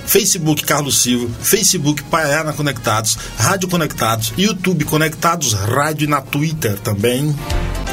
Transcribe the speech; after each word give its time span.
Facebook 0.07 0.65
Carlos 0.65 0.97
Silva, 0.97 1.29
Facebook 1.43 2.03
Paiana 2.05 2.55
Conectados, 2.55 3.19
Rádio 3.37 3.69
Conectados, 3.69 4.33
YouTube 4.39 4.87
Conectados, 4.87 5.53
Rádio 5.53 6.07
e 6.07 6.09
na 6.09 6.23
Twitter 6.23 6.79
também. 6.79 7.37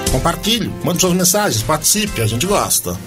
Compartilhe, 0.10 0.72
mande 0.86 1.02
suas 1.02 1.12
mensagens, 1.12 1.62
participe, 1.62 2.22
a 2.22 2.28
gente 2.28 2.46
gosta. 2.46 2.98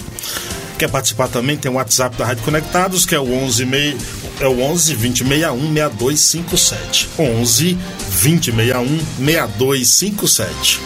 Quer 0.78 0.90
participar 0.90 1.28
também? 1.28 1.56
Tem 1.56 1.70
o 1.70 1.74
WhatsApp 1.74 2.16
da 2.16 2.24
Rádio 2.24 2.44
Conectados, 2.44 3.06
que 3.06 3.14
é 3.14 3.20
o 3.20 3.32
11, 3.32 3.65
mei, 3.66 3.96
é 4.40 4.46
o 4.46 4.60
11 4.60 4.95
2061 4.95 5.74
6257. 5.74 7.09
11 7.18 7.79
2061 8.23 8.98
6257. 9.18 10.80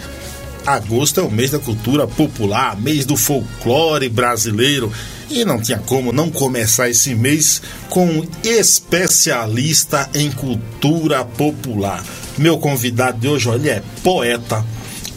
agosto 0.66 1.20
é 1.20 1.22
o 1.22 1.30
mês 1.30 1.50
da 1.50 1.60
cultura 1.60 2.06
popular, 2.06 2.80
mês 2.80 3.06
do 3.06 3.16
folclore 3.16 4.08
brasileiro. 4.08 4.92
E 5.34 5.46
não 5.46 5.58
tinha 5.58 5.78
como 5.78 6.12
não 6.12 6.30
começar 6.30 6.90
esse 6.90 7.14
mês 7.14 7.62
com 7.88 8.04
um 8.04 8.28
especialista 8.44 10.10
em 10.14 10.30
cultura 10.30 11.24
popular. 11.24 12.04
Meu 12.36 12.58
convidado 12.58 13.18
de 13.18 13.28
hoje, 13.28 13.48
olha, 13.48 13.70
é 13.70 13.82
poeta, 14.02 14.62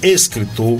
escritor, 0.02 0.80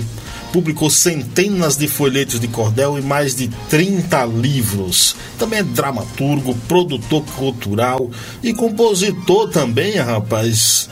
publicou 0.54 0.88
centenas 0.88 1.76
de 1.76 1.86
folhetos 1.86 2.40
de 2.40 2.48
cordel 2.48 2.98
e 2.98 3.02
mais 3.02 3.34
de 3.34 3.48
30 3.68 4.24
livros. 4.24 5.14
Também 5.38 5.58
é 5.58 5.62
dramaturgo, 5.62 6.54
produtor 6.66 7.22
cultural 7.36 8.10
e 8.42 8.54
compositor 8.54 9.50
também, 9.50 9.96
rapaz. 9.96 10.88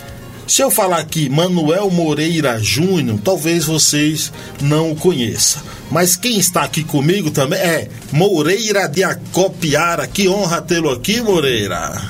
Se 0.46 0.62
eu 0.62 0.70
falar 0.70 0.98
aqui 0.98 1.28
Manuel 1.28 1.90
Moreira 1.90 2.58
Júnior, 2.62 3.18
talvez 3.24 3.64
vocês 3.64 4.30
não 4.60 4.92
o 4.92 4.96
conheçam. 4.96 5.62
Mas 5.90 6.16
quem 6.16 6.38
está 6.38 6.62
aqui 6.62 6.84
comigo 6.84 7.30
também 7.30 7.58
é 7.58 7.88
Moreira 8.12 8.86
de 8.86 9.02
Acopiara. 9.02 10.06
Que 10.06 10.28
honra 10.28 10.60
tê-lo 10.60 10.90
aqui, 10.90 11.20
Moreira. 11.22 12.00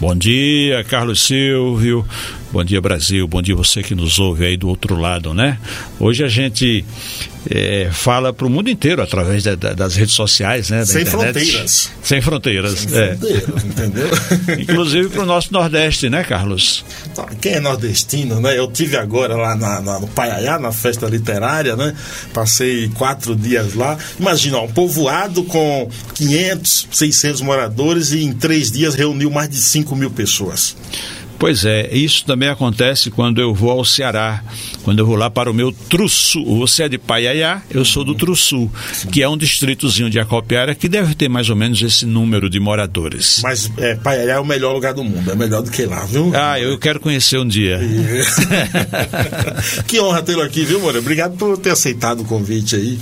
Bom 0.00 0.14
dia, 0.14 0.84
Carlos 0.84 1.22
Silvio. 1.26 2.04
Bom 2.56 2.64
dia, 2.64 2.80
Brasil. 2.80 3.28
Bom 3.28 3.42
dia 3.42 3.54
você 3.54 3.82
que 3.82 3.94
nos 3.94 4.18
ouve 4.18 4.46
aí 4.46 4.56
do 4.56 4.66
outro 4.66 4.98
lado, 4.98 5.34
né? 5.34 5.58
Hoje 6.00 6.24
a 6.24 6.28
gente 6.28 6.86
é, 7.50 7.90
fala 7.92 8.32
para 8.32 8.46
o 8.46 8.48
mundo 8.48 8.70
inteiro 8.70 9.02
através 9.02 9.44
da, 9.44 9.54
da, 9.54 9.74
das 9.74 9.94
redes 9.94 10.14
sociais, 10.14 10.70
né? 10.70 10.82
Sem 10.86 11.04
fronteiras. 11.04 11.90
Sem 12.02 12.22
fronteiras. 12.22 12.78
Sem 12.78 12.98
é. 12.98 13.14
fronteiras, 13.14 13.62
entendeu? 13.62 14.08
Inclusive 14.58 15.10
para 15.10 15.24
o 15.24 15.26
nosso 15.26 15.52
Nordeste, 15.52 16.08
né, 16.08 16.24
Carlos? 16.24 16.82
Tá, 17.14 17.26
quem 17.38 17.52
é 17.52 17.60
nordestino, 17.60 18.40
né? 18.40 18.58
Eu 18.58 18.68
tive 18.68 18.96
agora 18.96 19.36
lá 19.36 19.54
na, 19.54 19.82
na, 19.82 20.00
no 20.00 20.08
Paiaiá, 20.08 20.58
na 20.58 20.72
festa 20.72 21.06
literária, 21.06 21.76
né? 21.76 21.94
Passei 22.32 22.88
quatro 22.94 23.36
dias 23.36 23.74
lá. 23.74 23.98
Imagina, 24.18 24.60
um 24.60 24.68
povoado 24.68 25.44
com 25.44 25.90
500, 26.14 26.88
600 26.90 27.42
moradores 27.42 28.12
e 28.12 28.24
em 28.24 28.32
três 28.32 28.72
dias 28.72 28.94
reuniu 28.94 29.30
mais 29.30 29.50
de 29.50 29.58
5 29.58 29.94
mil 29.94 30.10
pessoas. 30.10 30.74
Pois 31.38 31.64
é, 31.64 31.94
isso 31.94 32.24
também 32.24 32.48
acontece 32.48 33.10
quando 33.10 33.40
eu 33.40 33.54
vou 33.54 33.70
ao 33.70 33.84
Ceará, 33.84 34.42
quando 34.82 34.98
eu 34.98 35.06
vou 35.06 35.16
lá 35.16 35.28
para 35.28 35.50
o 35.50 35.54
meu 35.54 35.70
Trussu. 35.72 36.44
Você 36.58 36.84
é 36.84 36.88
de 36.88 36.98
Paiaiá, 36.98 37.62
eu 37.70 37.84
sou 37.84 38.04
do 38.04 38.14
Trussu, 38.14 38.70
que 39.12 39.22
é 39.22 39.28
um 39.28 39.36
distritozinho 39.36 40.08
de 40.08 40.18
Acopiara 40.18 40.74
que 40.74 40.88
deve 40.88 41.14
ter 41.14 41.28
mais 41.28 41.50
ou 41.50 41.56
menos 41.56 41.80
esse 41.82 42.06
número 42.06 42.48
de 42.48 42.58
moradores. 42.58 43.40
Mas 43.42 43.70
é, 43.76 43.94
Paiaiá 43.96 44.34
é 44.34 44.40
o 44.40 44.44
melhor 44.44 44.72
lugar 44.72 44.94
do 44.94 45.04
mundo, 45.04 45.30
é 45.30 45.34
melhor 45.34 45.62
do 45.62 45.70
que 45.70 45.84
lá, 45.84 46.04
viu? 46.04 46.32
Ah, 46.34 46.58
eu 46.58 46.78
quero 46.78 47.00
conhecer 47.00 47.38
um 47.38 47.46
dia. 47.46 47.78
que 49.86 50.00
honra 50.00 50.22
tê-lo 50.22 50.42
aqui, 50.42 50.64
viu, 50.64 50.80
Moura? 50.80 50.98
Obrigado 50.98 51.36
por 51.36 51.58
ter 51.58 51.70
aceitado 51.70 52.20
o 52.20 52.24
convite 52.24 52.76
aí. 52.76 52.98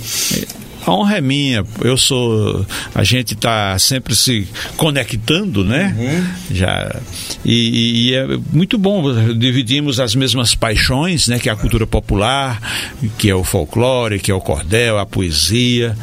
A 0.85 0.91
honra 0.91 1.17
é 1.17 1.21
minha. 1.21 1.65
Eu 1.81 1.97
sou. 1.97 2.65
A 2.93 3.03
gente 3.03 3.33
está 3.33 3.77
sempre 3.79 4.15
se 4.15 4.47
conectando, 4.77 5.63
né? 5.63 5.95
Uhum. 5.97 6.55
Já. 6.55 7.01
E, 7.43 8.09
e, 8.09 8.15
é 8.15 8.27
muito 8.51 8.77
bom. 8.77 9.03
Dividimos 9.33 9.99
as 9.99 10.13
mesmas 10.13 10.53
paixões, 10.53 11.27
né? 11.27 11.39
Que 11.39 11.49
é 11.49 11.51
a 11.51 11.55
cultura 11.55 11.87
popular, 11.87 12.61
que 13.17 13.29
é 13.29 13.35
o 13.35 13.43
folclore, 13.43 14.19
que 14.19 14.29
é 14.29 14.33
o 14.33 14.41
cordel, 14.41 14.99
a 14.99 15.05
poesia. 15.05 15.97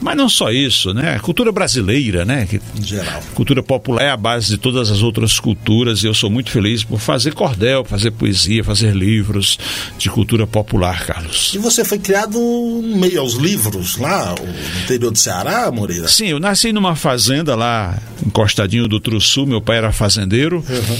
Mas 0.00 0.16
não 0.16 0.28
só 0.28 0.50
isso, 0.50 0.94
né? 0.94 1.16
A 1.16 1.20
cultura 1.20 1.52
brasileira, 1.52 2.24
né? 2.24 2.46
Que, 2.46 2.60
em 2.76 2.82
geral. 2.82 3.22
Cultura 3.34 3.62
popular 3.62 4.02
é 4.02 4.10
a 4.10 4.16
base 4.16 4.48
de 4.48 4.58
todas 4.58 4.90
as 4.90 5.02
outras 5.02 5.38
culturas 5.38 6.02
e 6.02 6.06
eu 6.06 6.14
sou 6.14 6.30
muito 6.30 6.50
feliz 6.50 6.82
por 6.82 6.98
fazer 6.98 7.34
cordel, 7.34 7.84
fazer 7.84 8.10
poesia, 8.10 8.64
fazer 8.64 8.94
livros 8.94 9.58
de 9.98 10.08
cultura 10.08 10.46
popular, 10.46 11.04
Carlos. 11.04 11.52
E 11.54 11.58
você 11.58 11.84
foi 11.84 11.98
criado 11.98 12.38
meio 12.82 13.20
aos 13.20 13.34
livros 13.34 13.96
lá 13.96 14.34
no 14.34 14.82
interior 14.84 15.10
do 15.10 15.18
Ceará, 15.18 15.70
Moreira? 15.70 16.08
Sim, 16.08 16.28
eu 16.28 16.40
nasci 16.40 16.72
numa 16.72 16.96
fazenda 16.96 17.54
lá, 17.54 17.98
encostadinho 18.26 18.88
do 18.88 18.98
Trussu, 18.98 19.46
meu 19.46 19.60
pai 19.60 19.78
era 19.78 19.92
fazendeiro 19.92 20.64
uhum. 20.68 20.96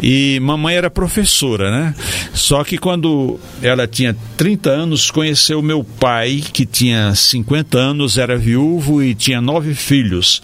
E 0.00 0.40
mamãe 0.40 0.76
era 0.76 0.90
professora, 0.90 1.70
né? 1.70 1.94
Só 2.32 2.64
que 2.64 2.78
quando 2.78 3.38
ela 3.62 3.86
tinha 3.86 4.16
30 4.36 4.70
anos, 4.70 5.10
conheceu 5.10 5.60
meu 5.62 5.84
pai, 5.84 6.42
que 6.52 6.64
tinha 6.64 7.14
50 7.14 7.78
anos, 7.78 8.18
era 8.18 8.36
viúvo 8.36 9.02
e 9.02 9.14
tinha 9.14 9.40
nove 9.40 9.74
filhos. 9.74 10.42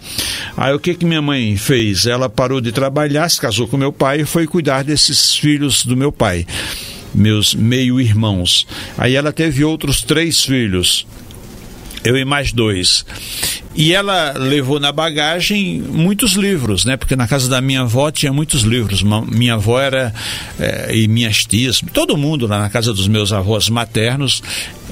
Aí 0.55 0.73
o 0.73 0.79
que 0.79 0.93
que 0.93 1.05
minha 1.05 1.21
mãe 1.21 1.57
fez? 1.57 2.05
Ela 2.05 2.29
parou 2.29 2.61
de 2.61 2.71
trabalhar, 2.71 3.27
se 3.29 3.41
casou 3.41 3.67
com 3.67 3.77
meu 3.77 3.91
pai 3.91 4.21
e 4.21 4.25
foi 4.25 4.47
cuidar 4.47 4.83
desses 4.83 5.35
filhos 5.35 5.85
do 5.85 5.97
meu 5.97 6.11
pai 6.11 6.45
meus 7.11 7.55
meio-irmãos. 7.55 8.67
Aí 8.95 9.15
ela 9.15 9.33
teve 9.33 9.63
outros 9.63 10.03
três 10.03 10.43
filhos 10.45 11.07
eu 12.03 12.17
e 12.17 12.25
mais 12.25 12.51
dois. 12.51 13.05
E 13.79 13.93
ela 13.93 14.33
levou 14.37 14.77
na 14.77 14.91
bagagem 14.91 15.81
muitos 15.81 16.33
livros, 16.33 16.83
né? 16.83 16.97
Porque 16.97 17.15
na 17.15 17.25
casa 17.25 17.47
da 17.47 17.61
minha 17.61 17.79
avó 17.79 18.11
tinha 18.11 18.33
muitos 18.33 18.63
livros. 18.63 19.01
Minha 19.01 19.53
avó 19.53 19.79
era, 19.79 20.13
é, 20.59 20.93
e 20.93 21.07
minhas 21.07 21.45
tias, 21.45 21.81
todo 21.93 22.17
mundo 22.17 22.45
lá 22.45 22.59
na 22.59 22.69
casa 22.69 22.93
dos 22.93 23.07
meus 23.07 23.31
avós 23.31 23.69
maternos, 23.69 24.43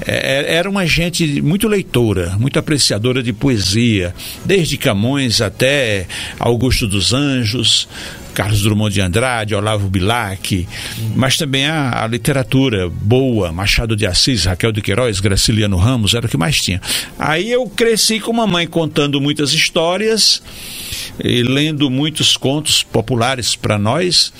é, 0.06 0.54
era 0.54 0.70
uma 0.70 0.86
gente 0.86 1.42
muito 1.42 1.68
leitora, 1.68 2.34
muito 2.38 2.58
apreciadora 2.58 3.22
de 3.22 3.30
poesia, 3.30 4.14
desde 4.42 4.78
Camões 4.78 5.42
até 5.42 6.06
Augusto 6.40 6.88
dos 6.88 7.12
Anjos, 7.12 7.86
Carlos 8.38 8.62
Drummond 8.62 8.94
de 8.94 9.00
Andrade, 9.00 9.52
Olavo 9.52 9.88
Bilac, 9.88 10.64
mas 11.16 11.36
também 11.36 11.66
a, 11.66 12.04
a, 12.04 12.06
literatura 12.06 12.88
boa, 12.88 13.50
Machado 13.50 13.96
de 13.96 14.06
Assis, 14.06 14.44
Raquel 14.44 14.70
de 14.70 14.80
Queiroz, 14.80 15.18
Graciliano 15.18 15.76
Ramos, 15.76 16.14
era 16.14 16.24
o 16.24 16.28
que 16.28 16.36
mais 16.36 16.62
tinha. 16.62 16.80
Aí 17.18 17.50
eu 17.50 17.66
cresci 17.66 18.20
com 18.20 18.30
uma 18.30 18.46
mãe 18.46 18.64
contando 18.64 19.20
muitas 19.20 19.52
histórias 19.52 20.40
e 21.18 21.42
lendo 21.42 21.90
muitos 21.90 22.36
contos 22.36 22.84
populares 22.84 23.56
para 23.56 23.76
nós 23.76 24.32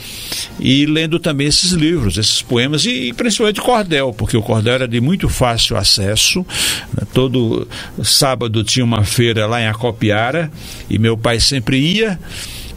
e 0.60 0.86
lendo 0.86 1.18
também 1.18 1.48
esses 1.48 1.72
livros, 1.72 2.16
esses 2.18 2.40
poemas 2.40 2.84
e, 2.84 3.08
e 3.08 3.12
principalmente 3.12 3.60
cordel, 3.60 4.14
porque 4.16 4.36
o 4.36 4.42
cordel 4.42 4.74
era 4.74 4.86
de 4.86 5.00
muito 5.00 5.28
fácil 5.28 5.76
acesso. 5.76 6.46
Né? 6.94 7.04
Todo 7.12 7.66
sábado 8.04 8.62
tinha 8.62 8.84
uma 8.84 9.02
feira 9.02 9.44
lá 9.48 9.60
em 9.60 9.66
Acopiara 9.66 10.52
e 10.88 11.00
meu 11.00 11.18
pai 11.18 11.40
sempre 11.40 11.78
ia 11.80 12.16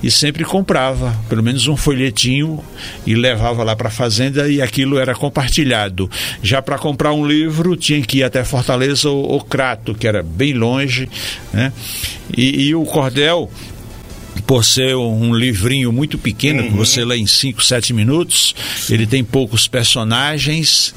e 0.03 0.09
sempre 0.09 0.43
comprava 0.43 1.15
pelo 1.29 1.43
menos 1.43 1.67
um 1.67 1.77
folhetinho 1.77 2.63
e 3.05 3.13
levava 3.15 3.63
lá 3.63 3.75
para 3.75 3.87
a 3.87 3.91
fazenda 3.91 4.49
e 4.49 4.61
aquilo 4.61 4.97
era 4.97 5.13
compartilhado. 5.13 6.09
Já 6.41 6.61
para 6.61 6.77
comprar 6.77 7.13
um 7.13 7.25
livro 7.25 7.75
tinha 7.75 8.01
que 8.01 8.19
ir 8.19 8.23
até 8.23 8.43
Fortaleza 8.43 9.09
ou, 9.09 9.23
ou 9.29 9.41
Crato, 9.41 9.93
que 9.93 10.07
era 10.07 10.23
bem 10.23 10.53
longe, 10.53 11.09
né? 11.53 11.71
E, 12.35 12.67
e 12.67 12.75
o 12.75 12.83
cordel 12.85 13.49
por 14.47 14.63
ser 14.63 14.95
um 14.95 15.33
livrinho 15.33 15.91
muito 15.91 16.17
pequeno, 16.17 16.61
uhum. 16.61 16.69
que 16.69 16.75
você 16.75 17.05
lê 17.05 17.17
em 17.17 17.27
5, 17.27 17.63
7 17.63 17.93
minutos, 17.93 18.55
ele 18.89 19.05
tem 19.05 19.23
poucos 19.23 19.67
personagens, 19.67 20.93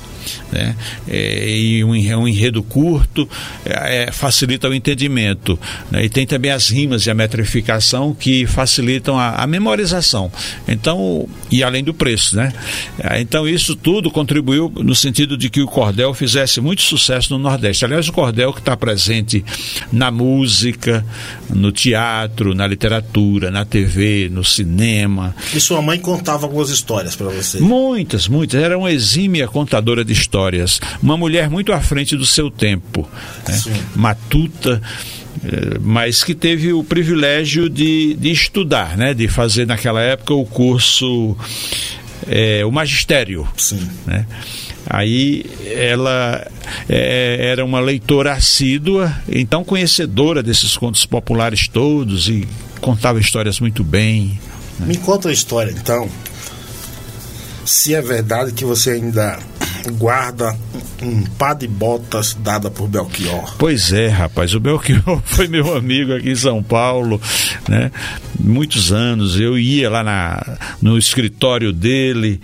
né? 0.53 0.77
É, 1.09 1.49
e 1.49 1.85
um, 1.85 1.91
um, 1.91 2.29
enredo 2.29 2.63
curto 2.63 3.29
é, 3.65 4.05
é, 4.05 4.13
facilita 4.13 4.69
o 4.69 4.75
entendimento. 4.75 5.59
Né? 5.91 6.05
E 6.05 6.09
tem 6.09 6.27
também 6.27 6.51
as 6.51 6.69
rimas 6.69 7.07
e 7.07 7.11
a 7.11 7.15
metrificação 7.15 8.15
que 8.15 8.47
facilitam 8.47 9.19
a, 9.19 9.37
a, 9.37 9.47
memorização. 9.47 10.31
Então, 10.67 11.29
e 11.51 11.63
além 11.63 11.83
do 11.83 11.95
preço, 11.95 12.37
né? 12.37 12.53
É, 12.99 13.21
então 13.21 13.49
isso 13.49 13.75
tudo 13.77 14.11
contribuiu 14.11 14.73
no 14.77 14.95
sentido 14.95 15.37
de 15.37 15.51
que 15.51 15.61
o 15.61 15.67
cordel 15.67 16.15
fizesse 16.15 16.61
muito 16.61 16.83
sucesso 16.83 17.33
no 17.33 17.39
Nordeste. 17.39 17.85
Aliás, 17.85 18.09
o 18.09 18.13
cordel 18.13 18.53
que 18.53 18.61
está 18.61 18.77
presente 18.77 19.45
na 19.93 20.11
música, 20.11 21.05
no 21.51 21.73
teatro, 21.73 22.55
na 22.55 22.67
literatura, 22.67 23.51
na 23.51 23.65
TV, 23.65 24.29
no 24.31 24.45
cinema. 24.45 25.35
E 25.55 25.61
sua 25.61 25.83
mãe 25.83 25.99
contava 25.99 26.47
algumas 26.47 26.71
histórias 26.71 27.17
para 27.17 27.29
você? 27.29 27.61
Muitas, 27.61 28.29
muitas. 28.29 28.63
Era 28.63 28.79
uma 28.79 28.93
exímia 28.93 29.47
contadora 29.49 30.05
de 30.05 30.14
histórias. 30.15 30.81
Uma 31.03 31.17
mulher 31.17 31.51
muito 31.51 31.73
à 31.73 31.81
frente 31.81 32.17
do 32.17 32.27
seu 32.27 32.51
tempo, 32.51 33.09
né? 33.47 33.61
matuta 33.95 34.81
eh, 35.45 35.79
mas 35.81 36.23
que 36.23 36.35
teve 36.35 36.73
o 36.73 36.83
privilégio 36.83 37.69
de, 37.69 38.15
de 38.15 38.31
estudar, 38.31 38.97
né? 38.97 39.13
de 39.13 39.29
fazer 39.29 39.67
naquela 39.67 40.01
época 40.01 40.33
o 40.33 40.47
curso, 40.47 41.37
é, 42.27 42.65
o 42.65 42.71
magistério. 42.71 43.47
Sim. 43.57 43.89
Né? 44.07 44.27
Aí 44.89 45.45
ela 45.67 46.47
é, 46.89 47.51
era 47.51 47.65
uma 47.65 47.81
leitora 47.81 48.33
assídua, 48.33 49.15
então 49.29 49.65
conhecedora 49.65 50.43
desses 50.43 50.77
contos 50.77 51.07
populares 51.07 51.69
todos 51.69 52.29
e 52.29 52.47
contava 52.81 53.19
histórias 53.19 53.61
muito 53.61 53.83
bem. 53.83 54.39
Né? 54.79 54.87
Me 54.87 54.97
conta 54.99 55.31
a 55.31 55.33
história 55.33 55.71
então. 55.71 56.09
Se 57.65 57.95
é 57.95 58.03
verdade 58.03 58.53
que 58.53 58.65
você 58.65 58.91
ainda 58.91 59.39
guarda 59.93 60.57
um 61.03 61.23
par 61.39 61.55
de 61.55 61.67
botas 61.67 62.37
dada 62.41 62.71
por 62.71 62.89
Belchior. 62.89 63.55
Pois 63.59 63.93
é, 63.93 64.09
rapaz, 64.09 64.55
o 64.55 64.61
Belchior 64.61 65.21
foi 65.25 65.47
meu 65.49 65.77
amigo 65.77 66.15
aqui 66.15 66.31
em 66.31 66.37
São 66.37 66.63
Paulo, 66.63 67.21
né? 67.69 67.91
Muitos 68.39 68.93
anos, 68.93 69.39
eu 69.39 69.59
ia 69.59 69.91
lá 69.91 70.03
na, 70.03 70.59
no 70.81 70.97
escritório 70.99 71.73
dele 71.73 72.41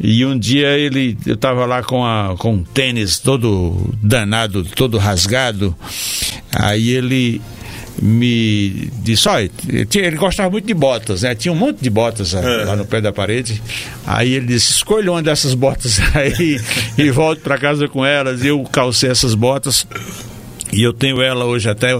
e 0.00 0.24
um 0.24 0.38
dia 0.38 0.78
ele, 0.78 1.16
eu 1.26 1.34
estava 1.34 1.66
lá 1.66 1.82
com, 1.82 2.04
a, 2.04 2.34
com 2.38 2.54
um 2.54 2.64
tênis 2.64 3.18
todo 3.18 3.92
danado, 4.02 4.64
todo 4.64 4.98
rasgado, 4.98 5.74
aí 6.52 6.90
ele 6.90 7.40
me 8.00 8.90
disse, 9.02 9.28
olha, 9.28 9.50
ele 9.94 10.16
gostava 10.16 10.50
muito 10.50 10.66
de 10.66 10.74
botas, 10.74 11.22
né? 11.22 11.34
Tinha 11.34 11.52
um 11.52 11.56
monte 11.56 11.82
de 11.82 11.90
botas 11.90 12.34
é. 12.34 12.64
lá 12.64 12.76
no 12.76 12.84
pé 12.84 13.00
da 13.00 13.12
parede. 13.12 13.62
Aí 14.06 14.34
ele 14.34 14.46
disse, 14.46 14.70
escolha 14.70 15.12
uma 15.12 15.22
dessas 15.22 15.54
botas 15.54 15.98
aí 16.14 16.60
e 16.96 17.10
volte 17.10 17.42
para 17.42 17.58
casa 17.58 17.88
com 17.88 18.04
elas. 18.04 18.42
E 18.42 18.48
eu 18.48 18.62
calcei 18.64 19.10
essas 19.10 19.34
botas 19.34 19.86
e 20.72 20.82
eu 20.82 20.92
tenho 20.92 21.20
ela 21.20 21.44
hoje 21.44 21.68
até 21.68 21.90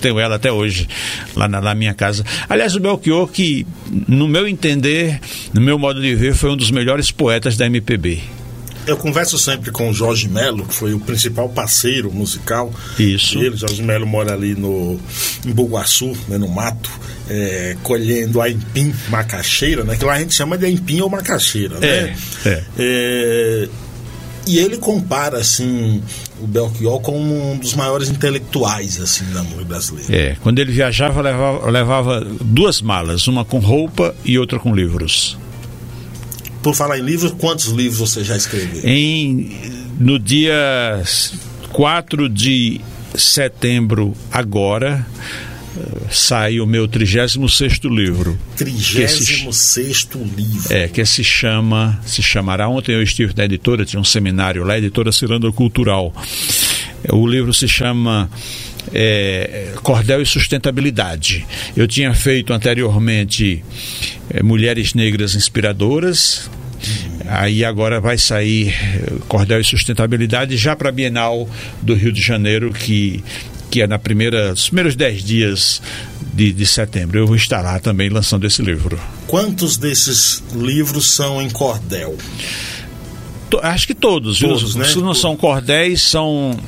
tenho 0.00 0.18
ela 0.18 0.36
até 0.36 0.50
hoje 0.50 0.88
lá 1.34 1.48
na, 1.48 1.60
na, 1.60 1.74
minha 1.74 1.94
casa. 1.94 2.24
Aliás, 2.48 2.74
o 2.74 2.80
Belchior, 2.80 3.26
que 3.28 3.66
no 4.08 4.28
meu 4.28 4.46
entender, 4.46 5.20
no 5.52 5.60
meu 5.60 5.78
modo 5.78 6.00
de 6.00 6.14
ver, 6.14 6.34
foi 6.34 6.50
um 6.50 6.56
dos 6.56 6.70
melhores 6.70 7.10
poetas 7.10 7.56
da 7.56 7.66
MPB. 7.66 8.22
Eu 8.86 8.96
converso 8.96 9.38
sempre 9.38 9.70
com 9.70 9.90
o 9.90 9.94
Jorge 9.94 10.28
Melo, 10.28 10.66
que 10.66 10.74
foi 10.74 10.92
o 10.92 11.00
principal 11.00 11.48
parceiro 11.48 12.12
musical. 12.12 12.72
Isso. 12.98 13.38
Ele, 13.38 13.56
Jorge 13.56 13.82
Melo, 13.82 14.06
mora 14.06 14.32
ali 14.32 14.54
no, 14.54 14.98
em 15.46 15.52
Buguaçu, 15.52 16.16
né, 16.28 16.36
no 16.36 16.48
mato, 16.48 16.90
é, 17.28 17.76
colhendo 17.82 18.40
a 18.40 18.50
empim 18.50 18.92
macaxeira, 19.08 19.84
né? 19.84 19.96
Que 19.96 20.04
lá 20.04 20.14
a 20.14 20.18
gente 20.18 20.34
chama 20.34 20.58
de 20.58 20.68
empim 20.68 21.00
ou 21.00 21.08
macaxeira, 21.08 21.78
né? 21.78 21.86
É, 21.86 22.14
é. 22.44 22.64
é 22.78 23.68
e 24.46 24.58
ele 24.58 24.76
compara, 24.76 25.38
assim, 25.38 26.02
o 26.40 26.46
Belchior 26.46 27.00
como 27.00 27.52
um 27.52 27.56
dos 27.56 27.74
maiores 27.74 28.08
intelectuais, 28.08 29.00
assim, 29.00 29.24
da 29.32 29.42
música 29.42 29.64
brasileira. 29.64 30.16
É, 30.16 30.36
quando 30.42 30.58
ele 30.58 30.72
viajava, 30.72 31.20
levava, 31.20 31.70
levava 31.70 32.20
duas 32.40 32.82
malas, 32.82 33.28
uma 33.28 33.44
com 33.44 33.58
roupa 33.58 34.14
e 34.24 34.38
outra 34.38 34.58
com 34.58 34.74
livros. 34.74 35.38
Por 36.62 36.74
falar 36.74 36.98
em 36.98 37.02
livros, 37.02 37.32
quantos 37.32 37.66
livros 37.66 37.98
você 37.98 38.22
já 38.22 38.36
escreveu? 38.36 38.82
Em, 38.84 39.56
no 39.98 40.18
dia 40.18 41.02
4 41.72 42.28
de 42.28 42.80
setembro, 43.14 44.14
agora, 44.30 45.06
sai 46.10 46.60
o 46.60 46.66
meu 46.66 46.86
36 46.86 47.80
livro. 47.84 48.38
36 48.56 50.08
livro. 50.36 50.72
É, 50.72 50.88
que 50.88 51.04
se 51.04 51.24
chama, 51.24 52.00
se 52.04 52.22
chamará. 52.22 52.68
Ontem 52.68 52.94
eu 52.94 53.02
estive 53.02 53.32
na 53.36 53.44
editora, 53.44 53.84
tinha 53.84 54.00
um 54.00 54.04
seminário 54.04 54.64
lá, 54.64 54.78
editora 54.78 55.10
Ciranda 55.10 55.50
Cultural. 55.52 56.12
O 57.10 57.26
livro 57.26 57.52
se 57.52 57.66
chama 57.66 58.30
é, 58.92 59.72
Cordel 59.82 60.22
e 60.22 60.26
Sustentabilidade. 60.26 61.46
Eu 61.76 61.86
tinha 61.86 62.14
feito 62.14 62.52
anteriormente 62.52 63.62
é, 64.30 64.42
Mulheres 64.42 64.94
Negras 64.94 65.34
Inspiradoras. 65.34 66.50
Aí 67.28 67.64
agora 67.64 68.00
vai 68.00 68.18
sair 68.18 68.70
é, 68.70 69.12
Cordel 69.28 69.60
e 69.60 69.64
Sustentabilidade 69.64 70.56
já 70.56 70.74
para 70.74 70.88
a 70.88 70.92
Bienal 70.92 71.48
do 71.80 71.94
Rio 71.94 72.12
de 72.12 72.20
Janeiro, 72.20 72.72
que, 72.72 73.22
que 73.70 73.82
é 73.82 73.86
na 73.86 73.98
primeira, 73.98 74.50
nos 74.50 74.66
primeiros 74.66 74.96
dez 74.96 75.22
dias 75.22 75.80
de, 76.34 76.52
de 76.52 76.66
setembro. 76.66 77.18
Eu 77.18 77.26
vou 77.26 77.36
estar 77.36 77.60
lá 77.60 77.78
também 77.78 78.08
lançando 78.08 78.46
esse 78.46 78.62
livro. 78.62 78.98
Quantos 79.26 79.76
desses 79.76 80.42
livros 80.54 81.10
são 81.10 81.40
em 81.40 81.48
cordel? 81.50 82.16
Acho 83.62 83.86
que 83.86 83.94
todos, 83.94 84.38
todos 84.38 84.74
viu? 84.74 84.82
Né? 84.82 84.88
Se 84.88 84.98
não 84.98 85.14
são 85.14 85.36
cordéis, 85.36 86.02
são, 86.02 86.58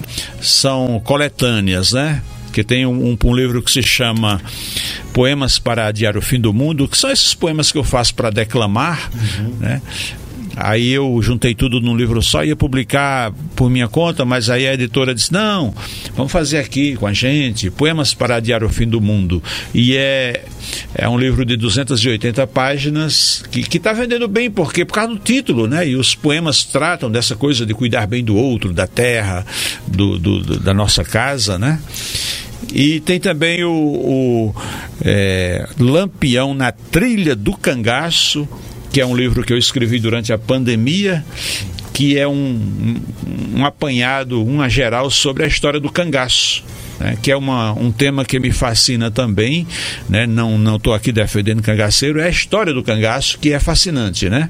são 0.40 1.00
coletâneas, 1.04 1.92
né? 1.92 2.22
Que 2.52 2.62
tem 2.62 2.86
um, 2.86 3.16
um, 3.22 3.34
livro 3.34 3.62
que 3.62 3.70
se 3.70 3.82
chama 3.82 4.40
Poemas 5.12 5.58
para 5.58 5.86
Adiar 5.86 6.16
o 6.16 6.22
Fim 6.22 6.40
do 6.40 6.52
Mundo, 6.52 6.86
que 6.86 6.96
são 6.96 7.10
esses 7.10 7.34
poemas 7.34 7.72
que 7.72 7.78
eu 7.78 7.82
faço 7.82 8.14
para 8.14 8.30
declamar, 8.30 9.10
uhum. 9.12 9.56
né? 9.58 9.82
Aí 10.56 10.90
eu 10.92 11.20
juntei 11.22 11.54
tudo 11.54 11.80
num 11.80 11.96
livro 11.96 12.22
só, 12.22 12.44
ia 12.44 12.54
publicar 12.54 13.32
por 13.56 13.68
minha 13.68 13.88
conta, 13.88 14.24
mas 14.24 14.48
aí 14.50 14.66
a 14.66 14.74
editora 14.74 15.14
disse: 15.14 15.32
não, 15.32 15.74
vamos 16.14 16.32
fazer 16.32 16.58
aqui 16.58 16.96
com 16.96 17.06
a 17.06 17.12
gente, 17.12 17.70
Poemas 17.70 18.14
para 18.14 18.36
Adiar 18.36 18.62
o 18.62 18.68
Fim 18.68 18.86
do 18.86 19.00
Mundo. 19.00 19.42
E 19.74 19.96
é, 19.96 20.44
é 20.94 21.08
um 21.08 21.18
livro 21.18 21.44
de 21.44 21.56
280 21.56 22.46
páginas 22.46 23.44
que 23.50 23.76
está 23.76 23.92
vendendo 23.92 24.28
bem, 24.28 24.50
porque 24.50 24.84
por 24.84 24.94
causa 24.94 25.12
do 25.12 25.18
título, 25.18 25.66
né? 25.66 25.88
E 25.88 25.96
os 25.96 26.14
poemas 26.14 26.64
tratam 26.64 27.10
dessa 27.10 27.34
coisa 27.34 27.66
de 27.66 27.74
cuidar 27.74 28.06
bem 28.06 28.22
do 28.22 28.36
outro, 28.36 28.72
da 28.72 28.86
terra, 28.86 29.44
do, 29.86 30.18
do, 30.18 30.40
do 30.40 30.60
da 30.60 30.72
nossa 30.72 31.04
casa, 31.04 31.58
né? 31.58 31.80
E 32.72 33.00
tem 33.00 33.20
também 33.20 33.62
o, 33.64 33.70
o 33.70 34.54
é, 35.02 35.66
Lampião 35.78 36.54
na 36.54 36.72
Trilha 36.72 37.36
do 37.36 37.56
Cangaço, 37.56 38.48
que 38.94 39.00
é 39.00 39.06
um 39.06 39.16
livro 39.16 39.42
que 39.42 39.52
eu 39.52 39.58
escrevi 39.58 39.98
durante 39.98 40.32
a 40.32 40.38
pandemia, 40.38 41.24
que 41.92 42.16
é 42.16 42.28
um, 42.28 42.32
um, 42.32 43.58
um 43.58 43.64
apanhado, 43.64 44.40
uma 44.40 44.68
geral 44.68 45.10
sobre 45.10 45.42
a 45.42 45.48
história 45.48 45.80
do 45.80 45.90
cangaço. 45.90 46.62
Né, 47.00 47.18
que 47.20 47.32
é 47.32 47.36
uma, 47.36 47.72
um 47.72 47.90
tema 47.90 48.24
que 48.24 48.38
me 48.38 48.52
fascina 48.52 49.10
também, 49.10 49.66
né, 50.08 50.28
não 50.28 50.76
estou 50.76 50.94
aqui 50.94 51.10
defendendo 51.10 51.60
cangaceiro, 51.60 52.20
é 52.20 52.26
a 52.28 52.30
história 52.30 52.72
do 52.72 52.84
cangaço 52.84 53.36
que 53.40 53.52
é 53.52 53.58
fascinante, 53.58 54.30
né? 54.30 54.48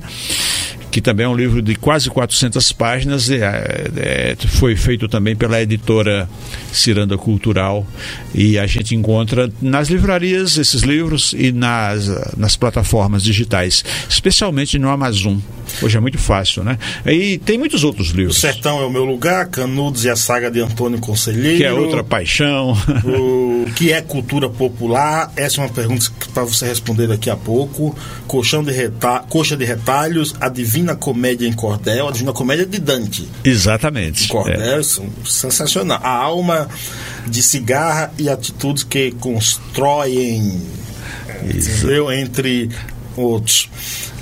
Que 0.94 1.00
também 1.00 1.26
é 1.26 1.28
um 1.28 1.34
livro 1.34 1.60
de 1.60 1.74
quase 1.74 2.08
400 2.08 2.70
páginas, 2.70 3.28
é, 3.28 3.90
é, 3.96 4.36
foi 4.46 4.76
feito 4.76 5.08
também 5.08 5.34
pela 5.34 5.60
editora 5.60 6.28
Ciranda 6.72 7.18
Cultural 7.18 7.84
e 8.32 8.56
a 8.56 8.64
gente 8.64 8.94
encontra 8.94 9.50
nas 9.60 9.88
livrarias 9.88 10.56
esses 10.56 10.82
livros 10.82 11.34
e 11.36 11.50
nas, 11.50 12.36
nas 12.36 12.54
plataformas 12.54 13.24
digitais, 13.24 13.84
especialmente 14.08 14.78
no 14.78 14.88
Amazon. 14.88 15.38
Hoje 15.82 15.96
é 15.96 16.00
muito 16.00 16.18
fácil, 16.18 16.62
né? 16.62 16.78
E 17.04 17.38
tem 17.38 17.58
muitos 17.58 17.84
outros 17.84 18.10
livros. 18.10 18.36
O 18.36 18.40
Sertão 18.40 18.80
é 18.80 18.86
o 18.86 18.90
meu 18.90 19.04
lugar, 19.04 19.48
Canudos 19.48 20.04
e 20.04 20.10
a 20.10 20.16
saga 20.16 20.50
de 20.50 20.60
Antônio 20.60 20.98
Conselheiro. 21.00 21.58
Que 21.58 21.64
é 21.64 21.72
outra 21.72 22.04
paixão. 22.04 22.76
O 23.04 23.66
que 23.74 23.92
é 23.92 24.00
cultura 24.00 24.48
popular? 24.48 25.32
Essa 25.36 25.60
é 25.60 25.64
uma 25.64 25.70
pergunta 25.70 26.06
para 26.32 26.44
você 26.44 26.66
responder 26.66 27.08
daqui 27.08 27.30
a 27.30 27.36
pouco. 27.36 27.96
Colchão 28.26 28.62
de 28.62 28.72
reta... 28.72 29.24
Coxa 29.28 29.56
de 29.56 29.64
retalhos, 29.64 30.34
a 30.40 30.48
Divina 30.84 30.96
Comédia 30.96 31.48
em 31.48 31.52
Cordel, 31.52 32.08
a 32.08 32.12
Divina 32.12 32.32
Comédia 32.32 32.66
de 32.66 32.78
Dante. 32.78 33.26
Exatamente. 33.42 34.28
Cordel, 34.28 34.80
é. 34.80 34.82
sensacional. 35.24 35.98
A 36.02 36.10
alma 36.10 36.68
de 37.26 37.42
cigarra 37.42 38.12
e 38.18 38.28
atitudes 38.28 38.82
que 38.82 39.12
constroem 39.12 40.62
entendeu? 41.42 42.12
entre 42.12 42.68
outros. 43.16 43.70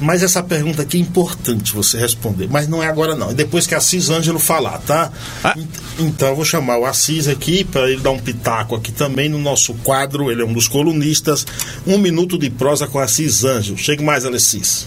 Mas 0.00 0.22
essa 0.22 0.42
pergunta 0.42 0.82
aqui 0.82 0.98
é 0.98 1.00
importante 1.00 1.72
você 1.72 1.98
responder, 1.98 2.48
mas 2.48 2.68
não 2.68 2.80
é 2.82 2.86
agora 2.86 3.16
não. 3.16 3.30
É 3.30 3.34
depois 3.34 3.66
que 3.66 3.74
Assis 3.74 4.08
Ângelo 4.08 4.38
falar, 4.38 4.78
tá? 4.78 5.10
Ah. 5.42 5.56
Então 5.98 6.28
eu 6.28 6.36
vou 6.36 6.44
chamar 6.44 6.78
o 6.78 6.84
Assis 6.84 7.26
aqui 7.26 7.64
para 7.64 7.90
ele 7.90 8.00
dar 8.00 8.10
um 8.10 8.18
pitaco 8.18 8.76
aqui 8.76 8.92
também 8.92 9.28
no 9.28 9.38
nosso 9.38 9.74
quadro. 9.74 10.30
Ele 10.30 10.42
é 10.42 10.44
um 10.44 10.52
dos 10.52 10.68
colunistas. 10.68 11.44
Um 11.86 11.98
minuto 11.98 12.38
de 12.38 12.50
prosa 12.50 12.86
com 12.86 13.00
Assis 13.00 13.44
Ângelo. 13.44 13.78
Chegue 13.78 14.04
mais, 14.04 14.24
Alessis. 14.24 14.86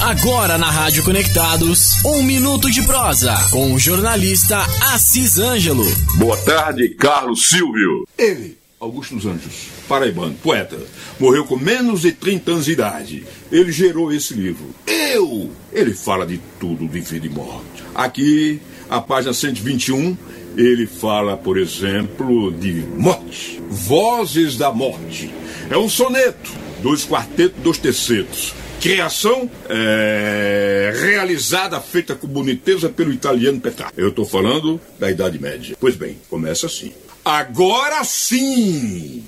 Agora 0.00 0.56
na 0.56 0.70
Rádio 0.70 1.02
Conectados, 1.02 2.04
um 2.04 2.22
minuto 2.22 2.70
de 2.70 2.82
prosa 2.82 3.34
com 3.50 3.74
o 3.74 3.78
jornalista 3.80 4.58
Assis 4.92 5.38
Ângelo. 5.40 5.84
Boa 6.14 6.36
tarde, 6.36 6.90
Carlos 6.90 7.48
Silvio. 7.48 8.06
Ele, 8.16 8.56
Augusto 8.78 9.16
dos 9.16 9.26
Anjos, 9.26 9.68
paraibano, 9.88 10.34
poeta, 10.40 10.78
morreu 11.18 11.44
com 11.44 11.56
menos 11.56 12.02
de 12.02 12.12
30 12.12 12.52
anos 12.52 12.64
de 12.66 12.72
idade. 12.72 13.26
Ele 13.50 13.72
gerou 13.72 14.12
esse 14.12 14.34
livro. 14.34 14.72
Eu! 14.86 15.50
Ele 15.72 15.92
fala 15.92 16.24
de 16.24 16.40
tudo, 16.60 16.86
de 16.86 17.00
vida 17.00 17.26
e 17.26 17.30
morte. 17.30 17.82
Aqui, 17.92 18.60
a 18.88 19.00
página 19.00 19.34
121, 19.34 20.16
ele 20.56 20.86
fala, 20.86 21.36
por 21.36 21.58
exemplo, 21.58 22.52
de 22.52 22.84
morte. 22.96 23.60
Vozes 23.68 24.56
da 24.56 24.72
morte. 24.72 25.28
É 25.68 25.76
um 25.76 25.88
soneto, 25.88 26.52
dois 26.82 27.04
quartetos, 27.04 27.60
dois 27.62 27.78
tercetos 27.78 28.54
criação 28.80 29.50
é, 29.68 30.92
realizada, 31.00 31.80
feita 31.80 32.14
com 32.14 32.26
boniteza 32.26 32.88
pelo 32.88 33.12
italiano 33.12 33.60
Petrarca. 33.60 34.00
Eu 34.00 34.08
estou 34.10 34.24
falando 34.24 34.80
da 34.98 35.10
Idade 35.10 35.38
Média. 35.38 35.76
Pois 35.80 35.96
bem, 35.96 36.18
começa 36.30 36.66
assim. 36.66 36.92
Agora 37.24 38.04
sim, 38.04 39.24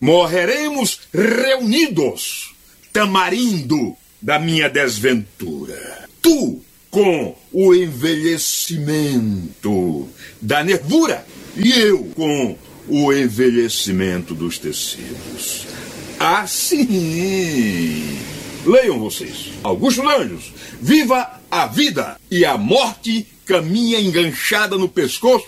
morreremos 0.00 1.00
reunidos, 1.12 2.54
tamarindo 2.92 3.96
da 4.20 4.36
minha 4.38 4.68
desventura. 4.68 6.08
Tu 6.20 6.60
com 6.90 7.34
o 7.52 7.74
envelhecimento 7.74 10.08
da 10.40 10.64
nervura 10.64 11.26
e 11.56 11.72
eu 11.72 12.04
com 12.14 12.56
o 12.88 13.12
envelhecimento 13.12 14.34
dos 14.34 14.58
tecidos. 14.58 15.66
Assim 16.18 18.16
Leiam 18.66 18.98
vocês. 18.98 19.52
Augusto 19.62 20.02
Lanjos, 20.02 20.52
viva 20.80 21.40
a 21.50 21.66
vida 21.66 22.18
e 22.30 22.44
a 22.44 22.58
morte 22.58 23.26
caminha 23.46 24.00
enganchada 24.00 24.76
no 24.76 24.88
pescoço. 24.88 25.46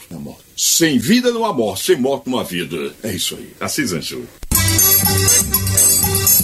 Sem 0.57 0.99
vida 0.99 1.31
não 1.33 1.45
há 1.45 1.53
morte, 1.53 1.85
sem 1.85 1.97
morte 1.97 2.31
não 2.31 2.39
há 2.39 2.45
vida. 2.45 2.95
É 3.03 3.13
isso 3.13 3.35
aí. 3.35 3.53
Assis 3.61 3.93
Ancho. 3.93 4.23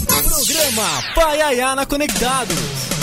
Programa 0.07 1.03
Pai 1.15 1.41
Ayana 1.41 1.87
Conectados. 1.87 2.94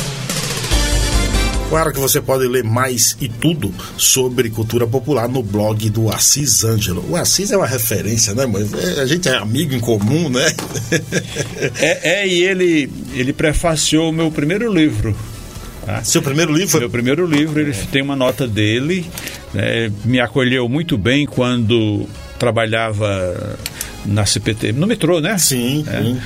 Claro 1.71 1.93
que 1.93 1.99
você 1.99 2.19
pode 2.19 2.45
ler 2.49 2.65
mais 2.65 3.15
e 3.21 3.29
tudo 3.29 3.73
sobre 3.95 4.49
cultura 4.49 4.85
popular 4.85 5.29
no 5.29 5.41
blog 5.41 5.89
do 5.89 6.11
Assis 6.11 6.65
Ângelo. 6.65 7.01
O 7.09 7.15
Assis 7.15 7.49
é 7.49 7.55
uma 7.55 7.65
referência, 7.65 8.33
né, 8.33 8.45
mãe? 8.45 8.69
A 9.01 9.05
gente 9.05 9.29
é 9.29 9.37
amigo 9.37 9.73
em 9.73 9.79
comum, 9.79 10.27
né? 10.27 10.53
é, 11.79 12.23
é, 12.23 12.27
e 12.27 12.43
ele, 12.43 12.91
ele 13.13 13.31
prefaciou 13.31 14.09
o 14.09 14.11
meu 14.11 14.29
primeiro 14.29 14.69
livro. 14.69 15.15
Tá? 15.85 16.03
Seu 16.03 16.21
primeiro 16.21 16.51
livro? 16.51 16.77
Meu 16.77 16.89
primeiro 16.89 17.25
livro, 17.25 17.61
ele 17.61 17.73
tem 17.89 18.01
uma 18.01 18.17
nota 18.17 18.45
dele. 18.45 19.09
Né? 19.53 19.89
Me 20.03 20.19
acolheu 20.19 20.67
muito 20.67 20.97
bem 20.97 21.25
quando 21.25 22.05
trabalhava 22.37 23.57
na 24.05 24.25
CPT, 24.25 24.73
no 24.73 24.85
metrô, 24.85 25.21
né? 25.21 25.37
Sim, 25.37 25.85
é. 25.87 26.01
sim. 26.01 26.21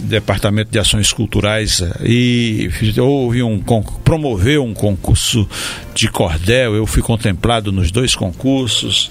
Departamento 0.00 0.70
de 0.70 0.78
Ações 0.78 1.12
Culturais 1.12 1.82
e 2.02 2.68
houve 2.98 3.42
um 3.42 3.62
promoveu 4.04 4.64
um 4.64 4.74
concurso 4.74 5.48
de 5.94 6.08
cordel. 6.08 6.74
Eu 6.74 6.86
fui 6.86 7.02
contemplado 7.02 7.72
nos 7.72 7.90
dois 7.90 8.14
concursos. 8.14 9.10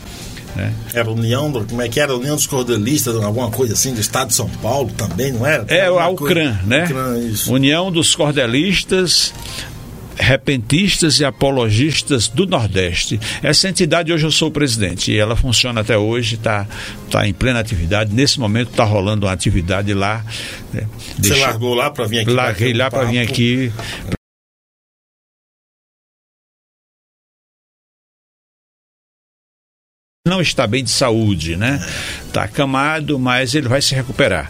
Né? 0.56 0.72
Era 0.94 1.10
a 1.10 1.12
União, 1.12 1.52
como 1.52 1.82
é 1.82 1.90
que 1.90 2.00
era? 2.00 2.16
União 2.16 2.36
dos 2.36 2.46
Cordelistas, 2.46 3.16
alguma 3.16 3.50
coisa 3.50 3.74
assim, 3.74 3.94
do 3.94 4.00
Estado 4.00 4.28
de 4.28 4.36
São 4.36 4.48
Paulo 4.48 4.92
também, 4.96 5.32
não 5.32 5.46
era? 5.46 5.66
É, 5.68 5.88
a 5.88 6.10
UCRAN, 6.10 6.60
né? 6.66 6.86
UCRAN, 6.86 7.54
União 7.54 7.92
dos 7.92 8.16
Cordelistas 8.16 9.34
repentistas 10.16 11.20
e 11.20 11.26
apologistas 11.26 12.28
do 12.28 12.46
Nordeste. 12.46 13.20
Essa 13.42 13.70
entidade 13.70 14.12
hoje 14.12 14.26
eu 14.26 14.32
sou 14.32 14.50
o 14.50 14.52
presidente 14.52 15.12
e 15.12 15.18
ela 15.18 15.36
funciona 15.36 15.82
até 15.82 15.98
hoje, 15.98 16.36
está 16.36 16.68
tá 17.10 17.28
em 17.28 17.34
plena 17.34 17.60
atividade. 17.60 18.14
Nesse 18.14 18.40
momento 18.40 18.72
está 18.72 18.84
rolando 18.84 19.26
uma 19.26 19.32
atividade 19.32 19.94
lá. 19.94 20.24
Né? 20.72 20.88
Você 21.20 21.36
largou 21.36 21.74
lá 21.74 21.90
para 21.90 22.06
vir 22.06 22.20
aqui? 22.20 22.32
Larguei 22.32 22.74
lá 22.74 22.90
para 22.90 23.06
vir 23.06 23.20
aqui. 23.20 23.72
Não 30.26 30.40
está 30.40 30.66
bem 30.66 30.84
de 30.84 30.90
saúde, 30.90 31.58
né? 31.58 31.86
Está 32.26 32.44
acamado, 32.44 33.20
mas 33.20 33.54
ele 33.56 33.68
vai 33.68 33.82
se 33.82 33.94
recuperar. 33.94 34.50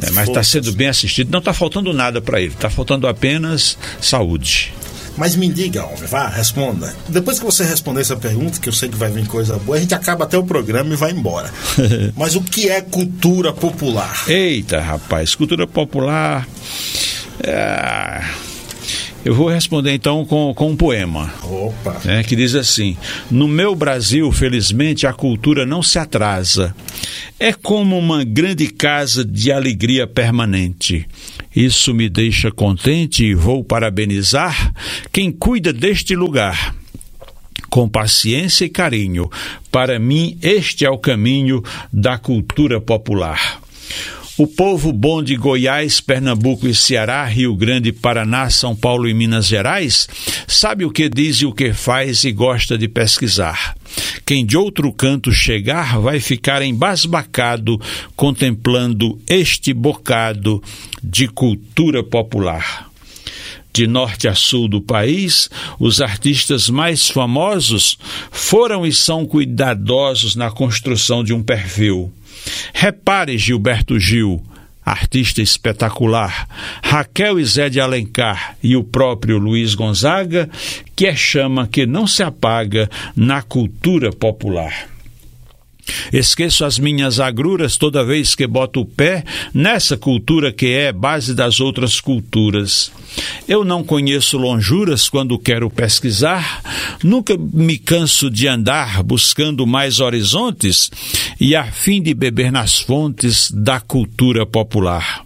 Né? 0.00 0.08
Mas 0.14 0.26
está 0.26 0.42
sendo 0.42 0.72
bem 0.72 0.88
assistido. 0.88 1.30
Não 1.30 1.38
está 1.38 1.52
faltando 1.52 1.92
nada 1.92 2.20
para 2.20 2.40
ele, 2.40 2.54
está 2.54 2.70
faltando 2.70 3.06
apenas 3.06 3.76
saúde. 4.00 4.72
Mas 5.16 5.36
me 5.36 5.48
diga, 5.48 5.84
homem, 5.84 6.06
vá, 6.06 6.28
responda. 6.28 6.94
Depois 7.08 7.38
que 7.38 7.44
você 7.44 7.64
responder 7.64 8.00
essa 8.00 8.16
pergunta, 8.16 8.60
que 8.60 8.68
eu 8.68 8.72
sei 8.72 8.88
que 8.88 8.96
vai 8.96 9.10
vir 9.10 9.26
coisa 9.26 9.58
boa, 9.58 9.76
a 9.76 9.80
gente 9.80 9.94
acaba 9.94 10.24
até 10.24 10.38
o 10.38 10.44
programa 10.44 10.92
e 10.92 10.96
vai 10.96 11.10
embora. 11.12 11.50
Mas 12.16 12.34
o 12.34 12.40
que 12.40 12.68
é 12.68 12.80
cultura 12.80 13.52
popular? 13.52 14.24
Eita, 14.28 14.80
rapaz, 14.80 15.34
cultura 15.34 15.66
popular. 15.66 16.46
É... 17.42 18.51
Eu 19.24 19.34
vou 19.34 19.48
responder 19.48 19.94
então 19.94 20.24
com, 20.24 20.52
com 20.52 20.70
um 20.70 20.76
poema. 20.76 21.32
Opa! 21.44 22.00
Né, 22.04 22.24
que 22.24 22.34
diz 22.34 22.56
assim: 22.56 22.96
No 23.30 23.46
meu 23.46 23.74
Brasil, 23.74 24.30
felizmente, 24.32 25.06
a 25.06 25.12
cultura 25.12 25.64
não 25.64 25.82
se 25.82 25.98
atrasa. 25.98 26.74
É 27.38 27.52
como 27.52 27.96
uma 27.96 28.24
grande 28.24 28.66
casa 28.68 29.24
de 29.24 29.52
alegria 29.52 30.08
permanente. 30.08 31.06
Isso 31.54 31.94
me 31.94 32.08
deixa 32.08 32.50
contente 32.50 33.24
e 33.24 33.34
vou 33.34 33.62
parabenizar 33.62 34.72
quem 35.12 35.30
cuida 35.30 35.72
deste 35.72 36.16
lugar. 36.16 36.74
Com 37.70 37.88
paciência 37.88 38.64
e 38.64 38.68
carinho, 38.68 39.30
para 39.70 39.98
mim 39.98 40.36
este 40.42 40.84
é 40.84 40.90
o 40.90 40.98
caminho 40.98 41.62
da 41.92 42.18
cultura 42.18 42.80
popular. 42.80 43.62
O 44.42 44.46
povo 44.48 44.92
bom 44.92 45.22
de 45.22 45.36
Goiás, 45.36 46.00
Pernambuco 46.00 46.66
e 46.66 46.74
Ceará, 46.74 47.24
Rio 47.24 47.54
Grande, 47.54 47.92
Paraná, 47.92 48.50
São 48.50 48.74
Paulo 48.74 49.08
e 49.08 49.14
Minas 49.14 49.46
Gerais, 49.46 50.08
sabe 50.48 50.84
o 50.84 50.90
que 50.90 51.08
diz 51.08 51.36
e 51.36 51.46
o 51.46 51.52
que 51.52 51.72
faz 51.72 52.24
e 52.24 52.32
gosta 52.32 52.76
de 52.76 52.88
pesquisar. 52.88 53.76
Quem 54.26 54.44
de 54.44 54.56
outro 54.56 54.92
canto 54.92 55.30
chegar 55.30 56.00
vai 56.00 56.18
ficar 56.18 56.60
embasbacado 56.60 57.80
contemplando 58.16 59.16
este 59.28 59.72
bocado 59.72 60.60
de 61.00 61.28
cultura 61.28 62.02
popular. 62.02 62.90
De 63.72 63.86
norte 63.86 64.26
a 64.26 64.34
sul 64.34 64.66
do 64.66 64.80
país, 64.80 65.48
os 65.78 66.00
artistas 66.00 66.68
mais 66.68 67.08
famosos 67.08 67.96
foram 68.32 68.84
e 68.84 68.92
são 68.92 69.24
cuidadosos 69.24 70.34
na 70.34 70.50
construção 70.50 71.22
de 71.22 71.32
um 71.32 71.44
perfil 71.44 72.12
Repare 72.72 73.36
Gilberto 73.38 73.98
Gil, 73.98 74.42
artista 74.84 75.40
espetacular, 75.40 76.48
Raquel 76.82 77.38
e 77.38 77.44
Zé 77.44 77.68
de 77.68 77.80
Alencar 77.80 78.56
e 78.62 78.76
o 78.76 78.82
próprio 78.82 79.38
Luiz 79.38 79.74
Gonzaga, 79.74 80.48
que 80.96 81.06
é 81.06 81.14
chama 81.14 81.66
que 81.66 81.86
não 81.86 82.06
se 82.06 82.22
apaga 82.22 82.90
na 83.14 83.42
cultura 83.42 84.10
popular. 84.10 84.91
Esqueço 86.12 86.64
as 86.64 86.78
minhas 86.78 87.18
agruras 87.18 87.76
toda 87.76 88.04
vez 88.04 88.34
que 88.34 88.46
boto 88.46 88.80
o 88.80 88.86
pé 88.86 89.24
nessa 89.52 89.96
cultura 89.96 90.52
que 90.52 90.66
é 90.66 90.92
base 90.92 91.34
das 91.34 91.60
outras 91.60 92.00
culturas. 92.00 92.92
Eu 93.48 93.64
não 93.64 93.82
conheço 93.82 94.38
lonjuras 94.38 95.08
quando 95.08 95.38
quero 95.38 95.68
pesquisar, 95.68 96.62
nunca 97.02 97.36
me 97.36 97.78
canso 97.78 98.30
de 98.30 98.48
andar 98.48 99.02
buscando 99.02 99.66
mais 99.66 100.00
horizontes 100.00 100.90
e 101.40 101.54
a 101.54 101.64
fim 101.64 102.00
de 102.00 102.14
beber 102.14 102.52
nas 102.52 102.80
fontes 102.80 103.50
da 103.50 103.80
cultura 103.80 104.46
popular. 104.46 105.24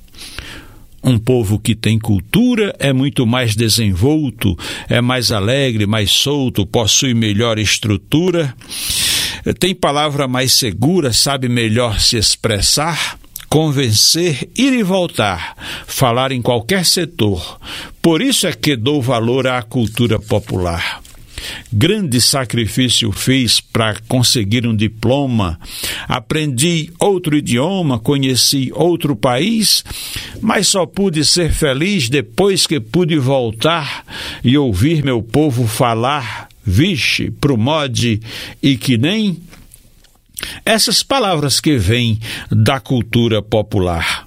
Um 1.02 1.18
povo 1.18 1.60
que 1.60 1.76
tem 1.76 2.00
cultura 2.00 2.74
é 2.80 2.92
muito 2.92 3.24
mais 3.24 3.54
desenvolto, 3.54 4.58
é 4.88 5.00
mais 5.00 5.30
alegre, 5.30 5.86
mais 5.86 6.10
solto, 6.10 6.66
possui 6.66 7.14
melhor 7.14 7.60
estrutura 7.60 8.52
tem 9.54 9.74
palavra 9.74 10.26
mais 10.26 10.52
segura, 10.52 11.12
sabe 11.12 11.48
melhor 11.48 12.00
se 12.00 12.16
expressar, 12.16 13.18
convencer, 13.48 14.48
ir 14.56 14.72
e 14.72 14.82
voltar, 14.82 15.56
falar 15.86 16.32
em 16.32 16.42
qualquer 16.42 16.84
setor. 16.84 17.58
Por 18.02 18.20
isso 18.20 18.46
é 18.46 18.52
que 18.52 18.76
dou 18.76 19.00
valor 19.00 19.46
à 19.46 19.62
cultura 19.62 20.18
popular. 20.18 21.00
Grande 21.72 22.20
sacrifício 22.20 23.12
fiz 23.12 23.60
para 23.60 23.96
conseguir 24.08 24.66
um 24.66 24.74
diploma, 24.74 25.60
aprendi 26.08 26.90
outro 26.98 27.36
idioma, 27.36 27.98
conheci 27.98 28.72
outro 28.74 29.14
país, 29.14 29.84
mas 30.40 30.68
só 30.68 30.86
pude 30.86 31.24
ser 31.24 31.52
feliz 31.52 32.08
depois 32.08 32.66
que 32.66 32.80
pude 32.80 33.18
voltar 33.18 34.04
e 34.42 34.56
ouvir 34.56 35.04
meu 35.04 35.22
povo 35.22 35.66
falar 35.66 36.48
vixe, 36.66 37.30
promode 37.30 38.20
e 38.62 38.76
que 38.76 38.98
nem. 38.98 39.40
Essas 40.64 41.02
palavras 41.02 41.60
que 41.60 41.78
vêm 41.78 42.20
da 42.50 42.78
cultura 42.78 43.40
popular. 43.40 44.26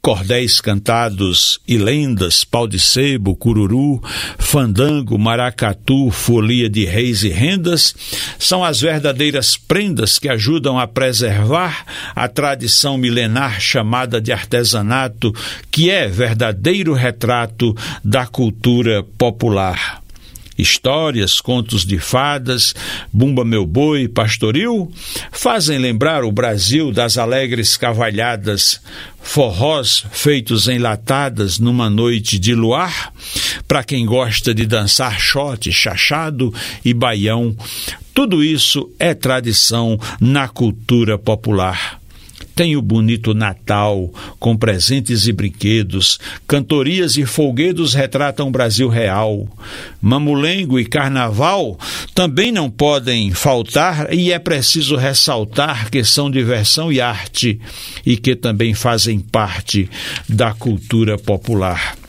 Cordéis 0.00 0.60
cantados 0.60 1.58
e 1.66 1.76
lendas, 1.76 2.44
pau 2.44 2.68
de 2.68 2.78
sebo, 2.78 3.34
cururu, 3.34 4.00
fandango, 4.38 5.18
maracatu, 5.18 6.12
folia 6.12 6.70
de 6.70 6.84
reis 6.84 7.24
e 7.24 7.28
rendas, 7.28 7.92
são 8.38 8.62
as 8.62 8.80
verdadeiras 8.80 9.56
prendas 9.56 10.16
que 10.16 10.28
ajudam 10.28 10.78
a 10.78 10.86
preservar 10.86 11.84
a 12.14 12.28
tradição 12.28 12.96
milenar 12.96 13.60
chamada 13.60 14.20
de 14.20 14.30
artesanato, 14.30 15.34
que 15.72 15.90
é 15.90 16.06
verdadeiro 16.06 16.94
retrato 16.94 17.76
da 18.04 18.28
cultura 18.28 19.02
popular 19.18 20.05
histórias, 20.58 21.40
contos 21.40 21.84
de 21.84 21.98
fadas, 21.98 22.74
Bumba 23.12 23.44
Meu 23.44 23.66
Boi, 23.66 24.08
Pastoril, 24.08 24.90
fazem 25.30 25.78
lembrar 25.78 26.24
o 26.24 26.32
Brasil 26.32 26.92
das 26.92 27.18
alegres 27.18 27.76
cavalhadas, 27.76 28.80
forrós 29.20 30.04
feitos 30.12 30.68
em 30.68 30.78
latadas 30.78 31.58
numa 31.58 31.90
noite 31.90 32.38
de 32.38 32.54
luar, 32.54 33.12
para 33.66 33.84
quem 33.84 34.06
gosta 34.06 34.54
de 34.54 34.66
dançar 34.66 35.20
xote, 35.20 35.72
chachado 35.72 36.52
e 36.84 36.94
baião. 36.94 37.56
Tudo 38.14 38.42
isso 38.42 38.90
é 38.98 39.12
tradição 39.12 39.98
na 40.20 40.48
cultura 40.48 41.18
popular. 41.18 42.00
Tem 42.56 42.74
o 42.74 42.80
bonito 42.80 43.34
Natal, 43.34 44.10
com 44.40 44.56
presentes 44.56 45.26
e 45.26 45.32
brinquedos, 45.32 46.18
cantorias 46.48 47.18
e 47.18 47.26
folguedos 47.26 47.92
retratam 47.92 48.48
o 48.48 48.50
Brasil 48.50 48.88
real. 48.88 49.46
Mamulengo 50.00 50.80
e 50.80 50.86
carnaval 50.86 51.78
também 52.14 52.50
não 52.50 52.70
podem 52.70 53.30
faltar 53.30 54.10
e 54.10 54.32
é 54.32 54.38
preciso 54.38 54.96
ressaltar 54.96 55.90
que 55.90 56.02
são 56.02 56.30
diversão 56.30 56.90
e 56.90 56.98
arte 56.98 57.60
e 58.06 58.16
que 58.16 58.34
também 58.34 58.72
fazem 58.72 59.20
parte 59.20 59.90
da 60.26 60.54
cultura 60.54 61.18
popular. 61.18 62.05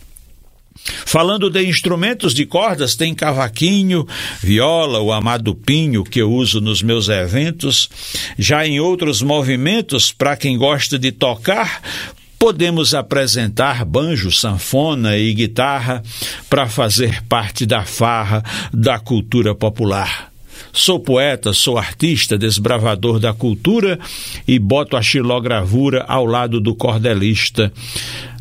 Falando 1.05 1.49
de 1.49 1.63
instrumentos 1.65 2.33
de 2.33 2.45
cordas, 2.45 2.95
tem 2.95 3.13
cavaquinho, 3.13 4.07
viola, 4.41 4.99
o 4.99 5.11
amado 5.11 5.53
pinho 5.53 6.03
que 6.03 6.21
eu 6.21 6.31
uso 6.31 6.61
nos 6.61 6.81
meus 6.81 7.09
eventos. 7.09 7.89
Já 8.37 8.65
em 8.65 8.79
outros 8.79 9.21
movimentos, 9.21 10.11
para 10.11 10.37
quem 10.37 10.57
gosta 10.57 10.97
de 10.97 11.11
tocar, 11.11 11.81
podemos 12.39 12.93
apresentar 12.93 13.83
banjo, 13.83 14.31
sanfona 14.31 15.17
e 15.17 15.33
guitarra 15.33 16.03
para 16.49 16.67
fazer 16.67 17.23
parte 17.23 17.65
da 17.65 17.83
farra 17.83 18.43
da 18.71 18.99
cultura 18.99 19.55
popular. 19.55 20.36
Sou 20.77 20.99
poeta, 20.99 21.53
sou 21.53 21.75
artista, 21.75 22.37
desbravador 22.37 23.19
da 23.19 23.33
cultura 23.33 23.97
e 24.47 24.59
boto 24.59 24.95
a 24.95 25.01
xilogravura 25.01 26.05
ao 26.07 26.23
lado 26.23 26.61
do 26.61 26.75
cordelista. 26.75 27.73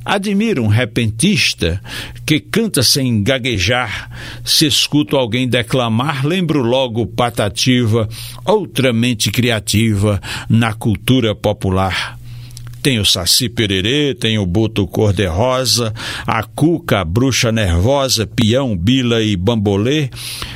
Admiro 0.04 0.62
um 0.62 0.66
repentista 0.66 1.80
que 2.26 2.38
canta 2.38 2.82
sem 2.82 3.22
gaguejar. 3.22 4.10
Se 4.44 4.66
escuto 4.66 5.16
alguém 5.16 5.48
declamar, 5.48 6.26
lembro 6.26 6.60
logo 6.60 7.06
Patativa, 7.06 8.06
outra 8.44 8.92
mente 8.92 9.30
criativa 9.30 10.20
na 10.46 10.74
cultura 10.74 11.34
popular. 11.34 12.18
Tem 12.86 13.00
o 13.00 13.04
Saci 13.04 13.48
Pererê, 13.48 14.14
tem 14.14 14.38
o 14.38 14.46
Boto 14.46 14.86
Cor-de-Rosa, 14.86 15.92
a 16.24 16.44
Cuca, 16.44 17.00
a 17.00 17.04
Bruxa 17.04 17.50
Nervosa, 17.50 18.28
Pião, 18.28 18.76
Bila 18.76 19.20
e 19.24 19.36
Bambolê, 19.36 20.08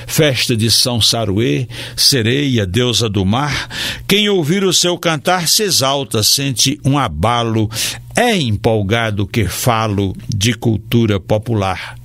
Festa 0.07 0.57
de 0.57 0.71
São 0.71 1.01
Saruê, 1.01 1.67
Sereia, 1.97 2.65
Deusa 2.65 3.09
do 3.09 3.27
Mar. 3.27 3.69
Quem 4.07 4.29
ouvir 4.29 4.63
o 4.63 4.73
seu 4.73 4.97
cantar 4.97 5.49
se 5.49 5.65
exalta, 5.65 6.23
sente 6.23 6.79
um 6.85 6.97
abalo, 6.97 7.69
é 8.15 8.37
empolgado 8.37 9.27
que 9.27 9.47
falo 9.47 10.15
de 10.29 10.55
cultura 10.55 11.19
popular. 11.19 11.97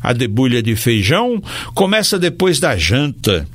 A 0.00 0.12
debulha 0.12 0.62
de 0.62 0.76
feijão 0.76 1.42
começa 1.74 2.20
depois 2.20 2.60
da 2.60 2.76
janta. 2.76 3.48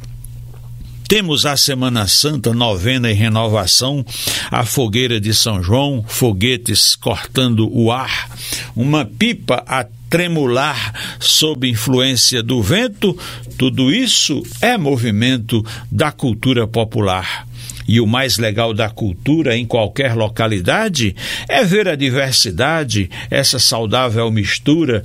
Temos 1.08 1.46
a 1.46 1.56
Semana 1.56 2.06
Santa, 2.06 2.54
novena 2.54 3.10
e 3.10 3.13
renovação, 3.13 4.06
a 4.52 4.65
fogueira 4.65 5.22
de 5.22 5.34
São 5.34 5.63
João, 5.63 6.04
foguetes 6.06 6.98
cortando 6.98 7.70
o 7.72 7.93
ar, 7.93 8.30
uma 8.76 9.06
pipa 9.06 9.63
a 9.65 9.86
tremular 10.10 10.93
sob 11.17 11.70
influência 11.70 12.43
do 12.43 12.62
vento, 12.62 13.17
tudo 13.58 13.89
isso 13.89 14.43
é 14.62 14.78
movimento 14.78 15.65
da 15.89 16.12
cultura 16.12 16.67
popular. 16.67 17.47
E 17.88 18.02
o 18.02 18.06
mais 18.06 18.38
legal 18.38 18.73
da 18.73 18.89
cultura 18.89 19.56
em 19.56 19.65
qualquer 19.65 20.13
localidade 20.13 21.15
é 21.47 21.63
ver 21.63 21.88
a 21.88 21.95
diversidade, 21.95 23.10
essa 23.30 23.60
saudável 23.60 24.30
mistura 24.30 25.04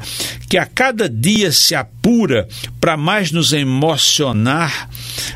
que 0.48 0.58
a 0.58 0.66
cada 0.66 1.08
dia 1.08 1.52
se 1.52 1.74
apura 1.74 2.48
para 2.80 2.96
mais 2.96 3.30
nos 3.30 3.52
emocionar, 3.52 4.88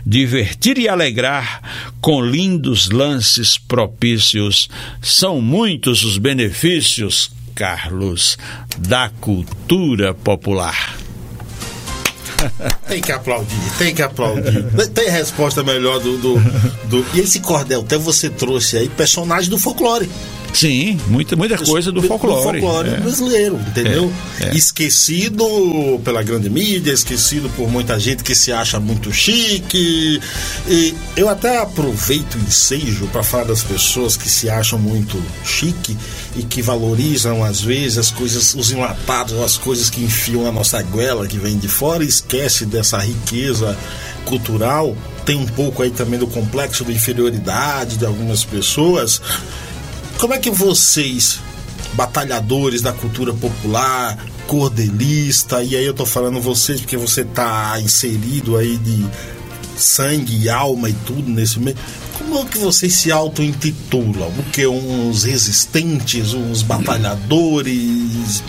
divertir 0.04 0.78
e 0.78 0.88
alegrar 0.88 1.62
com 2.00 2.20
lindos 2.20 2.90
lances 2.90 3.56
propícios. 3.56 4.68
São 5.00 5.40
muitos 5.40 6.04
os 6.04 6.18
benefícios, 6.18 7.30
Carlos, 7.54 8.37
da 8.78 9.09
cultura 9.20 10.12
popular. 10.12 11.06
Tem 12.88 13.00
que 13.00 13.12
aplaudir, 13.12 13.56
tem 13.78 13.94
que 13.94 14.02
aplaudir. 14.02 14.64
Tem 14.94 15.11
resposta 15.11 15.62
melhor 15.62 16.00
do, 16.00 16.16
do, 16.18 16.40
do. 16.85 17.06
E 17.14 17.20
esse 17.20 17.40
cordel, 17.40 17.80
até 17.80 17.98
você 17.98 18.28
trouxe 18.30 18.76
aí 18.76 18.88
personagem 18.88 19.50
do 19.50 19.59
folclore. 19.59 20.09
Sim, 20.57 20.99
muita, 21.09 21.37
muita 21.37 21.59
coisa 21.59 21.92
do 21.92 22.01
folclore. 22.01 22.59
Do 22.59 22.66
folclore 22.66 22.88
é. 22.88 22.97
brasileiro, 22.97 23.57
entendeu? 23.57 24.11
É, 24.40 24.47
é. 24.47 24.57
Esquecido 24.57 26.01
pela 26.03 26.23
grande 26.23 26.49
mídia, 26.49 26.92
esquecido 26.92 27.51
por 27.51 27.71
muita 27.71 28.01
gente 28.01 28.25
que 28.25 28.35
se 28.35 28.51
acha 28.51 28.81
muito 28.81 29.12
chique. 29.12 30.19
E 30.66 30.95
eu 31.14 31.29
até 31.29 31.59
aproveito 31.59 32.37
o 32.37 32.38
ensejo 32.38 33.07
para 33.09 33.23
falar 33.23 33.45
das 33.45 33.62
pessoas 33.62 34.16
que 34.16 34.31
se 34.31 34.49
acham 34.49 34.79
muito 34.79 35.23
chique 35.45 35.95
e 36.35 36.42
que 36.42 36.62
valorizam 36.62 37.45
às 37.45 37.61
vezes 37.61 37.99
as 37.99 38.11
coisas, 38.11 38.55
os 38.55 38.71
enlatados, 38.71 39.38
as 39.42 39.59
coisas 39.59 39.90
que 39.90 40.03
enfiam 40.03 40.47
a 40.47 40.53
nossa 40.53 40.81
goela 40.85 41.27
que 41.27 41.37
vem 41.37 41.59
de 41.59 41.69
fora 41.69 42.03
e 42.03 42.09
esquece 42.09 42.64
dessa 42.64 42.97
riqueza 42.97 43.77
cultural. 44.25 44.97
Tem 45.27 45.37
um 45.37 45.47
pouco 45.47 45.83
aí 45.83 45.90
também 45.90 46.19
do 46.19 46.27
complexo 46.27 46.83
de 46.83 46.92
inferioridade 46.92 47.99
de 47.99 48.07
algumas 48.07 48.42
pessoas 48.42 49.21
como 50.18 50.35
é 50.35 50.38
que 50.38 50.50
vocês, 50.50 51.40
batalhadores 51.94 52.81
da 52.81 52.92
cultura 52.92 53.33
popular, 53.33 54.18
cordelista, 54.46 55.62
e 55.62 55.76
aí 55.76 55.85
eu 55.85 55.94
tô 55.94 56.07
falando 56.07 56.40
vocês 56.40 56.81
porque 56.81 56.96
você 56.96 57.24
tá 57.24 57.79
inserido 57.81 58.57
aí 58.57 58.76
de 58.79 59.07
sangue 59.76 60.37
e 60.44 60.48
alma 60.48 60.88
e 60.88 60.92
tudo 60.92 61.29
nesse 61.31 61.61
meio. 61.61 61.76
Como 62.18 62.38
é 62.38 62.44
que 62.44 62.59
vocês 62.59 62.94
se 62.94 63.12
auto-intitulam? 63.12 64.29
O 64.38 64.42
que? 64.50 64.66
Uns 64.66 65.24
resistentes, 65.24 66.33
uns 66.33 66.62
batalhadores? 66.62 68.42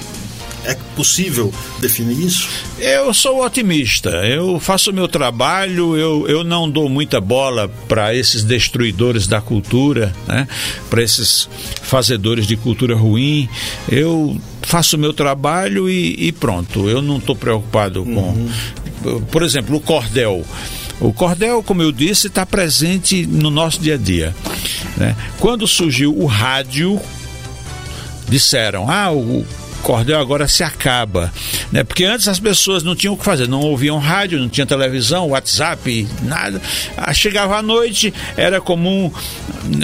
É 0.67 0.75
possível 0.97 1.53
definir 1.79 2.19
isso? 2.19 2.49
Eu 2.77 3.13
sou 3.13 3.41
otimista. 3.41 4.09
Eu 4.09 4.59
faço 4.59 4.91
o 4.91 4.93
meu 4.93 5.07
trabalho, 5.07 5.95
eu, 5.95 6.27
eu 6.27 6.43
não 6.43 6.69
dou 6.69 6.89
muita 6.89 7.21
bola 7.21 7.71
para 7.87 8.13
esses 8.13 8.43
destruidores 8.43 9.27
da 9.27 9.39
cultura, 9.39 10.13
né? 10.27 10.45
para 10.89 11.01
esses 11.01 11.47
fazedores 11.81 12.45
de 12.45 12.57
cultura 12.57 12.97
ruim. 12.97 13.47
Eu 13.87 14.37
faço 14.61 14.97
o 14.97 14.99
meu 14.99 15.13
trabalho 15.13 15.89
e, 15.89 16.27
e 16.27 16.31
pronto. 16.33 16.89
Eu 16.89 17.01
não 17.01 17.15
estou 17.15 17.33
preocupado 17.35 18.01
uhum. 18.03 18.49
com. 19.01 19.21
Por 19.31 19.43
exemplo, 19.43 19.77
o 19.77 19.79
cordel. 19.79 20.45
O 20.99 21.13
cordel, 21.13 21.63
como 21.63 21.81
eu 21.81 21.93
disse, 21.93 22.27
está 22.27 22.45
presente 22.45 23.25
no 23.25 23.49
nosso 23.49 23.79
dia 23.79 23.93
a 23.93 23.97
dia. 23.97 24.35
Né? 24.97 25.15
Quando 25.39 25.65
surgiu 25.65 26.13
o 26.13 26.25
rádio, 26.25 26.99
disseram: 28.27 28.89
ah, 28.89 29.13
o 29.13 29.45
cordel 29.83 30.19
agora 30.19 30.47
se 30.47 30.63
acaba, 30.63 31.31
né? 31.71 31.83
Porque 31.83 32.03
antes 32.03 32.27
as 32.27 32.39
pessoas 32.39 32.83
não 32.83 32.95
tinham 32.95 33.13
o 33.13 33.17
que 33.17 33.23
fazer, 33.23 33.47
não 33.47 33.61
ouviam 33.61 33.97
rádio, 33.97 34.39
não 34.39 34.49
tinha 34.49 34.65
televisão, 34.65 35.29
WhatsApp, 35.29 36.07
nada. 36.23 36.61
Ah, 36.95 37.13
chegava 37.13 37.57
à 37.57 37.61
noite, 37.61 38.13
era 38.35 38.59
comum, 38.59 39.11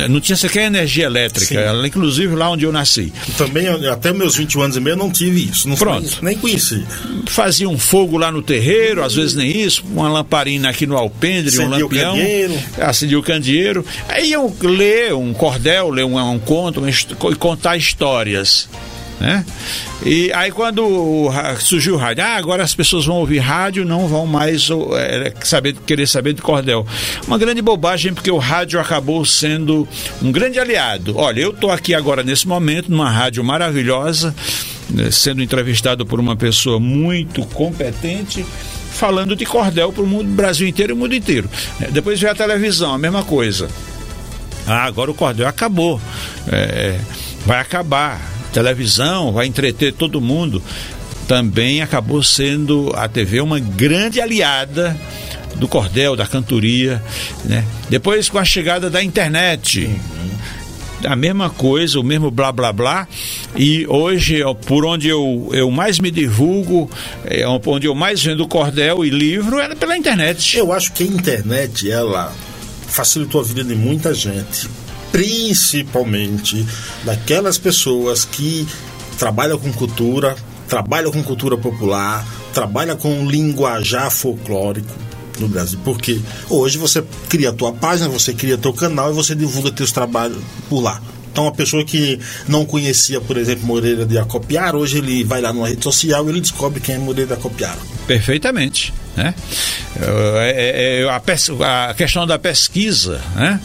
não 0.10 0.20
tinha 0.20 0.36
sequer 0.36 0.66
energia 0.66 1.06
elétrica, 1.06 1.60
Ela, 1.60 1.88
inclusive 1.88 2.36
lá 2.36 2.50
onde 2.50 2.66
eu 2.66 2.72
nasci. 2.72 3.12
Também, 3.38 3.68
até 3.68 4.12
meus 4.14 4.36
20 4.36 4.60
anos 4.60 4.78
e 4.78 4.80
meio, 4.80 4.94
eu 4.94 4.98
não 4.98 5.12
tive 5.12 5.50
isso. 5.50 5.68
Não 5.68 5.76
Pronto. 5.76 6.20
Nem 6.22 6.38
conheci. 6.38 6.84
Fazia 7.28 7.70
um 7.70 7.78
fogo 7.78 8.18
lá 8.18 8.32
no 8.32 8.42
terreiro, 8.42 9.04
às 9.04 9.16
vezes 9.16 9.36
nem 9.36 9.50
isso, 9.56 9.84
uma 9.86 10.10
lamparina 10.10 10.70
aqui 10.70 10.86
no 10.86 10.98
alpendre, 10.98 11.58
um 11.60 11.70
lampião. 11.70 12.16
Acendia 12.80 13.20
o 13.20 13.24
candeeiro. 13.24 13.86
Aí 14.08 14.32
iam 14.32 14.54
ler 14.62 15.14
um 15.14 15.34
cordel, 15.34 15.90
ler 15.90 16.06
um, 16.06 16.18
um 16.18 16.40
conto 16.40 16.82
e 16.88 17.36
contar 17.36 17.78
histórias 17.78 18.68
né? 19.24 19.46
E 20.06 20.34
aí 20.34 20.52
quando 20.52 21.32
surgiu 21.62 21.96
o 21.96 21.98
rádio, 21.98 22.26
ah, 22.26 22.36
agora 22.36 22.62
as 22.62 22.76
pessoas 22.76 23.06
vão 23.06 23.16
ouvir 23.16 23.40
rádio, 23.40 23.86
não 23.86 24.06
vão 24.06 24.28
mais 24.28 24.68
é, 24.98 25.34
saber, 25.46 25.76
querer 25.88 26.06
saber 26.08 26.34
de 26.34 26.42
cordel. 26.42 26.86
Uma 27.26 27.38
grande 27.38 27.62
bobagem, 27.62 28.14
porque 28.14 28.30
o 28.30 28.38
rádio 28.38 28.82
acabou 28.82 29.24
sendo 29.24 29.88
um 30.22 30.30
grande 30.30 30.60
aliado. 30.60 31.18
Olha, 31.18 31.40
eu 31.40 31.52
estou 31.52 31.72
aqui 31.72 31.96
agora 31.96 32.22
nesse 32.22 32.46
momento, 32.46 32.92
numa 32.92 33.10
rádio 33.10 33.42
maravilhosa, 33.46 34.36
né, 34.90 35.10
sendo 35.10 35.42
entrevistado 35.42 36.06
por 36.06 36.20
uma 36.20 36.36
pessoa 36.36 36.78
muito 36.78 37.46
competente 37.46 38.46
falando 38.92 39.38
de 39.38 39.46
cordel 39.46 39.94
para 39.94 40.04
o 40.04 40.08
mundo, 40.08 40.30
Brasil 40.34 40.68
inteiro 40.68 40.92
e 40.92 40.96
o 40.96 40.98
mundo 40.98 41.16
inteiro. 41.16 41.50
É, 41.80 41.90
depois 41.90 42.20
veio 42.20 42.34
a 42.34 42.36
televisão, 42.36 42.94
a 42.94 42.98
mesma 42.98 43.24
coisa. 43.24 43.70
Ah, 44.68 44.84
agora 44.84 45.10
o 45.10 45.14
cordel 45.14 45.48
acabou. 45.48 46.00
É, 46.52 47.00
vai 47.46 47.60
acabar 47.60 48.33
televisão, 48.54 49.34
vai 49.34 49.48
entreter 49.48 49.92
todo 49.92 50.22
mundo. 50.22 50.62
Também 51.28 51.82
acabou 51.82 52.22
sendo 52.22 52.92
a 52.96 53.08
TV 53.08 53.42
uma 53.42 53.60
grande 53.60 54.22
aliada 54.22 54.96
do 55.56 55.68
cordel, 55.68 56.16
da 56.16 56.26
cantoria, 56.26 57.02
né? 57.44 57.66
Depois 57.90 58.30
com 58.30 58.38
a 58.38 58.46
chegada 58.46 58.90
da 58.90 59.04
internet, 59.04 59.90
a 61.06 61.16
mesma 61.16 61.50
coisa, 61.50 62.00
o 62.00 62.04
mesmo 62.04 62.30
blá 62.30 62.52
blá 62.52 62.72
blá. 62.74 63.08
E 63.56 63.86
hoje, 63.88 64.42
por 64.66 64.86
onde 64.86 65.08
eu, 65.08 65.50
eu 65.54 65.70
mais 65.72 66.00
me 66.00 66.12
divulgo, 66.12 66.90
é, 67.26 67.46
onde 67.48 67.88
eu 67.88 67.96
mais 67.96 68.24
vendo 68.24 68.48
cordel 68.48 69.06
e 69.06 69.10
livro, 69.10 69.60
é 69.60 69.74
pela 69.76 69.98
internet. 69.98 70.58
Eu 70.58 70.72
acho 70.72 70.92
que 70.94 71.04
a 71.04 71.08
internet, 71.08 71.90
ela 71.90 72.34
facilitou 72.88 73.42
a 73.42 73.44
vida 73.44 73.64
de 73.64 73.76
muita 73.76 74.14
gente 74.14 74.70
principalmente 75.14 76.66
daquelas 77.06 77.60
pessoas 77.60 78.26
que 78.26 78.68
trabalham 79.20 79.60
com 79.60 79.72
cultura, 79.72 80.36
trabalham 80.68 81.12
com 81.12 81.22
cultura 81.22 81.56
popular, 81.56 82.28
trabalham 82.52 82.98
com 82.98 83.30
linguajar 83.30 84.10
folclórico 84.10 84.92
no 85.40 85.48
Brasil. 85.48 85.80
Porque 85.86 86.20
hoje 86.50 86.80
você 86.80 87.04
cria 87.30 87.50
a 87.50 87.54
tua 87.54 87.72
página, 87.72 88.10
você 88.10 88.34
cria 88.34 88.58
teu 88.58 88.74
canal 88.74 89.12
e 89.12 89.14
você 89.14 89.36
divulga 89.36 89.72
teus 89.72 89.92
trabalhos 89.92 90.42
por 90.68 90.82
lá. 90.82 91.00
Então, 91.34 91.46
uma 91.46 91.52
pessoa 91.52 91.84
que 91.84 92.20
não 92.48 92.64
conhecia, 92.64 93.20
por 93.20 93.38
exemplo, 93.38 93.66
Moreira 93.66 94.06
de 94.06 94.20
Acopiar, 94.20 94.76
hoje 94.76 95.00
ele 95.00 95.24
vai 95.24 95.42
lá 95.42 95.52
numa 95.52 95.68
rede 95.68 95.84
social 95.84 96.24
e 96.28 96.30
ele 96.30 96.40
descobre 96.40 96.80
quem 96.80 96.94
é 96.94 96.98
Moreira 97.00 97.30
de 97.30 97.34
Acopiar. 97.34 97.76
Perfeitamente. 98.06 98.94
Né? 99.16 99.34
É, 100.00 101.02
é, 101.02 101.02
é 101.02 101.10
a, 101.10 101.90
a, 101.90 101.94
questão 101.94 102.26
da 102.26 102.38
pesquisa, 102.38 103.22
né? 103.36 103.60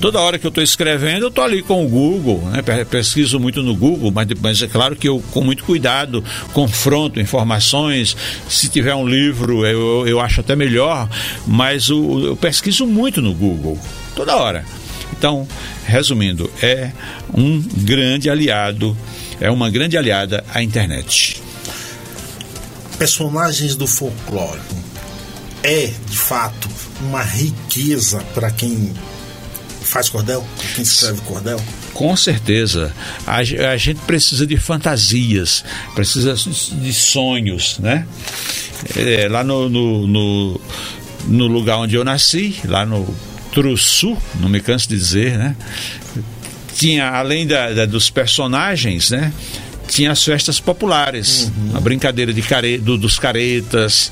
Toda 0.00 0.20
hora 0.20 0.38
que 0.38 0.46
eu 0.46 0.48
estou 0.48 0.62
escrevendo, 0.62 1.24
eu 1.24 1.28
estou 1.28 1.42
ali 1.42 1.60
com 1.60 1.84
o 1.84 1.88
Google, 1.88 2.40
né? 2.50 2.84
pesquiso 2.84 3.38
muito 3.38 3.62
no 3.62 3.74
Google, 3.74 4.12
mas, 4.12 4.28
mas, 4.40 4.62
é 4.62 4.68
claro 4.68 4.94
que 4.94 5.08
eu, 5.08 5.22
com 5.32 5.42
muito 5.42 5.64
cuidado, 5.64 6.24
confronto 6.52 7.20
informações. 7.20 8.16
Se 8.48 8.68
tiver 8.68 8.94
um 8.94 9.06
livro, 9.06 9.66
eu, 9.66 10.06
eu 10.06 10.20
acho 10.20 10.40
até 10.40 10.54
melhor, 10.54 11.08
mas 11.46 11.88
o, 11.90 12.26
eu 12.26 12.36
pesquiso 12.36 12.86
muito 12.86 13.20
no 13.20 13.34
Google, 13.34 13.78
toda 14.14 14.36
hora. 14.36 14.64
Então, 15.12 15.46
resumindo, 15.86 16.50
é 16.62 16.90
um 17.32 17.60
grande 17.60 18.28
aliado, 18.28 18.96
é 19.40 19.50
uma 19.50 19.70
grande 19.70 19.96
aliada 19.96 20.44
à 20.52 20.62
internet. 20.62 21.42
Personagens 22.98 23.76
do 23.76 23.86
folclore 23.86 24.60
é, 25.62 25.92
de 26.08 26.18
fato, 26.18 26.68
uma 27.00 27.22
riqueza 27.22 28.22
para 28.34 28.50
quem 28.50 28.92
faz 29.82 30.08
cordel, 30.08 30.44
quem 30.74 30.82
escreve 30.82 31.20
cordel? 31.22 31.60
Com 31.94 32.16
certeza. 32.16 32.92
A, 33.26 33.36
a, 33.36 33.76
gente 33.76 34.00
precisa 34.00 34.46
de 34.46 34.56
fantasias, 34.56 35.64
precisa 35.94 36.34
de 36.34 36.92
sonhos, 36.92 37.78
né? 37.78 38.06
É, 38.96 39.28
lá 39.28 39.44
no, 39.44 39.68
no, 39.68 40.06
no, 40.06 40.60
no, 41.28 41.46
lugar 41.46 41.76
onde 41.78 41.94
eu 41.94 42.04
nasci, 42.04 42.58
lá 42.64 42.84
no 42.84 43.06
Trussu, 43.52 44.16
não 44.40 44.48
me 44.48 44.60
canso 44.60 44.88
de 44.88 44.96
dizer, 44.96 45.38
né? 45.38 45.56
Tinha, 46.74 47.10
além 47.10 47.46
da, 47.46 47.72
da 47.72 47.86
dos 47.86 48.10
personagens, 48.10 49.10
né? 49.10 49.32
tinha 49.88 50.10
as 50.10 50.24
festas 50.24 50.58
populares, 50.58 51.52
uhum. 51.54 51.76
a 51.76 51.80
brincadeira 51.80 52.32
de 52.32 52.40
care, 52.40 52.78
do, 52.78 52.96
dos 52.96 53.18
caretas, 53.18 54.10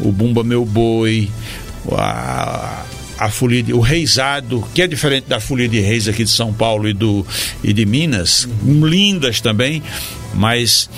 o 0.00 0.10
Bumba 0.10 0.42
Meu 0.42 0.64
Boi, 0.64 1.28
a, 1.92 2.84
a 3.18 3.28
folia 3.28 3.62
de, 3.62 3.74
o 3.74 3.80
reisado, 3.80 4.66
que 4.74 4.80
é 4.80 4.86
diferente 4.86 5.26
da 5.28 5.38
folia 5.38 5.68
de 5.68 5.80
reis 5.80 6.08
aqui 6.08 6.24
de 6.24 6.30
São 6.30 6.52
Paulo 6.52 6.88
e, 6.88 6.94
do, 6.94 7.26
e 7.62 7.74
de 7.74 7.84
Minas, 7.84 8.48
uhum. 8.62 8.86
lindas 8.86 9.40
também, 9.42 9.82
mas 10.32 10.88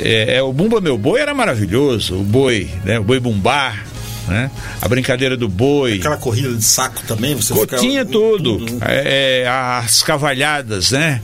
é, 0.00 0.36
é, 0.36 0.42
o 0.42 0.52
Bumba 0.52 0.80
Meu 0.80 0.96
Boi 0.96 1.20
era 1.20 1.34
maravilhoso, 1.34 2.16
o 2.16 2.24
boi, 2.24 2.70
né, 2.84 2.98
o 2.98 3.04
boi 3.04 3.20
bumbar, 3.20 3.91
né? 4.26 4.50
A 4.80 4.88
brincadeira 4.88 5.36
do 5.36 5.48
boi. 5.48 5.94
Aquela 5.94 6.16
corrida 6.16 6.54
de 6.54 6.64
saco 6.64 7.02
também, 7.06 7.34
você 7.34 7.54
fica... 7.54 7.78
Tinha 7.78 8.04
tudo. 8.04 8.58
tudo. 8.58 8.78
É, 8.82 9.42
é, 9.42 9.48
as 9.48 10.02
cavalhadas, 10.02 10.90
né? 10.90 11.20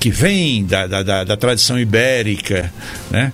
Que 0.00 0.10
vem 0.10 0.64
da, 0.64 0.86
da, 0.86 1.02
da, 1.02 1.24
da 1.24 1.36
tradição 1.36 1.78
ibérica, 1.78 2.72
né? 3.10 3.32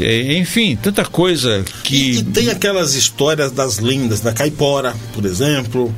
É, 0.00 0.36
enfim, 0.36 0.76
tanta 0.76 1.04
coisa 1.04 1.64
que. 1.84 1.96
E, 1.96 2.18
e, 2.18 2.22
tem 2.24 2.50
aquelas 2.50 2.94
histórias 2.94 3.52
das 3.52 3.78
lendas, 3.78 4.20
da 4.20 4.32
caipora, 4.32 4.94
por 5.14 5.24
exemplo, 5.24 5.94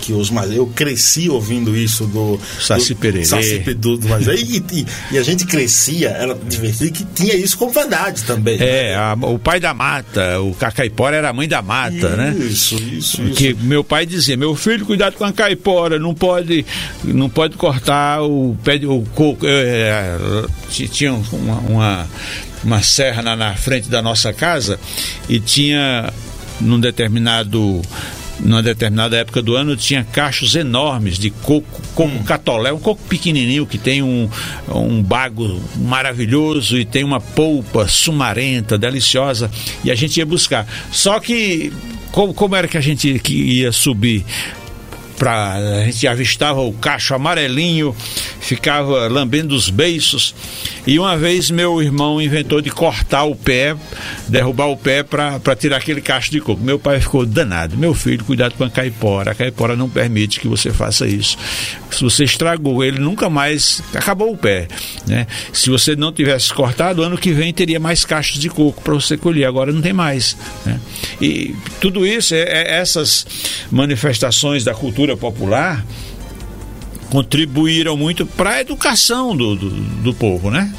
que 0.00 0.12
os 0.12 0.30
mais 0.30 0.50
eu 0.52 0.66
cresci 0.66 1.28
ouvindo 1.28 1.76
isso 1.76 2.06
do 2.06 2.38
Saci 2.60 2.94
Pererê. 2.94 3.24
Saci 3.24 3.58
do, 3.74 3.98
e, 4.32 4.58
e, 4.58 4.86
e, 5.12 5.18
a 5.18 5.22
gente 5.22 5.46
crescia, 5.46 6.10
era 6.10 6.34
divertido 6.34 6.92
que 6.92 7.04
tinha 7.04 7.34
isso 7.34 7.56
como 7.56 7.70
verdade 7.70 8.22
também. 8.22 8.58
É, 8.60 8.94
a, 8.94 9.16
o 9.20 9.38
pai 9.38 9.60
da 9.60 9.74
mata, 9.74 10.40
o 10.40 10.54
caipora 10.54 11.16
era 11.16 11.30
a 11.30 11.32
mãe 11.32 11.48
da 11.48 11.62
mata, 11.62 11.94
isso, 11.94 12.16
né? 12.16 12.36
Isso, 12.38 12.82
isso, 12.82 13.22
Que 13.34 13.54
meu 13.54 13.84
pai 13.84 14.06
dizia: 14.06 14.36
"Meu 14.36 14.54
filho, 14.54 14.86
cuidado 14.86 15.14
com 15.14 15.24
a 15.24 15.32
caipora, 15.32 15.98
não 15.98 16.14
pode 16.14 16.64
não 17.04 17.28
pode 17.28 17.56
cortar 17.56 18.22
o 18.22 18.56
pé 18.64 18.78
de, 18.78 18.86
o 18.86 19.02
coco, 19.14 19.46
é, 19.46 20.16
é, 20.78 20.86
tinha 20.88 21.12
uma, 21.12 21.58
uma 21.58 22.08
uma 22.62 22.82
serra 22.82 23.22
na, 23.22 23.34
na 23.34 23.54
frente 23.54 23.88
da 23.88 24.02
nossa 24.02 24.32
casa 24.32 24.78
e 25.28 25.40
tinha 25.40 26.12
num 26.60 26.78
determinado 26.78 27.80
numa 28.42 28.62
determinada 28.62 29.16
época 29.16 29.42
do 29.42 29.54
ano 29.54 29.76
tinha 29.76 30.04
cachos 30.04 30.54
enormes 30.54 31.18
de 31.18 31.30
coco, 31.30 31.82
coco 31.94 32.10
hum. 32.10 32.22
catolé, 32.24 32.72
um 32.72 32.78
coco 32.78 33.02
pequenininho 33.08 33.66
que 33.66 33.78
tem 33.78 34.02
um, 34.02 34.28
um 34.68 35.02
bago 35.02 35.60
maravilhoso 35.76 36.78
e 36.78 36.84
tem 36.84 37.04
uma 37.04 37.20
polpa 37.20 37.86
sumarenta, 37.86 38.78
deliciosa, 38.78 39.50
e 39.84 39.90
a 39.90 39.94
gente 39.94 40.16
ia 40.16 40.26
buscar. 40.26 40.66
Só 40.90 41.20
que 41.20 41.72
como, 42.12 42.34
como 42.34 42.56
era 42.56 42.66
que 42.66 42.76
a 42.76 42.80
gente 42.80 43.20
ia 43.32 43.70
subir? 43.72 44.24
Pra, 45.20 45.52
a 45.52 45.84
gente 45.84 46.08
avistava 46.08 46.62
o 46.62 46.72
cacho 46.72 47.14
amarelinho, 47.14 47.94
ficava 48.40 49.06
lambendo 49.06 49.54
os 49.54 49.68
beiços. 49.68 50.34
E 50.86 50.98
uma 50.98 51.14
vez 51.14 51.50
meu 51.50 51.82
irmão 51.82 52.22
inventou 52.22 52.62
de 52.62 52.70
cortar 52.70 53.24
o 53.24 53.36
pé, 53.36 53.76
derrubar 54.26 54.68
o 54.68 54.76
pé 54.78 55.02
para 55.02 55.54
tirar 55.54 55.76
aquele 55.76 56.00
cacho 56.00 56.30
de 56.30 56.40
coco. 56.40 56.62
Meu 56.62 56.78
pai 56.78 57.00
ficou 57.00 57.26
danado. 57.26 57.76
Meu 57.76 57.92
filho, 57.92 58.24
cuidado 58.24 58.54
com 58.54 58.64
a 58.64 58.70
caipora. 58.70 59.32
A 59.32 59.34
caipora 59.34 59.76
não 59.76 59.90
permite 59.90 60.40
que 60.40 60.48
você 60.48 60.70
faça 60.70 61.06
isso. 61.06 61.36
Se 61.90 62.02
você 62.02 62.24
estragou 62.24 62.82
ele, 62.82 62.98
nunca 62.98 63.28
mais 63.28 63.82
acabou 63.94 64.32
o 64.32 64.38
pé. 64.38 64.68
Né? 65.06 65.26
Se 65.52 65.68
você 65.68 65.94
não 65.94 66.10
tivesse 66.10 66.52
cortado, 66.54 67.02
ano 67.02 67.18
que 67.18 67.30
vem 67.30 67.52
teria 67.52 67.78
mais 67.78 68.06
cachos 68.06 68.38
de 68.38 68.48
coco 68.48 68.80
para 68.80 68.94
você 68.94 69.18
colher. 69.18 69.46
Agora 69.46 69.70
não 69.70 69.82
tem 69.82 69.92
mais. 69.92 70.34
Né? 70.64 70.80
E 71.20 71.54
tudo 71.78 72.06
isso, 72.06 72.34
é, 72.34 72.40
é 72.40 72.78
essas 72.78 73.26
manifestações 73.70 74.64
da 74.64 74.72
cultura 74.72 75.09
popular 75.16 75.84
contribuíram 77.10 77.96
muito 77.96 78.24
para 78.24 78.50
a 78.50 78.60
educação 78.60 79.36
do, 79.36 79.56
do, 79.56 79.70
do, 79.70 80.14
povo, 80.14 80.50
né? 80.50 80.72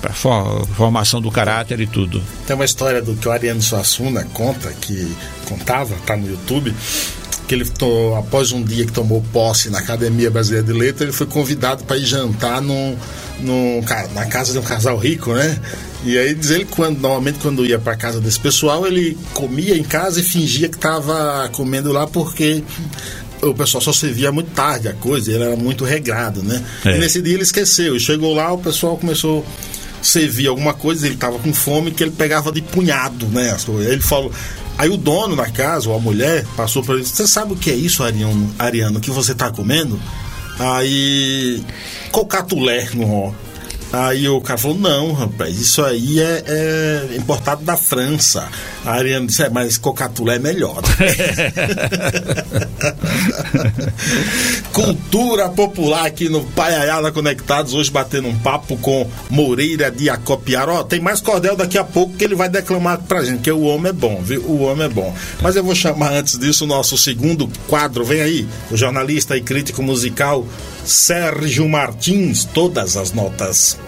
Para 0.00 0.10
a 0.10 0.66
formação 0.66 1.20
do 1.20 1.30
caráter 1.30 1.80
e 1.80 1.86
tudo. 1.86 2.22
Tem 2.46 2.54
uma 2.54 2.64
história 2.64 3.02
do 3.02 3.14
que 3.14 3.28
o 3.28 3.30
Ariano 3.30 3.60
Suassuna 3.60 4.24
conta, 4.32 4.72
que 4.80 5.14
contava, 5.48 5.94
tá 6.06 6.16
no 6.16 6.28
YouTube, 6.28 6.74
que 7.46 7.54
ele 7.54 7.70
após 8.16 8.52
um 8.52 8.62
dia 8.62 8.86
que 8.86 8.92
tomou 8.92 9.22
posse 9.32 9.70
na 9.70 9.78
Academia 9.78 10.30
Brasileira 10.30 10.66
de 10.66 10.72
Letras, 10.72 11.02
ele 11.02 11.12
foi 11.12 11.26
convidado 11.26 11.84
para 11.84 11.96
ir 11.96 12.04
jantar 12.04 12.60
num, 12.62 12.96
num, 13.40 13.84
na 14.14 14.26
casa 14.26 14.52
de 14.52 14.58
um 14.58 14.62
casal 14.62 14.96
rico, 14.96 15.32
né? 15.34 15.58
E 16.04 16.18
aí 16.18 16.34
diz 16.34 16.50
ele 16.50 16.64
quando, 16.64 17.00
normalmente 17.00 17.38
quando 17.38 17.64
ia 17.64 17.78
para 17.78 17.94
casa 17.94 18.20
desse 18.20 18.40
pessoal, 18.40 18.86
ele 18.86 19.16
comia 19.34 19.76
em 19.76 19.84
casa 19.84 20.20
e 20.20 20.22
fingia 20.22 20.68
que 20.68 20.76
estava 20.76 21.48
comendo 21.52 21.92
lá 21.92 22.06
porque 22.06 22.64
o 23.42 23.54
pessoal 23.54 23.80
só 23.80 23.92
servia 23.92 24.30
muito 24.30 24.50
tarde 24.52 24.88
a 24.88 24.92
coisa, 24.92 25.32
ele 25.32 25.42
era 25.42 25.56
muito 25.56 25.84
regrado, 25.84 26.42
né? 26.42 26.62
É. 26.84 26.96
E 26.96 26.98
nesse 26.98 27.20
dia 27.20 27.34
ele 27.34 27.42
esqueceu, 27.42 27.96
e 27.96 28.00
chegou 28.00 28.34
lá, 28.34 28.52
o 28.52 28.58
pessoal 28.58 28.96
começou 28.96 29.44
a 30.00 30.04
servir 30.04 30.46
alguma 30.46 30.72
coisa, 30.72 31.06
ele 31.06 31.16
estava 31.16 31.38
com 31.38 31.52
fome, 31.52 31.90
que 31.90 32.02
ele 32.02 32.12
pegava 32.12 32.52
de 32.52 32.62
punhado, 32.62 33.26
né? 33.26 33.54
Ele 33.88 34.00
falou. 34.00 34.32
Aí 34.78 34.88
o 34.88 34.96
dono 34.96 35.36
da 35.36 35.50
casa, 35.50 35.88
ou 35.88 35.96
a 35.96 36.00
mulher, 36.00 36.46
passou 36.56 36.82
para 36.82 36.94
ele: 36.94 37.04
Você 37.04 37.26
sabe 37.26 37.52
o 37.52 37.56
que 37.56 37.70
é 37.70 37.74
isso, 37.74 38.02
Ariano, 38.02 38.52
Ariano 38.58 39.00
que 39.00 39.10
você 39.10 39.32
está 39.32 39.50
comendo? 39.50 40.00
Aí. 40.58 41.62
Cocatulé 42.10 42.88
no 42.94 43.34
Aí 43.92 44.26
o 44.26 44.40
cara 44.40 44.58
falou: 44.58 44.78
não, 44.78 45.12
rapaz, 45.12 45.60
isso 45.60 45.84
aí 45.84 46.18
é, 46.18 46.42
é 46.46 47.16
importado 47.16 47.62
da 47.62 47.76
França. 47.76 48.48
A 48.86 48.92
Ariane 48.92 49.26
disse: 49.26 49.42
é, 49.42 49.50
mas 49.50 49.76
Cocatula 49.76 50.34
é 50.34 50.38
melhor. 50.38 50.80
Cultura 54.72 55.50
popular 55.50 56.06
aqui 56.06 56.30
no 56.30 56.42
Paiaiala 56.42 57.12
Conectados, 57.12 57.74
hoje 57.74 57.90
batendo 57.90 58.28
um 58.28 58.38
papo 58.38 58.78
com 58.78 59.06
Moreira 59.28 59.90
de 59.90 60.08
Acopiar. 60.08 60.70
Ó, 60.70 60.82
tem 60.82 61.00
mais 61.00 61.20
cordel 61.20 61.54
daqui 61.54 61.76
a 61.76 61.84
pouco 61.84 62.16
que 62.16 62.24
ele 62.24 62.34
vai 62.34 62.48
declamar 62.48 63.02
pra 63.02 63.22
gente, 63.22 63.42
que 63.42 63.52
o 63.52 63.60
homem 63.62 63.90
é 63.90 63.92
bom, 63.92 64.22
viu? 64.22 64.40
O 64.42 64.62
homem 64.62 64.86
é 64.86 64.88
bom. 64.88 65.14
Mas 65.42 65.54
eu 65.54 65.62
vou 65.62 65.74
chamar 65.74 66.14
antes 66.14 66.38
disso 66.38 66.64
o 66.64 66.68
nosso 66.68 66.96
segundo 66.96 67.46
quadro. 67.68 68.04
Vem 68.04 68.22
aí, 68.22 68.48
o 68.70 68.76
jornalista 68.76 69.36
e 69.36 69.42
crítico 69.42 69.82
musical 69.82 70.46
Sérgio 70.84 71.68
Martins, 71.68 72.44
todas 72.44 72.96
as 72.96 73.12
notas. 73.12 73.78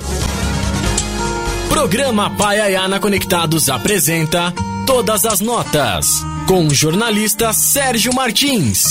Programa 1.69 2.31
Paiaiana 2.37 3.01
Conectados 3.01 3.69
apresenta 3.69 4.53
Todas 4.87 5.25
as 5.25 5.41
Notas, 5.41 6.07
com 6.47 6.67
o 6.67 6.75
jornalista 6.75 7.53
Sérgio 7.53 8.15
Martins. 8.15 8.85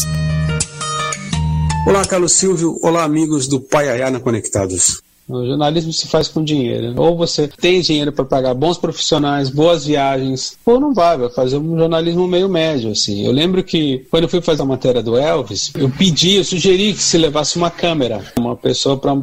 Olá, 1.85 2.05
Carlos 2.05 2.33
Silvio. 2.33 2.79
Olá, 2.81 3.03
amigos 3.03 3.47
do 3.47 3.59
Paiaiana 3.59 4.19
Conectados. 4.19 5.01
O 5.27 5.45
jornalismo 5.45 5.93
se 5.93 6.07
faz 6.07 6.27
com 6.27 6.43
dinheiro. 6.43 6.93
Ou 6.97 7.15
você 7.15 7.47
tem 7.47 7.81
dinheiro 7.81 8.11
para 8.11 8.25
pagar 8.25 8.53
bons 8.53 8.77
profissionais, 8.77 9.49
boas 9.49 9.85
viagens, 9.85 10.57
ou 10.65 10.79
não 10.79 10.93
vai, 10.93 11.17
vai 11.17 11.29
fazer 11.29 11.57
um 11.57 11.77
jornalismo 11.77 12.27
meio 12.27 12.49
médio, 12.49 12.91
assim. 12.91 13.25
Eu 13.25 13.31
lembro 13.31 13.63
que 13.63 14.05
quando 14.11 14.23
eu 14.23 14.29
fui 14.29 14.41
fazer 14.41 14.61
a 14.61 14.65
matéria 14.65 15.01
do 15.01 15.17
Elvis, 15.17 15.71
eu 15.75 15.89
pedi, 15.89 16.35
eu 16.35 16.43
sugeri 16.43 16.93
que 16.93 17.01
se 17.01 17.17
levasse 17.17 17.57
uma 17.57 17.71
câmera, 17.71 18.23
uma 18.37 18.55
pessoa 18.55 18.97
para 18.97 19.17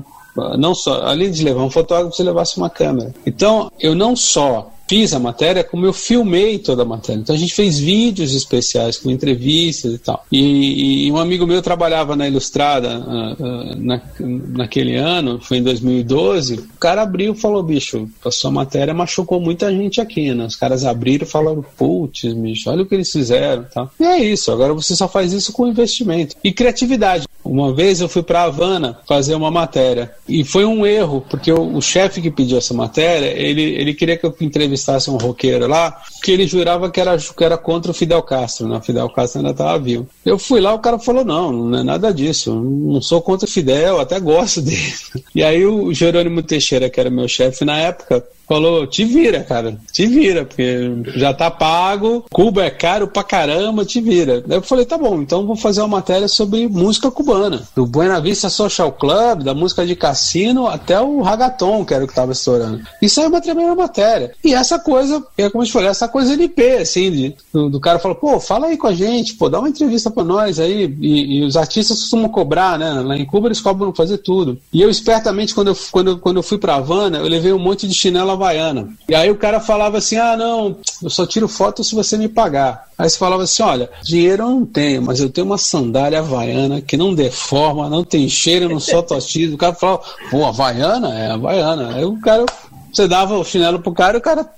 não 0.58 0.74
só, 0.74 1.02
além 1.02 1.30
de 1.30 1.44
levar 1.44 1.62
um 1.62 1.70
fotógrafo, 1.70 2.16
você 2.16 2.22
levasse 2.22 2.56
uma 2.56 2.70
câmera. 2.70 3.14
Então, 3.26 3.70
eu 3.80 3.94
não 3.94 4.14
só 4.14 4.72
fiz 4.90 5.14
a 5.14 5.20
matéria, 5.20 5.62
como 5.62 5.86
eu 5.86 5.92
filmei 5.92 6.58
toda 6.58 6.82
a 6.82 6.84
matéria. 6.84 7.20
Então 7.20 7.32
a 7.32 7.38
gente 7.38 7.54
fez 7.54 7.78
vídeos 7.78 8.34
especiais 8.34 8.96
com 8.98 9.08
entrevistas 9.08 9.94
e 9.94 9.98
tal. 9.98 10.26
E, 10.32 11.06
e 11.06 11.12
um 11.12 11.16
amigo 11.16 11.46
meu 11.46 11.62
trabalhava 11.62 12.16
na 12.16 12.26
Ilustrada 12.26 12.98
uh, 12.98 13.32
uh, 13.40 13.76
na, 13.76 14.02
naquele 14.18 14.96
ano, 14.96 15.38
foi 15.40 15.58
em 15.58 15.62
2012. 15.62 16.54
O 16.56 16.78
cara 16.80 17.02
abriu 17.02 17.34
e 17.34 17.36
falou: 17.36 17.62
bicho, 17.62 18.08
a 18.24 18.32
sua 18.32 18.50
matéria 18.50 18.92
machucou 18.92 19.40
muita 19.40 19.70
gente 19.70 20.00
aqui, 20.00 20.34
né? 20.34 20.46
Os 20.46 20.56
caras 20.56 20.84
abriram 20.84 21.24
e 21.24 21.30
falaram: 21.30 21.64
putz, 21.78 22.24
bicho, 22.32 22.68
olha 22.68 22.82
o 22.82 22.86
que 22.86 22.96
eles 22.96 23.12
fizeram. 23.12 23.66
Tá? 23.72 23.88
E 24.00 24.02
é 24.02 24.18
isso, 24.18 24.50
agora 24.50 24.74
você 24.74 24.96
só 24.96 25.06
faz 25.06 25.32
isso 25.32 25.52
com 25.52 25.68
investimento 25.68 26.34
e 26.42 26.50
criatividade. 26.50 27.28
Uma 27.44 27.72
vez 27.72 28.00
eu 28.00 28.08
fui 28.08 28.22
para 28.22 28.42
Havana 28.42 28.98
fazer 29.06 29.34
uma 29.34 29.50
matéria 29.50 30.12
e 30.28 30.44
foi 30.44 30.64
um 30.64 30.84
erro, 30.84 31.24
porque 31.28 31.50
o, 31.50 31.76
o 31.76 31.82
chefe 31.82 32.20
que 32.20 32.30
pediu 32.30 32.58
essa 32.58 32.74
matéria, 32.74 33.26
ele, 33.26 33.62
ele 33.62 33.94
queria 33.94 34.16
que 34.16 34.24
eu 34.24 34.34
entrevistasse 34.40 35.10
um 35.10 35.16
roqueiro 35.16 35.66
lá, 35.66 36.00
que 36.22 36.30
ele 36.30 36.46
jurava 36.46 36.90
que 36.90 37.00
era, 37.00 37.16
que 37.16 37.44
era 37.44 37.56
contra 37.56 37.90
o 37.90 37.94
Fidel 37.94 38.22
Castro, 38.22 38.68
né? 38.68 38.76
O 38.76 38.82
Fidel 38.82 39.08
Castro 39.08 39.40
ainda 39.40 39.52
estava 39.52 39.78
vivo. 39.78 40.06
Eu 40.24 40.38
fui 40.38 40.60
lá, 40.60 40.74
o 40.74 40.78
cara 40.78 40.98
falou: 40.98 41.24
não, 41.24 41.52
não 41.52 41.78
é 41.78 41.82
nada 41.82 42.12
disso, 42.12 42.54
não 42.54 43.00
sou 43.00 43.22
contra 43.22 43.48
o 43.48 43.50
Fidel, 43.50 44.00
até 44.00 44.20
gosto 44.20 44.60
dele. 44.62 44.92
E 45.34 45.42
aí 45.42 45.64
o 45.64 45.92
Jerônimo 45.92 46.42
Teixeira, 46.42 46.90
que 46.90 47.00
era 47.00 47.10
meu 47.10 47.26
chefe 47.26 47.64
na 47.64 47.78
época, 47.78 48.24
falou: 48.50 48.84
te 48.84 49.04
vira, 49.04 49.44
cara, 49.44 49.78
te 49.92 50.06
vira, 50.08 50.44
porque 50.44 50.90
já 51.14 51.32
tá 51.32 51.48
pago, 51.48 52.24
Cuba 52.32 52.64
é 52.64 52.70
caro 52.70 53.06
pra 53.06 53.22
caramba, 53.22 53.84
te 53.84 54.00
vira. 54.00 54.40
Daí 54.44 54.58
eu 54.58 54.62
falei: 54.62 54.84
tá 54.84 54.98
bom, 54.98 55.22
então 55.22 55.46
vou 55.46 55.54
fazer 55.54 55.80
uma 55.80 56.00
matéria 56.00 56.26
sobre 56.26 56.66
música 56.66 57.12
cubana, 57.12 57.62
do 57.76 57.86
Buena 57.86 58.20
Vista 58.20 58.50
Social 58.50 58.90
Club, 58.90 59.44
da 59.44 59.54
música 59.54 59.86
de 59.86 59.94
cassino 59.94 60.66
até 60.66 61.00
o 61.00 61.22
ragaton, 61.22 61.84
que 61.84 61.94
era 61.94 62.04
o 62.04 62.08
que 62.08 62.14
tava 62.14 62.32
estourando. 62.32 62.80
Isso 63.00 63.20
é 63.20 63.28
uma 63.28 63.40
tremenda 63.40 63.76
matéria. 63.76 64.32
E 64.42 64.52
essa 64.52 64.80
coisa, 64.80 65.24
é 65.38 65.48
como 65.48 65.62
eu 65.62 65.66
te 65.68 65.72
falei, 65.72 65.88
essa 65.88 66.08
coisa 66.08 66.32
LP, 66.32 66.78
assim, 66.78 67.10
de, 67.10 67.34
do, 67.52 67.70
do, 67.70 67.78
cara 67.78 68.00
falou: 68.00 68.16
pô, 68.16 68.40
fala 68.40 68.66
aí 68.66 68.76
com 68.76 68.88
a 68.88 68.94
gente, 68.94 69.34
pô, 69.34 69.48
dá 69.48 69.60
uma 69.60 69.68
entrevista 69.68 70.10
pra 70.10 70.24
nós 70.24 70.58
aí. 70.58 70.92
E, 71.00 71.38
e 71.38 71.44
os 71.44 71.56
artistas 71.56 72.00
costumam 72.00 72.28
cobrar, 72.28 72.76
né? 72.76 72.90
Lá 73.00 73.16
em 73.16 73.24
Cuba 73.24 73.46
eles 73.46 73.60
cobram 73.60 73.94
fazer 73.94 74.18
tudo. 74.18 74.58
E 74.72 74.82
eu, 74.82 74.90
espertamente, 74.90 75.54
quando 75.54 75.68
eu, 75.68 75.76
quando, 75.92 76.18
quando 76.18 76.38
eu 76.38 76.42
fui 76.42 76.58
pra 76.58 76.74
Havana, 76.74 77.18
eu 77.18 77.28
levei 77.28 77.52
um 77.52 77.58
monte 77.58 77.86
de 77.86 77.94
chinelo 77.94 78.39
Havaiana. 78.40 78.88
E 79.08 79.14
aí 79.14 79.30
o 79.30 79.36
cara 79.36 79.60
falava 79.60 79.98
assim: 79.98 80.16
ah, 80.16 80.36
não, 80.36 80.76
eu 81.02 81.10
só 81.10 81.26
tiro 81.26 81.46
foto 81.46 81.84
se 81.84 81.94
você 81.94 82.16
me 82.16 82.28
pagar. 82.28 82.86
Aí 82.96 83.08
você 83.08 83.18
falava 83.18 83.42
assim: 83.42 83.62
olha, 83.62 83.90
dinheiro 84.02 84.44
eu 84.44 84.50
não 84.50 84.66
tenho, 84.66 85.02
mas 85.02 85.20
eu 85.20 85.28
tenho 85.28 85.46
uma 85.46 85.58
sandália 85.58 86.20
havaiana 86.20 86.80
que 86.80 86.96
não 86.96 87.14
deforma, 87.14 87.90
não 87.90 88.02
tem 88.02 88.28
cheiro, 88.28 88.68
não 88.68 88.80
solta. 88.80 89.16
O 89.16 89.58
cara 89.58 89.74
falava: 89.74 90.02
pô, 90.30 90.46
havaiana? 90.46 91.18
É 91.18 91.30
havaiana. 91.30 91.94
Aí 91.94 92.04
o 92.04 92.18
cara, 92.20 92.46
você 92.92 93.06
dava 93.06 93.36
o 93.36 93.44
chinelo 93.44 93.80
pro 93.80 93.92
cara 93.92 94.16
e 94.16 94.20
o 94.20 94.22
cara 94.22 94.48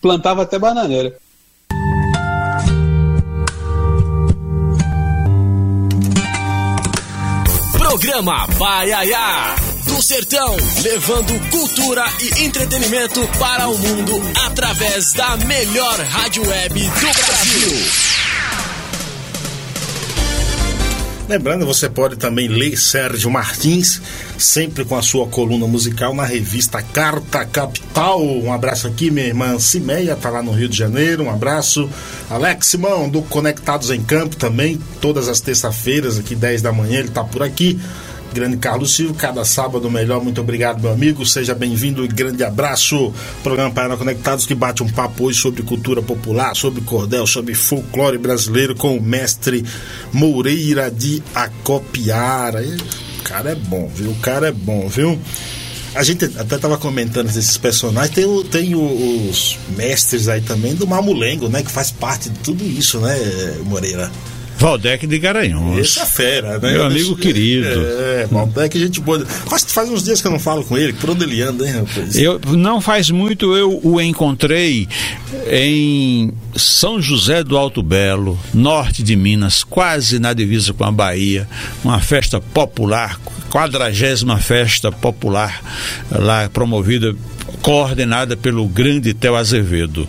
plantava 0.00 0.42
até 0.42 0.58
bananeira. 0.58 1.16
Programa 7.72 8.46
Baiaia 8.58 9.69
do 9.86 10.02
Sertão, 10.02 10.56
levando 10.82 11.50
cultura 11.50 12.04
e 12.20 12.44
entretenimento 12.44 13.26
para 13.38 13.68
o 13.68 13.78
mundo 13.78 14.12
através 14.46 15.12
da 15.12 15.36
melhor 15.38 15.98
rádio 16.00 16.46
web 16.46 16.80
do 16.80 17.26
Brasil. 17.26 18.10
Lembrando, 21.28 21.64
você 21.64 21.88
pode 21.88 22.16
também 22.16 22.48
ler 22.48 22.76
Sérgio 22.76 23.30
Martins, 23.30 24.02
sempre 24.36 24.84
com 24.84 24.96
a 24.96 25.02
sua 25.02 25.28
coluna 25.28 25.66
musical 25.66 26.12
na 26.12 26.24
revista 26.24 26.82
Carta 26.82 27.44
Capital. 27.44 28.20
Um 28.20 28.52
abraço 28.52 28.88
aqui, 28.88 29.12
minha 29.12 29.28
irmã 29.28 29.56
Cimeia, 29.60 30.16
tá 30.16 30.28
lá 30.28 30.42
no 30.42 30.50
Rio 30.50 30.68
de 30.68 30.76
Janeiro. 30.76 31.22
Um 31.22 31.30
abraço. 31.30 31.88
Alex 32.28 32.66
Simão, 32.66 33.08
do 33.08 33.22
Conectados 33.22 33.90
em 33.90 34.02
Campo 34.02 34.34
também, 34.34 34.80
todas 35.00 35.28
as 35.28 35.40
terças-feiras, 35.40 36.18
aqui 36.18 36.34
10 36.34 36.62
da 36.62 36.72
manhã, 36.72 36.98
ele 36.98 37.10
tá 37.10 37.22
por 37.22 37.44
aqui 37.44 37.78
grande 38.32 38.56
Carlos 38.56 38.94
Silva, 38.94 39.14
cada 39.14 39.44
sábado 39.44 39.90
melhor. 39.90 40.22
Muito 40.22 40.40
obrigado, 40.40 40.80
meu 40.80 40.92
amigo. 40.92 41.24
Seja 41.26 41.54
bem-vindo 41.54 42.04
e 42.04 42.08
grande 42.08 42.44
abraço. 42.44 43.12
Programa 43.42 43.70
Paraná 43.70 43.96
Conectados 43.96 44.46
que 44.46 44.54
bate 44.54 44.82
um 44.82 44.88
papo 44.88 45.24
hoje 45.24 45.38
sobre 45.38 45.62
cultura 45.62 46.00
popular, 46.00 46.54
sobre 46.54 46.80
cordel, 46.82 47.26
sobre 47.26 47.54
folclore 47.54 48.18
brasileiro 48.18 48.74
com 48.74 48.96
o 48.96 49.02
mestre 49.02 49.64
Moreira 50.12 50.90
de 50.90 51.22
Acopiara. 51.34 52.62
O 52.62 53.22
cara 53.22 53.50
é 53.50 53.54
bom, 53.54 53.88
viu? 53.94 54.10
O 54.10 54.16
cara 54.16 54.48
é 54.48 54.52
bom, 54.52 54.88
viu? 54.88 55.18
A 55.94 56.04
gente 56.04 56.24
até 56.24 56.56
tava 56.56 56.78
comentando 56.78 57.26
desses 57.26 57.56
personagens, 57.56 58.14
tem, 58.14 58.44
tem 58.44 58.74
os 58.76 59.58
mestres 59.76 60.28
aí 60.28 60.40
também 60.40 60.74
do 60.74 60.86
Mamulengo, 60.86 61.48
né? 61.48 61.62
Que 61.64 61.70
faz 61.70 61.90
parte 61.90 62.30
de 62.30 62.38
tudo 62.38 62.64
isso, 62.64 63.00
né, 63.00 63.16
Moreira? 63.64 64.10
Valdec 64.60 65.06
de 65.06 65.18
Garanhuns. 65.18 65.78
Esse 65.78 66.00
é 66.00 66.04
fera, 66.04 66.58
né? 66.58 66.72
Meu 66.72 66.84
amigo 66.84 67.16
querido. 67.16 67.66
É, 67.66 68.28
Valdec, 68.30 68.76
a 68.76 68.80
gente. 68.80 69.00
Quase 69.00 69.66
faz 69.68 69.88
uns 69.88 70.04
dias 70.04 70.20
que 70.20 70.26
eu 70.26 70.30
não 70.30 70.38
falo 70.38 70.62
com 70.62 70.76
ele, 70.76 70.92
por 70.92 71.08
onde 71.08 71.24
ele 71.24 71.40
anda, 71.40 71.66
hein, 71.66 71.72
rapaz? 71.72 72.14
Eu, 72.16 72.38
não 72.50 72.78
faz 72.78 73.10
muito 73.10 73.56
eu 73.56 73.80
o 73.82 73.98
encontrei 73.98 74.86
em 75.50 76.30
São 76.56 77.00
José 77.00 77.44
do 77.44 77.56
Alto 77.56 77.82
Belo, 77.82 78.38
norte 78.52 79.02
de 79.02 79.14
Minas, 79.16 79.62
quase 79.62 80.18
na 80.18 80.32
divisa 80.32 80.72
com 80.72 80.84
a 80.84 80.90
Bahia, 80.90 81.48
uma 81.84 82.00
festa 82.00 82.40
popular, 82.40 83.18
quadragésima 83.50 84.38
festa 84.38 84.90
popular 84.90 85.62
lá 86.10 86.48
promovida 86.48 87.14
coordenada 87.62 88.36
pelo 88.36 88.66
grande 88.66 89.14
Theo 89.14 89.36
Azevedo. 89.36 90.08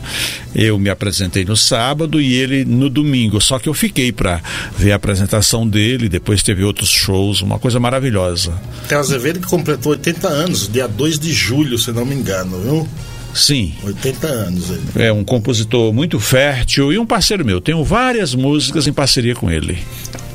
Eu 0.54 0.78
me 0.78 0.90
apresentei 0.90 1.46
no 1.46 1.56
sábado 1.56 2.20
e 2.20 2.34
ele 2.34 2.66
no 2.66 2.90
domingo, 2.90 3.40
só 3.40 3.60
que 3.60 3.70
eu 3.70 3.74
fiquei 3.74 4.12
para 4.12 4.42
ver 4.78 4.92
a 4.92 4.96
apresentação 4.96 5.68
dele, 5.68 6.10
depois 6.10 6.44
teve 6.44 6.64
outros 6.64 6.90
shows, 6.90 7.42
uma 7.42 7.60
coisa 7.60 7.80
maravilhosa. 7.80 8.54
Theo 8.88 9.00
Azevedo 9.00 9.40
que 9.40 9.48
completou 9.48 9.92
80 9.94 10.28
anos, 10.28 10.70
dia 10.72 10.88
2 10.88 11.20
de 11.20 11.32
julho, 11.34 11.78
se 11.78 11.92
não 11.92 12.06
me 12.06 12.16
engano, 12.16 12.60
viu? 12.62 12.90
Sim. 13.34 13.74
80 13.84 14.28
anos 14.28 14.70
ele. 14.70 14.82
É 14.96 15.12
um 15.12 15.24
compositor 15.24 15.94
muito 15.94 16.20
fértil 16.20 16.92
e 16.92 16.98
um 16.98 17.06
parceiro 17.06 17.46
meu. 17.46 17.62
Tenho 17.62 17.84
várias 17.84 18.36
músicas 18.36 18.88
em 18.88 18.94
parceria 18.94 19.36
com 19.36 19.50
ele. 19.50 19.80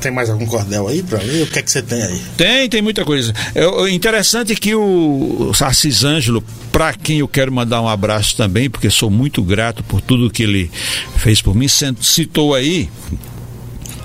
Tem 0.01 0.11
mais 0.11 0.29
algum 0.29 0.45
cordel 0.45 0.87
aí 0.87 1.01
para 1.03 1.19
ver? 1.19 1.43
O 1.43 1.47
que 1.47 1.59
é 1.59 1.61
que 1.61 1.71
você 1.71 1.81
tem 1.81 2.01
aí? 2.01 2.21
Tem, 2.35 2.69
tem 2.69 2.81
muita 2.81 3.03
coisa. 3.03 3.33
É 3.55 3.89
interessante 3.89 4.55
que 4.55 4.75
o 4.75 5.51
Assis 5.59 6.03
Ângelo, 6.03 6.43
para 6.71 6.93
quem 6.93 7.19
eu 7.19 7.27
quero 7.27 7.51
mandar 7.51 7.81
um 7.81 7.87
abraço 7.87 8.35
também, 8.37 8.69
porque 8.69 8.89
sou 8.89 9.09
muito 9.09 9.41
grato 9.43 9.83
por 9.83 10.01
tudo 10.01 10.29
que 10.29 10.43
ele 10.43 10.71
fez 11.17 11.41
por 11.41 11.55
mim, 11.55 11.67
citou 11.67 12.53
aí 12.53 12.89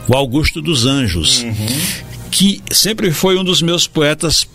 o 0.09 0.17
Augusto 0.17 0.61
dos 0.61 0.87
Anjos, 0.87 1.43
uhum. 1.43 1.67
que 2.31 2.61
sempre 2.71 3.13
foi 3.13 3.39
um 3.39 3.45
dos 3.45 3.63
meus 3.63 3.87
poetas 3.87 4.47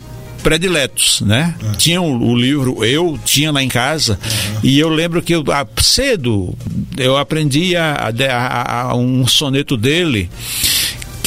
prediletos, 0.43 1.21
né? 1.21 1.55
Uhum. 1.61 1.71
Tinha 1.73 2.01
o, 2.01 2.31
o, 2.31 2.35
livro, 2.35 2.83
eu 2.83 3.19
tinha 3.23 3.51
lá 3.51 3.61
em 3.61 3.67
casa, 3.67 4.19
e 4.63 4.79
eu 4.79 4.89
lembro 4.89 5.21
que 5.21 5.33
eu, 5.33 5.43
a, 5.51 5.65
cedo 5.81 6.55
eu 6.97 7.17
aprendi 7.17 7.75
a, 7.75 8.11
a, 8.31 8.81
a, 8.81 8.95
um 8.95 9.27
soneto 9.27 9.75
dele 9.77 10.29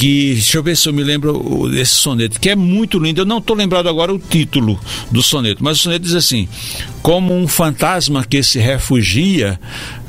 que, 0.01 0.33
deixa 0.33 0.57
eu 0.57 0.62
ver 0.62 0.79
se 0.79 0.88
eu 0.88 0.94
me 0.94 1.05
lembro 1.05 1.68
desse 1.70 1.92
soneto, 1.92 2.40
que 2.40 2.49
é 2.49 2.57
muito 2.57 2.99
lindo. 2.99 3.20
Eu 3.20 3.27
não 3.27 3.37
estou 3.37 3.55
lembrado 3.55 3.87
agora 3.87 4.11
o 4.11 4.18
título 4.18 4.81
do 5.11 5.23
soneto, 5.23 5.62
mas 5.62 5.79
o 5.79 5.83
soneto 5.83 6.07
diz 6.07 6.14
assim: 6.14 6.49
Como 7.03 7.37
um 7.37 7.46
fantasma 7.46 8.25
que 8.25 8.42
se 8.42 8.59
refugia 8.59 9.61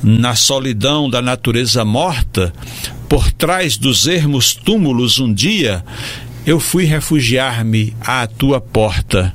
na 0.01 0.33
solidão 0.33 1.09
da 1.09 1.21
natureza 1.21 1.83
morta, 1.83 2.53
por 3.09 3.29
trás 3.33 3.75
dos 3.75 4.07
ermos 4.07 4.55
túmulos 4.55 5.19
um 5.19 5.33
dia, 5.33 5.83
eu 6.45 6.59
fui 6.59 6.85
refugiar-me 6.85 7.95
à 8.01 8.25
tua 8.25 8.59
porta. 8.59 9.33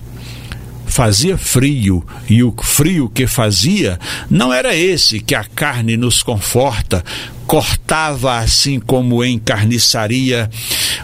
Fazia 0.87 1.37
frio, 1.37 2.07
e 2.29 2.43
o 2.43 2.55
frio 2.63 3.09
que 3.09 3.27
fazia 3.27 3.99
não 4.31 4.53
era 4.53 4.75
esse 4.75 5.21
que 5.21 5.35
a 5.35 5.45
carne 5.45 5.97
nos 5.97 6.23
conforta, 6.23 7.05
cortava 7.47 8.39
assim 8.39 8.81
como 8.81 9.23
em 9.23 9.39
carniçaria 9.39 10.49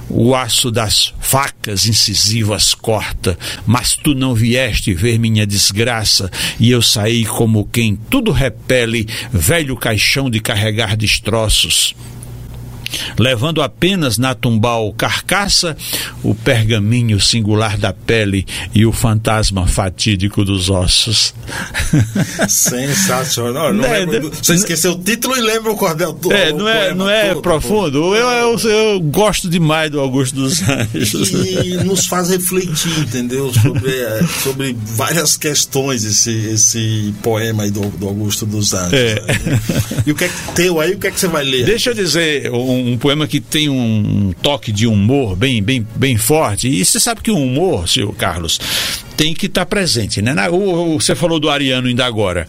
o 0.09 0.35
aço 0.35 0.71
das 0.71 1.13
facas 1.21 1.87
incisivas 1.87 2.75
corta, 2.75 3.39
mas 3.67 3.95
tu 3.95 4.15
não 4.15 4.35
vieste 4.35 4.95
ver 4.95 5.19
minha 5.19 5.47
desgraça, 5.47 6.31
e 6.59 6.71
eu 6.71 6.81
saí 6.81 7.27
como 7.27 7.69
quem 7.71 7.95
tudo 7.95 8.31
repele, 8.31 9.07
velho 9.33 9.77
caixão 9.77 10.31
de 10.31 10.41
carregar 10.41 10.97
destroços 10.97 11.95
levando 13.19 13.63
apenas 13.63 14.19
na 14.19 14.35
tumbal 14.35 14.93
carcaça 14.93 15.77
o 16.23 16.35
pergaminho 16.35 17.21
singular 17.21 17.77
da 17.77 17.93
pele 17.93 18.47
e 18.75 18.85
o 18.87 18.93
fantasma 18.93 19.67
fatídico 19.67 20.45
dos 20.45 20.71
ossos. 20.71 21.35
Sensacional. 22.49 23.73
Não 23.73 23.85
é, 23.85 24.05
lembro, 24.05 24.31
você 24.31 24.55
esqueceu 24.55 24.93
o 24.93 24.99
título 24.99 25.37
e 25.37 25.41
lembra 25.41 25.73
o 25.73 25.77
cordel 25.77 26.13
todo. 26.13 26.33
É, 26.33 26.53
não 26.53 26.69
é, 26.69 26.95
não 26.95 27.09
é 27.11 27.29
todo, 27.29 27.43
profundo. 27.43 28.15
Eu, 28.15 28.29
eu, 28.29 28.59
eu, 28.59 29.01
gosto 29.01 29.49
demais 29.49 29.91
do 29.91 30.01
Augusto 30.01 30.35
dos 30.35 30.63
Anjos. 30.63 31.31
E 31.31 31.75
nos 31.85 32.07
faz 32.07 32.31
refletir, 32.31 32.99
entendeu? 32.99 33.53
Sobre, 33.53 33.93
é, 33.93 34.21
sobre 34.43 34.77
várias 34.85 35.37
questões 35.37 36.05
esse, 36.05 36.31
esse 36.31 37.15
poema 37.23 37.65
aí 37.65 37.71
do, 37.71 37.81
do 37.83 38.07
Augusto 38.07 38.47
dos 38.47 38.75
Anjos. 38.75 38.93
É. 38.93 39.23
E 40.07 40.13
o 40.13 40.15
que 40.15 40.25
é 40.25 40.29
que 40.29 40.53
teu 40.55 40.81
aí, 40.81 40.93
o 40.93 40.99
que 40.99 41.07
é 41.07 41.11
que 41.11 41.21
você 41.21 41.29
vai 41.29 41.45
ler? 41.45 41.65
Deixa 41.65 41.91
eu 41.91 41.95
dizer 41.95 42.51
um 42.53 42.82
um, 42.91 42.99
poema 42.99 43.27
que 43.27 43.41
tem 43.41 43.69
um 43.69 44.33
toque 44.43 44.73
de 44.73 44.87
humor 44.87 45.37
bem, 45.37 45.63
bem, 45.63 45.87
bem 45.95 46.17
forte. 46.17 46.69
E 46.69 46.85
você 46.85 47.01
sabe 47.01 47.21
que 47.21 47.31
o 47.31 47.37
humor, 47.37 47.89
senhor 47.89 48.15
Carlos, 48.15 48.59
tem 49.17 49.35
que 49.35 49.47
estar 49.47 49.63
tá 49.63 49.67
presente, 49.67 50.21
né? 50.21 50.35
Na, 50.35 50.51
o, 50.51 50.99
você 51.01 51.15
falou 51.15 51.39
do 51.39 51.49
Ariano 51.49 51.89
ainda 51.89 52.05
agora. 52.05 52.47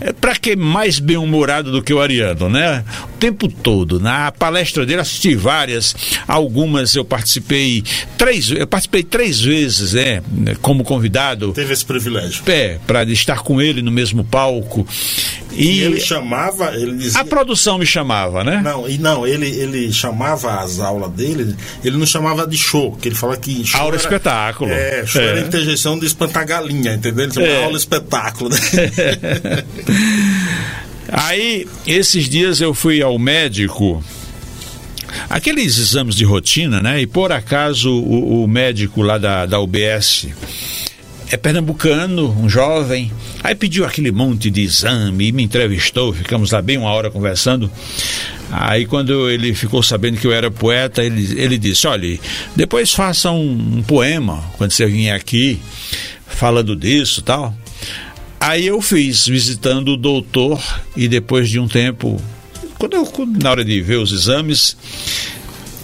É, 0.00 0.12
para 0.12 0.34
que 0.34 0.56
mais 0.56 0.98
bem-humorado 0.98 1.70
do 1.70 1.82
que 1.82 1.92
o 1.92 2.00
Ariano, 2.00 2.48
né? 2.48 2.84
O 3.14 3.18
tempo 3.18 3.48
todo. 3.48 4.00
Na 4.00 4.32
palestra 4.32 4.84
dele 4.84 5.00
assisti 5.00 5.34
várias, 5.34 5.94
algumas 6.26 6.94
eu 6.94 7.04
participei 7.04 7.82
três, 8.18 8.50
eu 8.50 8.66
participei 8.66 9.02
três 9.02 9.40
vezes, 9.40 9.92
né? 9.92 10.22
Como 10.60 10.84
convidado. 10.84 11.52
Teve 11.52 11.72
esse 11.72 11.84
privilégio. 11.84 12.42
É, 12.46 12.78
para 12.86 13.04
estar 13.04 13.40
com 13.40 13.60
ele 13.60 13.82
no 13.82 13.90
mesmo 13.90 14.24
palco. 14.24 14.86
E, 15.56 15.80
ele 15.80 16.00
chamava, 16.00 16.74
ele 16.74 16.96
dizia... 16.96 17.20
A 17.20 17.24
produção 17.24 17.78
me 17.78 17.86
chamava, 17.86 18.44
né? 18.44 18.60
Não, 18.62 18.88
e 18.88 18.98
não, 18.98 19.26
ele, 19.26 19.48
ele 19.48 19.92
chamava 19.92 20.60
as 20.60 20.78
aulas 20.78 21.10
dele, 21.12 21.56
ele 21.82 21.96
não 21.96 22.06
chamava 22.06 22.46
de 22.46 22.56
show, 22.56 22.96
que 23.00 23.08
ele 23.08 23.14
fala 23.14 23.36
que 23.36 23.64
show 23.64 23.80
aula 23.80 23.94
era, 23.94 24.02
espetáculo. 24.02 24.70
É, 24.70 25.06
show 25.06 25.22
é. 25.22 25.28
era 25.28 25.40
interjeição 25.40 25.98
de 25.98 26.06
espantar 26.06 26.46
galinha, 26.46 26.94
entendeu? 26.94 27.24
Ele 27.24 27.34
chama 27.34 27.46
é. 27.46 27.64
aula 27.64 27.76
espetáculo. 27.76 28.50
Né? 28.50 28.58
Aí, 31.08 31.66
esses 31.86 32.28
dias 32.28 32.60
eu 32.60 32.74
fui 32.74 33.00
ao 33.00 33.18
médico 33.18 34.02
aqueles 35.30 35.78
exames 35.78 36.14
de 36.14 36.24
rotina, 36.24 36.80
né? 36.80 37.00
E 37.00 37.06
por 37.06 37.32
acaso 37.32 37.90
o, 37.90 38.44
o 38.44 38.48
médico 38.48 39.02
lá 39.02 39.18
da, 39.18 39.46
da 39.46 39.60
UBS 39.60 40.28
é 41.30 41.36
pernambucano, 41.36 42.30
um 42.38 42.48
jovem. 42.48 43.10
Aí 43.42 43.54
pediu 43.54 43.84
aquele 43.84 44.12
monte 44.12 44.50
de 44.50 44.62
exame 44.62 45.28
e 45.28 45.32
me 45.32 45.42
entrevistou, 45.42 46.12
ficamos 46.12 46.52
lá 46.52 46.62
bem 46.62 46.78
uma 46.78 46.90
hora 46.90 47.10
conversando. 47.10 47.70
Aí 48.50 48.86
quando 48.86 49.28
ele 49.28 49.54
ficou 49.54 49.82
sabendo 49.82 50.18
que 50.18 50.26
eu 50.26 50.32
era 50.32 50.50
poeta, 50.50 51.02
ele, 51.02 51.40
ele 51.40 51.58
disse, 51.58 51.86
olha, 51.86 52.18
depois 52.54 52.92
faça 52.92 53.30
um, 53.30 53.78
um 53.78 53.82
poema 53.82 54.44
quando 54.56 54.70
você 54.70 54.86
vier 54.86 55.14
aqui, 55.14 55.60
falando 56.26 56.76
disso 56.76 57.22
tal. 57.22 57.54
Aí 58.38 58.66
eu 58.66 58.80
fiz, 58.80 59.26
visitando 59.26 59.92
o 59.92 59.96
doutor, 59.96 60.62
e 60.96 61.08
depois 61.08 61.48
de 61.48 61.58
um 61.58 61.66
tempo, 61.66 62.20
quando 62.78 62.94
eu, 62.94 63.10
na 63.40 63.50
hora 63.50 63.64
de 63.64 63.80
ver 63.80 63.96
os 63.96 64.12
exames, 64.12 64.76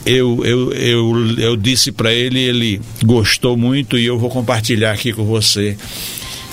eu, 0.04 0.44
eu, 0.44 0.72
eu, 0.72 1.38
eu 1.38 1.56
disse 1.56 1.92
para 1.92 2.12
ele, 2.12 2.40
ele 2.40 2.80
gostou 3.04 3.56
muito 3.56 3.96
e 3.96 4.04
eu 4.04 4.18
vou 4.18 4.30
compartilhar 4.30 4.92
aqui 4.92 5.12
com 5.12 5.24
você 5.24 5.76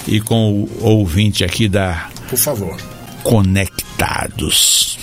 e 0.08 0.20
com 0.20 0.64
o 0.64 0.70
ouvinte 0.82 1.44
aqui 1.44 1.68
da. 1.68 2.10
Por 2.30 2.38
favor. 2.38 2.78
Conectados. 3.24 4.98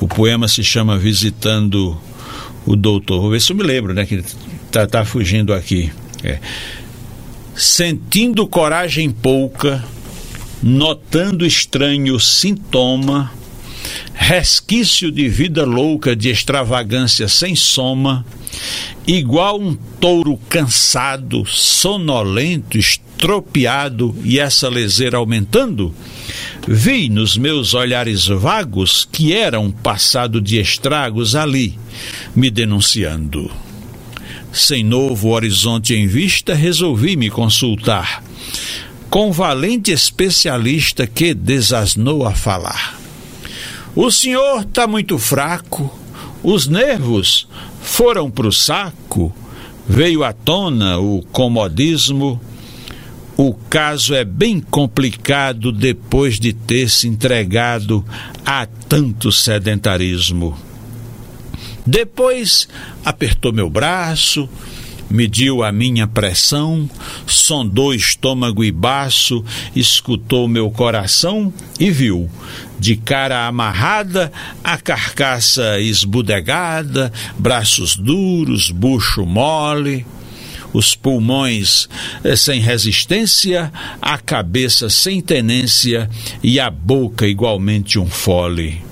O 0.00 0.08
poema 0.08 0.48
se 0.48 0.62
chama 0.62 0.98
Visitando 0.98 1.96
o 2.64 2.76
Doutor. 2.76 3.20
Vou 3.20 3.30
ver 3.30 3.40
se 3.40 3.52
eu 3.52 3.56
me 3.56 3.62
lembro, 3.62 3.92
né? 3.92 4.06
Que 4.06 4.22
tá, 4.70 4.86
tá 4.86 5.04
fugindo 5.04 5.52
aqui. 5.52 5.92
É. 6.22 6.38
Sentindo 7.54 8.46
coragem 8.46 9.10
pouca, 9.10 9.84
notando 10.62 11.44
estranho 11.44 12.18
sintoma, 12.20 13.32
resquício 14.18 15.12
de 15.12 15.28
vida 15.28 15.64
louca, 15.64 16.14
de 16.14 16.28
extravagância 16.28 17.28
sem 17.28 17.54
soma, 17.54 18.26
igual 19.06 19.60
um 19.60 19.74
touro 19.74 20.36
cansado, 20.48 21.46
sonolento, 21.46 22.76
estropiado 22.76 24.14
e 24.24 24.40
essa 24.40 24.68
leseira 24.68 25.18
aumentando, 25.18 25.94
vi 26.66 27.08
nos 27.08 27.36
meus 27.38 27.72
olhares 27.74 28.26
vagos 28.26 29.08
que 29.10 29.32
era 29.32 29.60
um 29.60 29.70
passado 29.70 30.40
de 30.40 30.60
estragos 30.60 31.36
ali, 31.36 31.78
me 32.34 32.50
denunciando. 32.50 33.48
Sem 34.52 34.82
novo 34.82 35.28
horizonte 35.28 35.94
em 35.94 36.08
vista, 36.08 36.54
resolvi 36.54 37.16
me 37.16 37.30
consultar 37.30 38.22
com 39.08 39.32
valente 39.32 39.90
especialista 39.90 41.06
que 41.06 41.32
desasnou 41.32 42.26
a 42.26 42.34
falar. 42.34 43.07
O 43.94 44.10
senhor 44.10 44.62
está 44.62 44.86
muito 44.86 45.18
fraco, 45.18 45.92
os 46.42 46.68
nervos 46.68 47.48
foram 47.80 48.30
para 48.30 48.46
o 48.46 48.52
saco, 48.52 49.34
veio 49.88 50.22
à 50.22 50.32
tona 50.32 50.98
o 50.98 51.22
comodismo. 51.32 52.40
O 53.36 53.54
caso 53.54 54.14
é 54.14 54.24
bem 54.24 54.60
complicado 54.60 55.70
depois 55.70 56.38
de 56.38 56.52
ter 56.52 56.90
se 56.90 57.06
entregado 57.06 58.04
a 58.44 58.66
tanto 58.66 59.30
sedentarismo. 59.30 60.56
Depois 61.86 62.68
apertou 63.04 63.52
meu 63.52 63.70
braço, 63.70 64.48
mediu 65.08 65.62
a 65.62 65.72
minha 65.72 66.06
pressão, 66.06 66.88
sondou 67.26 67.94
estômago 67.94 68.62
e 68.62 68.70
baço, 68.70 69.44
escutou 69.74 70.46
meu 70.46 70.70
coração 70.70 71.52
e 71.80 71.90
viu, 71.90 72.28
de 72.78 72.96
cara 72.96 73.46
amarrada, 73.46 74.32
a 74.62 74.76
carcaça 74.78 75.80
esbudegada, 75.80 77.12
braços 77.38 77.96
duros, 77.96 78.70
bucho 78.70 79.26
mole, 79.26 80.06
os 80.72 80.94
pulmões 80.94 81.88
eh, 82.22 82.36
sem 82.36 82.60
resistência, 82.60 83.72
a 84.00 84.18
cabeça 84.18 84.88
sem 84.88 85.20
tenência 85.20 86.08
e 86.42 86.60
a 86.60 86.70
boca 86.70 87.26
igualmente 87.26 87.98
um 87.98 88.06
fole. 88.06 88.82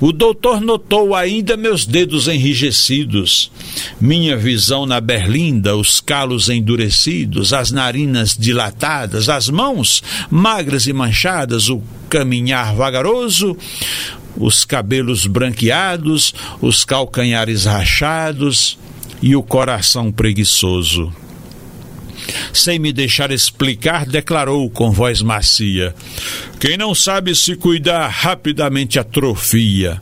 O 0.00 0.12
doutor 0.12 0.60
notou 0.60 1.14
ainda 1.14 1.56
meus 1.56 1.86
dedos 1.86 2.28
enrijecidos, 2.28 3.50
minha 4.00 4.36
visão 4.36 4.86
na 4.86 5.00
berlinda, 5.00 5.76
os 5.76 6.00
calos 6.00 6.48
endurecidos, 6.48 7.52
as 7.52 7.70
narinas 7.70 8.36
dilatadas, 8.38 9.28
as 9.28 9.48
mãos 9.48 10.02
magras 10.30 10.86
e 10.86 10.92
manchadas, 10.92 11.68
o 11.68 11.82
caminhar 12.08 12.74
vagaroso, 12.74 13.56
os 14.36 14.64
cabelos 14.64 15.26
branqueados, 15.26 16.34
os 16.60 16.84
calcanhares 16.84 17.64
rachados 17.64 18.78
e 19.20 19.36
o 19.36 19.42
coração 19.42 20.10
preguiçoso 20.10 21.12
sem 22.52 22.78
me 22.78 22.92
deixar 22.92 23.30
explicar, 23.30 24.06
declarou 24.06 24.68
com 24.70 24.90
voz 24.90 25.22
macia: 25.22 25.94
Quem 26.60 26.76
não 26.76 26.94
sabe 26.94 27.34
se 27.34 27.56
cuidar 27.56 28.08
rapidamente 28.08 28.98
atrofia. 28.98 30.00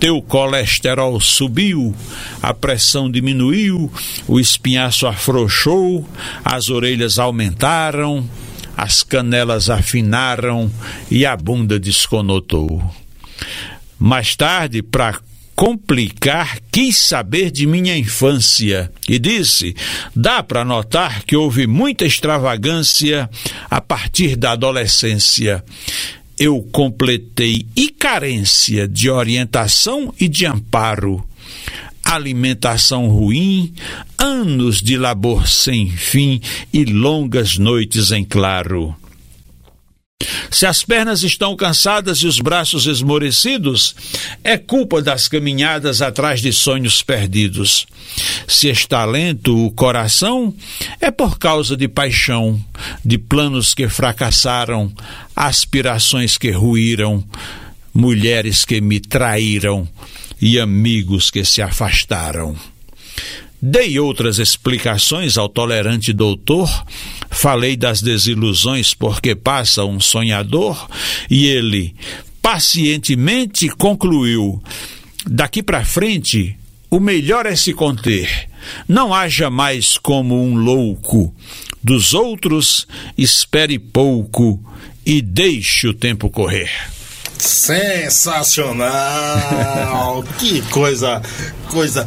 Teu 0.00 0.22
colesterol 0.22 1.20
subiu, 1.20 1.94
a 2.42 2.54
pressão 2.54 3.10
diminuiu, 3.10 3.92
o 4.26 4.40
espinhaço 4.40 5.06
afrouxou, 5.06 6.08
as 6.42 6.70
orelhas 6.70 7.18
aumentaram, 7.18 8.26
as 8.74 9.02
canelas 9.02 9.68
afinaram 9.68 10.72
e 11.10 11.26
a 11.26 11.36
bunda 11.36 11.78
desconotou. 11.78 12.82
Mais 13.98 14.34
tarde, 14.34 14.82
para 14.82 15.20
complicar, 15.54 16.58
quis 16.72 16.96
saber 16.96 17.50
de 17.50 17.66
minha 17.66 17.94
infância 17.94 18.90
e 19.06 19.18
disse: 19.18 19.76
dá 20.16 20.42
para 20.42 20.64
notar 20.64 21.22
que 21.24 21.36
houve 21.36 21.66
muita 21.66 22.06
extravagância 22.06 23.28
a 23.70 23.78
partir 23.78 24.36
da 24.36 24.52
adolescência. 24.52 25.62
Eu 26.42 26.62
completei 26.72 27.66
e 27.76 27.90
carência 27.90 28.88
de 28.88 29.10
orientação 29.10 30.14
e 30.18 30.26
de 30.26 30.46
amparo 30.46 31.22
alimentação 32.02 33.08
ruim, 33.08 33.72
anos 34.18 34.80
de 34.80 34.96
labor 34.96 35.46
sem 35.46 35.88
fim 35.88 36.40
e 36.72 36.84
longas 36.84 37.56
noites 37.56 38.10
em 38.10 38.24
claro. 38.24 38.96
Se 40.50 40.66
as 40.66 40.82
pernas 40.82 41.22
estão 41.22 41.56
cansadas 41.56 42.18
e 42.18 42.26
os 42.26 42.38
braços 42.38 42.86
esmorecidos, 42.86 43.94
é 44.44 44.58
culpa 44.58 45.00
das 45.00 45.28
caminhadas 45.28 46.02
atrás 46.02 46.40
de 46.40 46.52
sonhos 46.52 47.02
perdidos. 47.02 47.86
Se 48.46 48.68
está 48.68 49.04
lento 49.04 49.66
o 49.66 49.70
coração, 49.70 50.54
é 51.00 51.10
por 51.10 51.38
causa 51.38 51.76
de 51.76 51.88
paixão, 51.88 52.60
de 53.04 53.16
planos 53.16 53.74
que 53.74 53.88
fracassaram, 53.88 54.92
aspirações 55.34 56.36
que 56.36 56.50
ruíram, 56.50 57.24
mulheres 57.94 58.64
que 58.64 58.80
me 58.80 59.00
traíram 59.00 59.88
e 60.40 60.58
amigos 60.58 61.30
que 61.30 61.44
se 61.44 61.62
afastaram. 61.62 62.56
Dei 63.62 63.98
outras 63.98 64.38
explicações 64.38 65.36
ao 65.36 65.48
tolerante 65.48 66.12
doutor, 66.12 66.68
falei 67.30 67.76
das 67.76 68.02
desilusões 68.02 68.92
porque 68.92 69.34
passa 69.34 69.84
um 69.84 70.00
sonhador, 70.00 70.88
e 71.30 71.46
ele 71.46 71.94
pacientemente 72.42 73.68
concluiu: 73.68 74.62
daqui 75.26 75.62
para 75.62 75.84
frente, 75.84 76.58
o 76.90 76.98
melhor 76.98 77.46
é 77.46 77.54
se 77.54 77.72
conter. 77.72 78.48
Não 78.86 79.14
haja 79.14 79.48
mais 79.48 79.96
como 79.96 80.42
um 80.42 80.54
louco. 80.54 81.34
Dos 81.82 82.12
outros, 82.12 82.86
espere 83.16 83.78
pouco 83.78 84.60
e 85.06 85.22
deixe 85.22 85.88
o 85.88 85.94
tempo 85.94 86.28
correr. 86.28 86.70
Sensacional! 87.38 88.90
que 90.38 90.60
coisa, 90.62 91.22
coisa. 91.70 92.06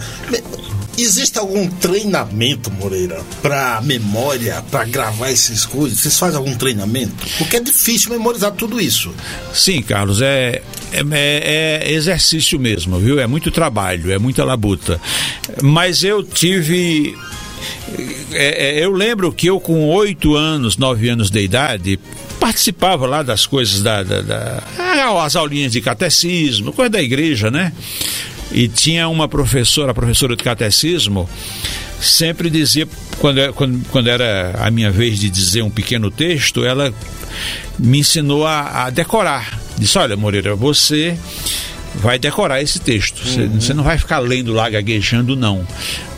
Existe 0.97 1.39
algum 1.39 1.67
treinamento, 1.67 2.69
Moreira, 2.71 3.19
para 3.41 3.81
memória, 3.81 4.63
para 4.69 4.85
gravar 4.85 5.29
essas 5.29 5.65
coisas? 5.65 5.99
Vocês 5.99 6.17
fazem 6.17 6.37
algum 6.37 6.55
treinamento? 6.55 7.13
Porque 7.37 7.57
é 7.57 7.59
difícil 7.59 8.11
memorizar 8.11 8.51
tudo 8.51 8.79
isso. 8.79 9.11
Sim, 9.53 9.81
Carlos, 9.81 10.21
é, 10.21 10.61
é, 10.91 11.01
é, 11.11 11.81
é 11.83 11.91
exercício 11.93 12.59
mesmo, 12.59 12.99
viu? 12.99 13.19
É 13.19 13.25
muito 13.25 13.49
trabalho, 13.49 14.11
é 14.11 14.19
muita 14.19 14.43
labuta. 14.43 15.01
Mas 15.61 16.03
eu 16.03 16.23
tive 16.23 17.15
é, 18.33 18.79
é, 18.79 18.85
eu 18.85 18.91
lembro 18.91 19.31
que 19.31 19.47
eu 19.47 19.59
com 19.59 19.87
oito 19.89 20.35
anos, 20.35 20.77
nove 20.77 21.09
anos 21.09 21.29
de 21.29 21.41
idade, 21.41 21.99
participava 22.39 23.05
lá 23.05 23.21
das 23.23 23.45
coisas 23.45 23.81
da, 23.81 24.03
da, 24.03 24.21
da, 24.21 24.63
as 25.23 25.35
aulinhas 25.35 25.71
de 25.71 25.81
catecismo, 25.81 26.73
coisa 26.73 26.89
da 26.89 27.01
igreja, 27.01 27.51
né? 27.51 27.71
E 28.53 28.67
tinha 28.67 29.07
uma 29.07 29.27
professora, 29.27 29.91
a 29.91 29.93
professora 29.93 30.35
de 30.35 30.43
catecismo, 30.43 31.27
sempre 31.99 32.49
dizia, 32.49 32.87
quando, 33.17 33.53
quando, 33.53 33.85
quando 33.89 34.07
era 34.07 34.53
a 34.59 34.69
minha 34.69 34.91
vez 34.91 35.19
de 35.19 35.29
dizer 35.29 35.63
um 35.63 35.71
pequeno 35.71 36.11
texto, 36.11 36.63
ela 36.63 36.93
me 37.79 37.99
ensinou 37.99 38.45
a, 38.45 38.85
a 38.85 38.89
decorar. 38.89 39.59
Disse: 39.77 39.97
Olha, 39.97 40.15
Moreira, 40.15 40.55
você 40.55 41.17
vai 41.95 42.19
decorar 42.19 42.61
esse 42.61 42.79
texto. 42.79 43.25
Você, 43.25 43.41
uhum. 43.41 43.59
você 43.59 43.73
não 43.73 43.83
vai 43.83 43.97
ficar 43.97 44.19
lendo 44.19 44.53
lá, 44.53 44.69
gaguejando, 44.69 45.35
não. 45.35 45.65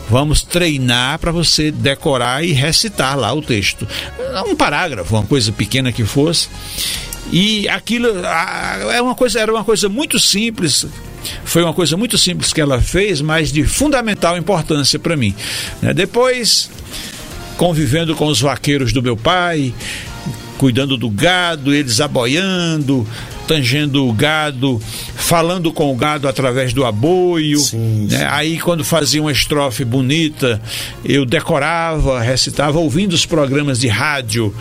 Vamos 0.08 0.42
treinar 0.42 1.18
para 1.18 1.32
você 1.32 1.70
decorar 1.70 2.44
e 2.44 2.52
recitar 2.52 3.18
lá 3.18 3.32
o 3.32 3.42
texto. 3.42 3.88
Um 4.46 4.54
parágrafo, 4.54 5.14
uma 5.16 5.24
coisa 5.24 5.50
pequena 5.50 5.90
que 5.90 6.04
fosse. 6.04 6.48
E 7.32 7.68
aquilo 7.68 8.08
é 8.92 9.02
uma 9.02 9.14
coisa, 9.16 9.40
era 9.40 9.52
uma 9.52 9.64
coisa 9.64 9.88
muito 9.88 10.18
simples, 10.18 10.86
foi 11.44 11.62
uma 11.62 11.72
coisa 11.72 11.96
muito 11.96 12.16
simples 12.18 12.52
que 12.52 12.60
ela 12.60 12.80
fez, 12.80 13.20
mas 13.20 13.52
de 13.52 13.64
fundamental 13.64 14.36
importância 14.36 14.98
para 14.98 15.16
mim. 15.16 15.34
Né? 15.80 15.92
Depois, 15.92 16.70
convivendo 17.56 18.14
com 18.14 18.26
os 18.26 18.40
vaqueiros 18.40 18.92
do 18.92 19.02
meu 19.02 19.16
pai, 19.16 19.72
cuidando 20.58 20.96
do 20.96 21.10
gado, 21.10 21.74
eles 21.74 22.00
aboiando, 22.00 23.06
tangendo 23.46 24.06
o 24.06 24.12
gado, 24.12 24.80
falando 25.14 25.72
com 25.72 25.92
o 25.92 25.96
gado 25.96 26.28
através 26.28 26.72
do 26.72 26.84
aboio. 26.84 27.58
Sim, 27.58 28.08
né? 28.10 28.26
Aí, 28.30 28.58
quando 28.58 28.84
fazia 28.84 29.20
uma 29.20 29.32
estrofe 29.32 29.84
bonita, 29.84 30.60
eu 31.04 31.24
decorava, 31.24 32.20
recitava, 32.20 32.78
ouvindo 32.78 33.12
os 33.12 33.24
programas 33.24 33.80
de 33.80 33.88
rádio. 33.88 34.54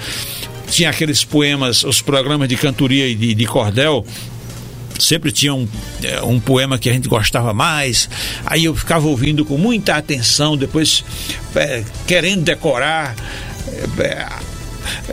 Tinha 0.69 0.89
aqueles 0.89 1.23
poemas, 1.23 1.83
os 1.83 2.01
programas 2.01 2.49
de 2.49 2.57
cantoria 2.57 3.07
e 3.07 3.15
de, 3.15 3.33
de 3.33 3.45
cordel, 3.45 4.05
sempre 4.99 5.31
tinha 5.31 5.53
um, 5.53 5.67
é, 6.03 6.21
um 6.21 6.39
poema 6.39 6.77
que 6.77 6.89
a 6.89 6.93
gente 6.93 7.07
gostava 7.07 7.53
mais, 7.53 8.09
aí 8.45 8.65
eu 8.65 8.75
ficava 8.75 9.07
ouvindo 9.07 9.45
com 9.45 9.57
muita 9.57 9.95
atenção, 9.95 10.57
depois 10.57 11.03
é, 11.55 11.83
querendo 12.07 12.43
decorar. 12.43 13.15
É, 13.99 14.25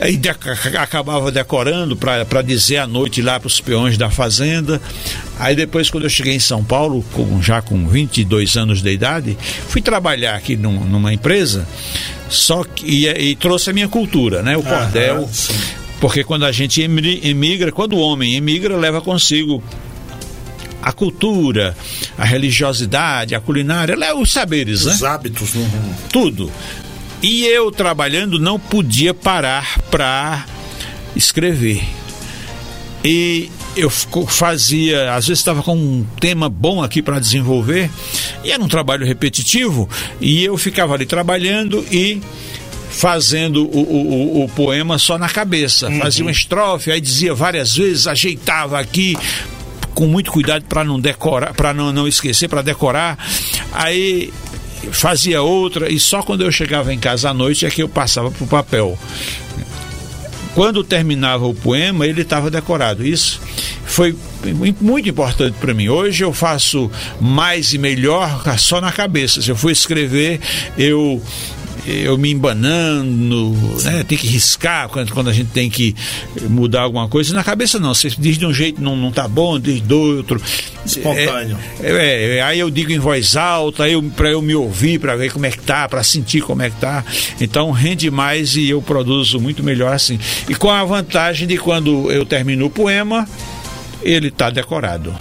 aí 0.01 0.17
de, 0.17 0.29
acabava 0.29 1.31
decorando 1.31 1.95
para 1.95 2.41
dizer 2.41 2.77
à 2.77 2.87
noite 2.87 3.21
lá 3.21 3.39
para 3.39 3.47
os 3.47 3.59
peões 3.59 3.97
da 3.97 4.09
fazenda. 4.09 4.81
Aí 5.39 5.55
depois, 5.55 5.89
quando 5.89 6.03
eu 6.03 6.09
cheguei 6.09 6.35
em 6.35 6.39
São 6.39 6.63
Paulo, 6.63 7.03
com, 7.13 7.41
já 7.41 7.61
com 7.61 7.87
22 7.87 8.55
anos 8.55 8.81
de 8.81 8.91
idade, 8.91 9.37
fui 9.67 9.81
trabalhar 9.81 10.35
aqui 10.35 10.55
num, 10.55 10.83
numa 10.85 11.13
empresa, 11.13 11.67
só 12.29 12.63
que 12.63 12.85
e, 12.85 13.31
e, 13.31 13.35
trouxe 13.35 13.69
a 13.69 13.73
minha 13.73 13.87
cultura, 13.87 14.41
né? 14.41 14.55
O 14.55 14.63
cordel. 14.63 15.29
Porque 16.03 16.21
quando 16.21 16.43
a 16.43 16.51
gente 16.51 16.81
emigra, 16.81 17.71
quando 17.71 17.93
o 17.93 17.99
homem 18.01 18.35
emigra, 18.35 18.75
leva 18.75 18.99
consigo 18.99 19.63
a 20.81 20.91
cultura, 20.91 21.77
a 22.17 22.25
religiosidade, 22.25 23.33
a 23.33 23.39
culinária, 23.39 23.95
os 24.13 24.29
saberes, 24.29 24.83
Os 24.83 24.99
né? 24.99 25.07
hábitos, 25.07 25.53
né? 25.53 25.95
Tudo. 26.11 26.51
E 27.21 27.45
eu 27.45 27.71
trabalhando 27.71 28.37
não 28.37 28.59
podia 28.59 29.13
parar 29.13 29.79
para 29.89 30.45
escrever. 31.15 31.81
E 33.01 33.49
eu 33.77 33.89
fazia, 33.89 35.13
às 35.15 35.27
vezes 35.27 35.39
estava 35.39 35.63
com 35.63 35.73
um 35.73 36.05
tema 36.19 36.49
bom 36.49 36.83
aqui 36.83 37.01
para 37.01 37.17
desenvolver, 37.17 37.89
e 38.43 38.51
era 38.51 38.61
um 38.61 38.67
trabalho 38.67 39.05
repetitivo, 39.05 39.89
e 40.19 40.43
eu 40.43 40.57
ficava 40.57 40.95
ali 40.95 41.05
trabalhando 41.05 41.85
e 41.89 42.21
fazendo 42.93 43.65
o, 43.65 43.79
o, 43.79 44.43
o, 44.43 44.49
poema 44.49 44.99
só 44.99 45.17
na 45.17 45.27
cabeça. 45.27 45.89
Uhum. 45.89 45.99
Fazia 45.99 46.23
uma 46.23 46.31
estrofe, 46.31 46.91
aí 46.91 47.01
dizia 47.01 47.33
várias 47.33 47.75
vezes, 47.75 48.05
ajeitava 48.05 48.79
aqui, 48.79 49.17
com 49.95 50.05
muito 50.05 50.31
cuidado 50.31 50.63
para 50.65 50.83
não 50.83 50.99
decorar, 50.99 51.53
para 51.53 51.73
não, 51.73 51.91
não 51.91 52.07
esquecer, 52.07 52.47
para 52.47 52.61
decorar. 52.61 53.17
Aí 53.73 54.31
fazia 54.91 55.41
outra 55.41 55.91
e 55.91 55.99
só 55.99 56.21
quando 56.21 56.43
eu 56.43 56.51
chegava 56.51 56.93
em 56.93 56.99
casa 56.99 57.29
à 57.29 57.33
noite 57.33 57.65
é 57.65 57.69
que 57.69 57.81
eu 57.81 57.89
passava 57.89 58.29
para 58.29 58.43
o 58.43 58.47
papel. 58.47 58.97
Quando 60.53 60.83
terminava 60.83 61.47
o 61.47 61.53
poema, 61.53 62.05
ele 62.05 62.21
estava 62.21 62.51
decorado. 62.51 63.03
Isso 63.03 63.41
foi 63.85 64.15
muito 64.79 65.09
importante 65.09 65.55
para 65.59 65.73
mim. 65.73 65.89
Hoje 65.89 66.23
eu 66.23 66.31
faço 66.31 66.91
mais 67.19 67.73
e 67.73 67.79
melhor 67.79 68.43
só 68.59 68.79
na 68.79 68.91
cabeça. 68.91 69.41
Se 69.41 69.49
eu 69.49 69.55
for 69.55 69.71
escrever, 69.71 70.39
eu 70.77 71.19
eu 71.85 72.17
me 72.17 72.31
embanando, 72.31 73.51
né? 73.83 74.03
Tem 74.03 74.17
que 74.17 74.27
riscar 74.27 74.87
quando, 74.89 75.11
quando 75.11 75.29
a 75.29 75.33
gente 75.33 75.49
tem 75.49 75.69
que 75.69 75.95
mudar 76.49 76.81
alguma 76.81 77.07
coisa. 77.07 77.33
Na 77.33 77.43
cabeça 77.43 77.79
não, 77.79 77.93
você 77.93 78.09
diz 78.09 78.37
de 78.37 78.45
um 78.45 78.53
jeito 78.53 78.81
não, 78.81 78.95
não 78.95 79.11
tá 79.11 79.27
bom, 79.27 79.59
diz 79.59 79.81
do 79.81 80.17
outro. 80.17 80.41
Espontâneo. 80.85 81.57
É, 81.81 81.91
é, 81.91 82.37
é, 82.37 82.41
aí 82.41 82.59
eu 82.59 82.69
digo 82.69 82.91
em 82.91 82.99
voz 82.99 83.35
alta, 83.35 83.87
eu, 83.87 84.01
para 84.03 84.29
eu 84.29 84.41
me 84.41 84.53
ouvir, 84.53 84.99
para 84.99 85.15
ver 85.15 85.31
como 85.31 85.45
é 85.45 85.51
que 85.51 85.59
tá, 85.59 85.87
para 85.87 86.03
sentir 86.03 86.41
como 86.41 86.61
é 86.61 86.69
que 86.69 86.77
tá. 86.77 87.03
Então 87.39 87.71
rende 87.71 88.09
mais 88.11 88.55
e 88.55 88.69
eu 88.69 88.81
produzo 88.81 89.39
muito 89.39 89.63
melhor 89.63 89.93
assim. 89.93 90.19
E 90.49 90.55
com 90.55 90.69
a 90.69 90.83
vantagem 90.83 91.47
de 91.47 91.57
quando 91.57 92.11
eu 92.11 92.25
termino 92.25 92.65
o 92.65 92.69
poema, 92.69 93.27
ele 94.01 94.29
tá 94.29 94.49
decorado. 94.49 95.13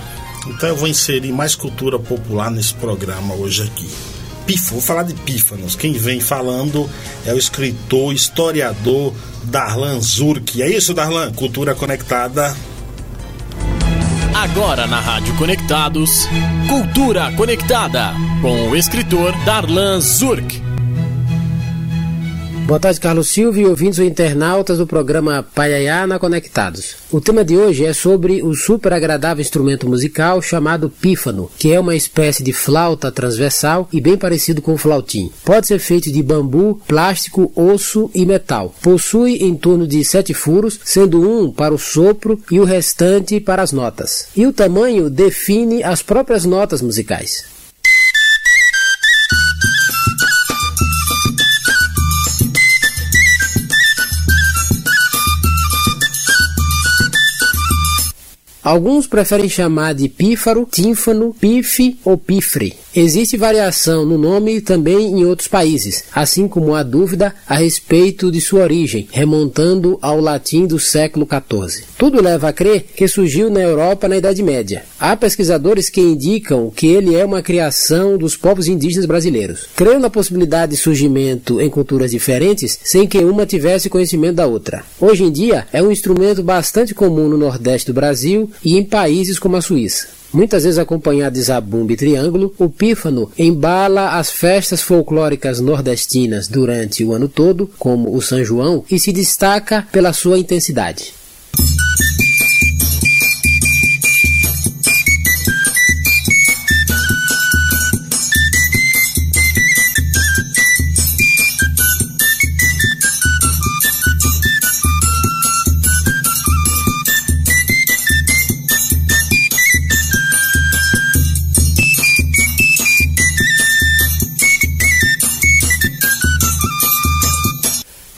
Então 0.48 0.68
eu 0.68 0.76
vou 0.76 0.88
inserir 0.88 1.32
mais 1.32 1.54
cultura 1.54 1.98
popular 1.98 2.50
nesse 2.50 2.74
programa 2.74 3.34
hoje 3.34 3.62
aqui. 3.62 4.11
Pífano, 4.46 4.72
vou 4.72 4.80
falar 4.80 5.02
de 5.04 5.14
pífanos. 5.14 5.76
Quem 5.76 5.92
vem 5.92 6.20
falando 6.20 6.88
é 7.24 7.32
o 7.32 7.38
escritor, 7.38 8.12
historiador 8.12 9.14
Darlan 9.44 10.00
Zurk. 10.00 10.60
É 10.62 10.68
isso, 10.68 10.94
Darlan? 10.94 11.32
Cultura 11.32 11.74
Conectada. 11.74 12.54
Agora 14.34 14.86
na 14.86 14.98
Rádio 14.98 15.34
Conectados, 15.36 16.26
Cultura 16.68 17.30
Conectada, 17.36 18.12
com 18.40 18.70
o 18.70 18.76
escritor 18.76 19.32
Darlan 19.44 20.00
Zurk. 20.00 20.71
Boa 22.64 22.78
tarde, 22.78 23.00
Carlos 23.00 23.28
Silva 23.28 23.58
e 23.58 23.66
ouvintes 23.66 23.98
ou 23.98 24.04
internautas 24.04 24.78
do 24.78 24.86
programa 24.86 25.42
Paiaiana 25.42 26.18
Conectados. 26.18 26.94
O 27.10 27.20
tema 27.20 27.44
de 27.44 27.56
hoje 27.56 27.84
é 27.84 27.92
sobre 27.92 28.40
o 28.40 28.54
super 28.54 28.92
agradável 28.92 29.42
instrumento 29.42 29.88
musical 29.88 30.40
chamado 30.40 30.88
pífano, 30.88 31.50
que 31.58 31.72
é 31.72 31.80
uma 31.80 31.96
espécie 31.96 32.42
de 32.42 32.52
flauta 32.52 33.10
transversal 33.10 33.88
e 33.92 34.00
bem 34.00 34.16
parecido 34.16 34.62
com 34.62 34.74
o 34.74 34.78
flautim. 34.78 35.30
Pode 35.44 35.66
ser 35.66 35.80
feito 35.80 36.10
de 36.10 36.22
bambu, 36.22 36.80
plástico, 36.86 37.52
osso 37.56 38.08
e 38.14 38.24
metal. 38.24 38.72
Possui 38.80 39.38
em 39.38 39.56
torno 39.56 39.86
de 39.86 40.02
sete 40.04 40.32
furos, 40.32 40.78
sendo 40.84 41.20
um 41.20 41.50
para 41.50 41.74
o 41.74 41.78
sopro 41.78 42.40
e 42.50 42.60
o 42.60 42.64
restante 42.64 43.40
para 43.40 43.62
as 43.62 43.72
notas. 43.72 44.28
E 44.36 44.46
o 44.46 44.52
tamanho 44.52 45.10
define 45.10 45.82
as 45.82 46.00
próprias 46.00 46.44
notas 46.44 46.80
musicais. 46.80 47.51
Alguns 58.62 59.08
preferem 59.08 59.48
chamar 59.48 59.92
de 59.92 60.08
pífaro, 60.08 60.64
tímpano, 60.70 61.34
pife 61.34 61.98
ou 62.04 62.16
pifre. 62.16 62.76
Existe 62.94 63.38
variação 63.38 64.04
no 64.04 64.18
nome 64.18 64.60
também 64.60 65.18
em 65.18 65.24
outros 65.24 65.48
países, 65.48 66.04
assim 66.14 66.46
como 66.46 66.74
há 66.74 66.82
dúvida 66.82 67.34
a 67.48 67.54
respeito 67.54 68.30
de 68.30 68.38
sua 68.38 68.64
origem, 68.64 69.08
remontando 69.10 69.98
ao 70.02 70.20
latim 70.20 70.66
do 70.66 70.78
século 70.78 71.26
XIV. 71.26 71.84
Tudo 71.96 72.22
leva 72.22 72.48
a 72.50 72.52
crer 72.52 72.84
que 72.94 73.08
surgiu 73.08 73.48
na 73.48 73.60
Europa 73.60 74.06
na 74.06 74.18
Idade 74.18 74.42
Média. 74.42 74.84
Há 75.00 75.16
pesquisadores 75.16 75.88
que 75.88 76.02
indicam 76.02 76.70
que 76.70 76.86
ele 76.86 77.16
é 77.16 77.24
uma 77.24 77.40
criação 77.40 78.18
dos 78.18 78.36
povos 78.36 78.68
indígenas 78.68 79.06
brasileiros. 79.06 79.68
Creio 79.74 79.98
na 79.98 80.10
possibilidade 80.10 80.72
de 80.72 80.78
surgimento 80.78 81.62
em 81.62 81.70
culturas 81.70 82.10
diferentes 82.10 82.78
sem 82.84 83.06
que 83.06 83.24
uma 83.24 83.46
tivesse 83.46 83.88
conhecimento 83.88 84.36
da 84.36 84.46
outra. 84.46 84.84
Hoje 85.00 85.24
em 85.24 85.32
dia 85.32 85.66
é 85.72 85.82
um 85.82 85.90
instrumento 85.90 86.42
bastante 86.42 86.94
comum 86.94 87.26
no 87.26 87.38
Nordeste 87.38 87.86
do 87.86 87.94
Brasil 87.94 88.50
e 88.62 88.76
em 88.76 88.84
países 88.84 89.38
como 89.38 89.56
a 89.56 89.62
Suíça. 89.62 90.20
Muitas 90.32 90.64
vezes 90.64 90.78
acompanhado 90.78 91.34
de 91.34 91.42
zabumba 91.42 91.92
e 91.92 91.96
triângulo, 91.96 92.54
o 92.58 92.68
pífano 92.68 93.30
embala 93.38 94.18
as 94.18 94.30
festas 94.30 94.80
folclóricas 94.80 95.60
nordestinas 95.60 96.48
durante 96.48 97.04
o 97.04 97.12
ano 97.12 97.28
todo, 97.28 97.68
como 97.78 98.16
o 98.16 98.22
São 98.22 98.42
João, 98.42 98.82
e 98.90 98.98
se 98.98 99.12
destaca 99.12 99.86
pela 99.92 100.12
sua 100.12 100.38
intensidade. 100.38 101.12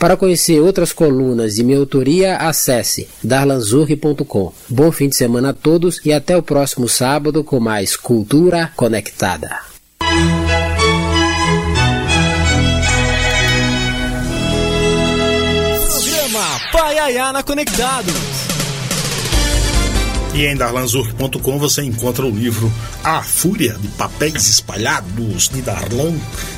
Para 0.04 0.18
conhecer 0.18 0.60
outras 0.60 0.92
colunas 0.92 1.54
de 1.54 1.64
minha 1.64 1.78
autoria, 1.78 2.36
acesse 2.36 3.08
darlanzurri.com. 3.22 4.52
Bom 4.68 4.92
fim 4.92 5.08
de 5.08 5.16
semana 5.16 5.48
a 5.48 5.54
todos 5.54 5.98
e 6.04 6.12
até 6.12 6.36
o 6.36 6.42
próximo 6.42 6.86
sábado 6.86 7.42
com 7.42 7.58
mais 7.58 7.96
Cultura 7.96 8.70
Conectada. 8.76 9.60
Programa 15.88 16.60
Paiaiana 16.70 17.42
Conectados. 17.42 18.14
E 20.34 20.44
em 20.44 20.56
darlanzurk.com 20.56 21.58
você 21.58 21.82
encontra 21.82 22.26
o 22.26 22.30
livro 22.30 22.70
A 23.04 23.22
Fúria 23.22 23.72
de 23.80 23.88
Papéis 23.88 24.48
Espalhados 24.48 25.48
de 25.48 25.62
Darlan 25.62 26.14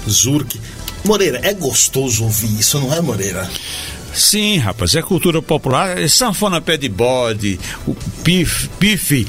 Zurk. 0.08 0.58
Moreira, 1.06 1.40
é 1.42 1.54
gostoso 1.54 2.24
ouvir 2.24 2.58
isso, 2.58 2.78
não 2.80 2.92
é, 2.92 3.00
Moreira? 3.00 3.48
Sim, 4.12 4.58
rapaz, 4.58 4.94
é 4.94 5.02
cultura 5.02 5.40
popular, 5.40 5.98
é 5.98 6.08
sanfona 6.08 6.60
pé 6.60 6.76
de 6.76 6.88
bode, 6.88 7.60
o 7.86 7.94
pif, 8.24 8.68
pife, 8.78 9.26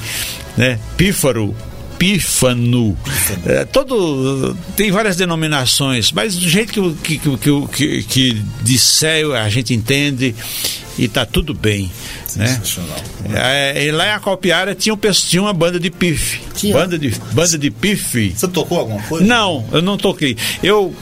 né, 0.55 0.80
pífaro, 0.95 1.55
pífano, 1.99 2.97
é, 3.45 3.65
todo 3.65 4.55
tem 4.75 4.91
várias 4.91 5.15
denominações, 5.17 6.11
mas 6.11 6.36
do 6.36 6.47
jeito 6.47 6.95
que, 7.03 7.17
que, 7.17 7.38
que, 7.38 7.67
que, 7.67 8.03
que 8.03 8.43
disser 8.61 9.30
a 9.32 9.49
gente 9.49 9.73
entende 9.73 10.34
e 10.97 11.07
tá 11.07 11.25
tudo 11.25 11.53
bem. 11.53 11.91
Né? 12.36 12.61
É, 13.34 13.86
e 13.86 13.91
lá 13.91 14.07
em 14.07 14.11
Acopiara 14.11 14.75
tinha, 14.75 14.93
um, 14.93 14.97
tinha 14.97 15.41
uma 15.41 15.53
banda 15.53 15.80
de 15.80 15.89
pife. 15.89 16.39
Banda 16.71 16.97
de, 16.97 17.09
banda 17.34 17.57
de 17.57 17.71
pife. 17.71 18.34
Você 18.36 18.47
tocou 18.47 18.80
alguma 18.80 19.01
coisa? 19.03 19.25
Não, 19.25 19.65
eu 19.71 19.82
não 19.82 19.97
toquei. 19.97 20.38
Eu 20.61 20.95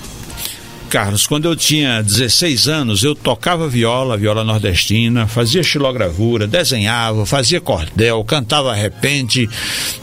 Carlos, 0.89 1.27
quando 1.27 1.45
eu 1.45 1.55
tinha 1.55 2.01
16 2.01 2.67
anos, 2.67 3.03
eu 3.03 3.13
tocava 3.13 3.67
viola, 3.67 4.17
viola 4.17 4.43
nordestina, 4.43 5.27
fazia 5.27 5.63
xilogravura, 5.63 6.47
desenhava, 6.47 7.25
fazia 7.25 7.59
cordel, 7.59 8.23
cantava 8.23 8.73
repente, 8.73 9.49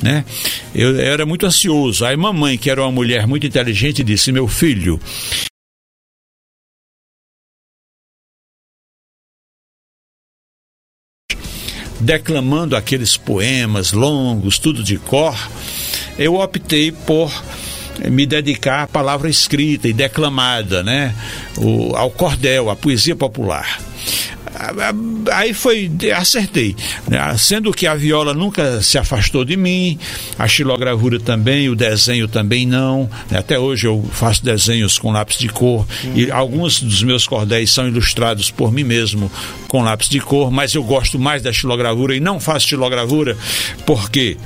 né? 0.02 0.24
Eu, 0.74 0.96
eu 0.96 1.12
era 1.12 1.24
muito 1.24 1.46
ansioso. 1.46 2.04
Aí 2.04 2.16
mamãe, 2.16 2.58
que 2.58 2.70
era 2.70 2.82
uma 2.82 2.92
mulher 2.92 3.26
muito 3.26 3.46
inteligente, 3.46 4.04
disse: 4.04 4.32
"Meu 4.32 4.46
filho, 4.48 5.00
declamando 12.02 12.76
aqueles 12.76 13.16
poemas 13.16 13.92
longos, 13.92 14.58
tudo 14.58 14.82
de 14.82 14.98
cor, 14.98 15.36
eu 16.18 16.34
optei 16.34 16.92
por 16.92 17.32
me 18.10 18.26
dedicar 18.26 18.82
à 18.82 18.86
palavra 18.86 19.28
escrita 19.28 19.88
e 19.88 19.92
declamada, 19.92 20.82
né? 20.82 21.14
O, 21.56 21.94
ao 21.96 22.10
cordel, 22.10 22.70
à 22.70 22.76
poesia 22.76 23.16
popular. 23.16 23.78
Aí 25.32 25.54
foi, 25.54 25.90
acertei. 26.14 26.76
Né? 27.08 27.18
Sendo 27.38 27.72
que 27.72 27.86
a 27.86 27.94
viola 27.94 28.34
nunca 28.34 28.82
se 28.82 28.98
afastou 28.98 29.44
de 29.44 29.56
mim, 29.56 29.98
a 30.38 30.46
xilogravura 30.46 31.18
também, 31.18 31.68
o 31.68 31.74
desenho 31.74 32.28
também 32.28 32.66
não. 32.66 33.08
Né? 33.30 33.38
Até 33.38 33.58
hoje 33.58 33.86
eu 33.86 34.04
faço 34.12 34.44
desenhos 34.44 34.98
com 34.98 35.10
lápis 35.10 35.38
de 35.38 35.48
cor 35.48 35.86
e 36.14 36.30
alguns 36.30 36.80
dos 36.80 37.02
meus 37.02 37.26
cordéis 37.26 37.72
são 37.72 37.88
ilustrados 37.88 38.50
por 38.50 38.70
mim 38.70 38.84
mesmo 38.84 39.30
com 39.68 39.82
lápis 39.82 40.08
de 40.08 40.20
cor, 40.20 40.50
mas 40.50 40.74
eu 40.74 40.82
gosto 40.82 41.18
mais 41.18 41.42
da 41.42 41.52
xilogravura 41.52 42.14
e 42.14 42.20
não 42.20 42.38
faço 42.38 42.68
xilogravura 42.68 43.36
porque 43.86 44.36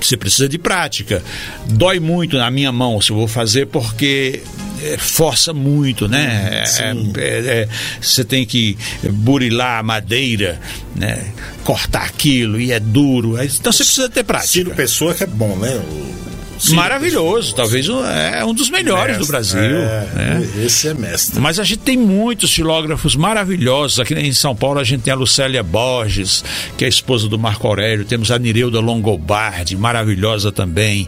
você 0.00 0.16
precisa 0.16 0.48
de 0.48 0.58
prática. 0.58 1.22
Dói 1.66 2.00
muito 2.00 2.36
na 2.36 2.50
minha 2.50 2.72
mão 2.72 3.00
se 3.00 3.10
eu 3.10 3.16
vou 3.16 3.28
fazer, 3.28 3.66
porque 3.66 4.42
é, 4.82 4.96
força 4.98 5.52
muito, 5.52 6.08
né? 6.08 6.64
É, 6.64 6.90
é, 7.20 7.62
é, 7.62 7.68
você 8.00 8.24
tem 8.24 8.44
que 8.44 8.76
burilar 9.10 9.80
a 9.80 9.82
madeira, 9.82 10.60
né? 10.94 11.32
Cortar 11.64 12.04
aquilo 12.04 12.60
e 12.60 12.72
é 12.72 12.80
duro. 12.80 13.42
Então 13.42 13.72
você 13.72 13.84
precisa 13.84 14.08
ter 14.08 14.24
prática. 14.24 14.52
Ciro 14.52 14.70
Pessoa 14.74 15.14
que 15.14 15.24
é 15.24 15.26
bom, 15.26 15.56
né? 15.56 15.74
O 15.76 16.26
Maravilhoso, 16.70 17.54
talvez 17.54 17.88
um, 17.88 18.04
é 18.04 18.44
um 18.44 18.54
dos 18.54 18.70
melhores 18.70 19.18
mestre, 19.18 19.24
do 19.24 19.28
Brasil. 19.28 19.60
É, 19.60 20.08
né? 20.14 20.48
Esse 20.64 20.88
é 20.88 20.94
mestre. 20.94 21.40
Mas 21.40 21.58
a 21.58 21.64
gente 21.64 21.80
tem 21.80 21.96
muitos 21.96 22.50
xilógrafos 22.50 23.14
maravilhosos. 23.14 24.00
Aqui 24.00 24.14
em 24.14 24.32
São 24.32 24.54
Paulo 24.56 24.78
a 24.78 24.84
gente 24.84 25.02
tem 25.02 25.12
a 25.12 25.16
Lucélia 25.16 25.62
Borges, 25.62 26.42
que 26.76 26.84
é 26.84 26.86
a 26.86 26.88
esposa 26.88 27.28
do 27.28 27.38
Marco 27.38 27.66
Aurélio. 27.66 28.04
Temos 28.04 28.30
a 28.30 28.38
Nireuda 28.38 28.80
Longobardi, 28.80 29.76
maravilhosa 29.76 30.50
também. 30.50 31.06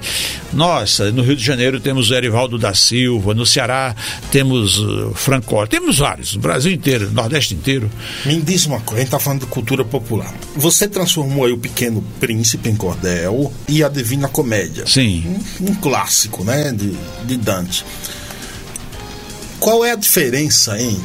Nossa, 0.53 1.11
no 1.11 1.23
Rio 1.23 1.37
de 1.37 1.45
Janeiro 1.45 1.81
temos 1.81 2.11
o 2.11 2.15
Erivaldo 2.15 2.59
da 2.59 2.75
Silva. 2.75 3.35
No 3.35 3.47
Ceará 3.47 3.95
temos 4.31 4.79
uh, 4.79 5.13
Franco. 5.15 5.67
Temos 5.67 5.99
vários, 5.99 6.35
no 6.35 6.41
Brasil 6.41 6.73
inteiro, 6.73 7.07
no 7.07 7.13
Nordeste 7.13 7.55
inteiro. 7.55 7.91
Me 8.25 8.41
diz 8.41 8.67
uma 8.67 8.81
coisa, 8.81 8.95
a 8.95 8.99
gente 8.99 9.07
está 9.07 9.19
falando 9.19 9.41
de 9.41 9.47
cultura 9.47 9.85
popular. 9.85 10.33
Você 10.55 10.87
transformou 10.87 11.47
aí 11.47 11.53
o 11.53 11.59
Pequeno 11.59 12.05
Príncipe 12.21 12.69
em 12.69 12.77
cordel 12.77 13.53
e 13.69 13.83
a 13.83 13.89
Divina 13.89 14.29
Comédia. 14.29 14.87
Sim 14.87 15.38
um, 15.61 15.75
clássico, 15.75 16.45
né, 16.45 16.73
de, 16.73 16.97
de 17.25 17.37
Dante. 17.37 17.85
Qual 19.59 19.85
é 19.85 19.93
a 19.93 19.97
diferença 19.97 20.79
em 20.81 21.01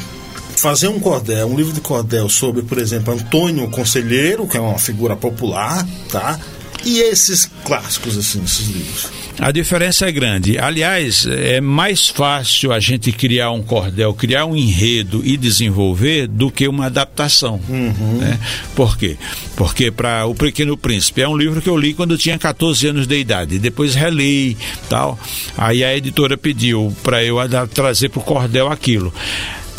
fazer 0.56 0.88
um 0.88 1.00
cordel, 1.00 1.48
um 1.48 1.58
livro 1.58 1.74
de 1.74 1.82
cordel 1.82 2.30
sobre, 2.30 2.62
por 2.62 2.78
exemplo, 2.78 3.14
Antônio 3.14 3.70
Conselheiro, 3.70 4.48
que 4.48 4.56
é 4.56 4.60
uma 4.62 4.78
figura 4.78 5.16
popular, 5.16 5.86
tá? 6.12 6.40
E 6.86 7.00
esses 7.00 7.50
clássicos, 7.64 8.18
assim, 8.18 8.44
esses 8.44 8.68
livros? 8.68 9.10
A 9.40 9.52
diferença 9.52 10.08
é 10.08 10.12
grande. 10.12 10.60
Aliás, 10.60 11.26
é 11.26 11.60
mais 11.60 12.08
fácil 12.08 12.72
a 12.72 12.80
gente 12.80 13.12
criar 13.12 13.52
um 13.52 13.64
cordel, 13.64 14.14
criar 14.14 14.46
um 14.46 14.56
enredo 14.56 15.22
e 15.26 15.38
desenvolver 15.38 16.28
do 16.28 16.52
que 16.52 16.68
uma 16.68 16.86
adaptação. 16.86 17.60
Uhum. 17.68 18.18
Né? 18.20 18.40
Por 18.76 18.98
quê? 18.98 19.18
Porque 19.56 19.90
para 19.90 20.26
O 20.26 20.36
Pequeno 20.36 20.78
Príncipe 20.78 21.22
é 21.22 21.28
um 21.28 21.38
livro 21.38 21.62
que 21.62 21.70
eu 21.70 21.78
li 21.78 21.94
quando 21.94 22.12
eu 22.12 22.18
tinha 22.18 22.38
14 22.38 22.88
anos 22.88 23.08
de 23.08 23.18
idade. 23.18 23.60
Depois 23.60 23.96
reli 23.96 24.56
tal. 24.88 25.18
Aí 25.58 25.84
a 25.84 25.96
editora 25.96 26.38
pediu 26.38 26.96
para 27.02 27.24
eu 27.24 27.38
trazer 27.74 28.10
para 28.10 28.20
o 28.20 28.24
cordel 28.24 28.72
aquilo. 28.72 29.14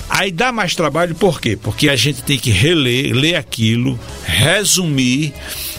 Aí 0.09 0.31
dá 0.31 0.53
mais 0.53 0.75
trabalho 0.75 1.15
por 1.15 1.41
quê? 1.41 1.57
Porque 1.61 1.89
a 1.89 1.97
gente 1.97 2.23
tem 2.23 2.39
que 2.39 2.51
reler, 2.51 3.15
ler 3.15 3.37
aquilo, 3.37 3.99
resumir 4.25 5.33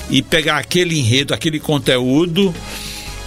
e 0.10 0.22
pegar 0.22 0.58
aquele 0.58 0.97
enredo, 0.97 1.34
aquele 1.34 1.60
conteúdo 1.60 2.53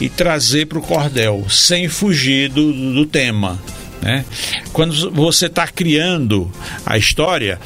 e 0.01 0.09
trazer 0.09 0.66
para 0.66 0.79
o 0.79 0.83
cordel, 0.83 1.45
sem 1.49 1.89
fugir 1.89 2.49
do, 2.51 2.72
do 2.95 3.05
tema. 3.05 3.59
Né? 4.01 4.24
Quando 4.72 5.11
você 5.11 5.47
está 5.47 5.66
criando 5.66 6.51
a 6.87 6.97
história, 6.97 7.59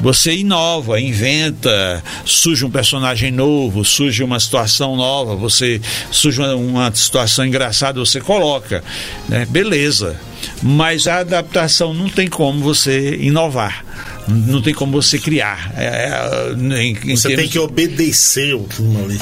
você 0.00 0.32
inova, 0.32 1.00
inventa, 1.00 2.02
surge 2.24 2.64
um 2.64 2.70
personagem 2.70 3.32
novo, 3.32 3.84
surge 3.84 4.22
uma 4.22 4.38
situação 4.38 4.94
nova, 4.94 5.34
você 5.34 5.80
surge 6.12 6.40
uma, 6.40 6.54
uma 6.54 6.94
situação 6.94 7.44
engraçada, 7.44 7.98
você 7.98 8.20
coloca, 8.20 8.84
né? 9.28 9.46
beleza. 9.46 10.18
Mas 10.62 11.06
a 11.06 11.18
adaptação 11.18 11.92
não 11.92 12.08
tem 12.08 12.28
como 12.28 12.60
você 12.60 13.16
inovar 13.16 13.84
não 14.30 14.62
tem 14.62 14.74
como 14.74 15.00
você 15.00 15.18
criar. 15.18 15.72
É, 15.76 15.84
é 15.84 16.82
em, 16.82 16.92
em 16.92 17.16
você 17.16 17.28
termos... 17.28 17.36
tem 17.36 17.48
que 17.48 17.58
obedecer 17.58 18.54
o 18.54 18.64
clima 18.64 19.00
ali 19.00 19.18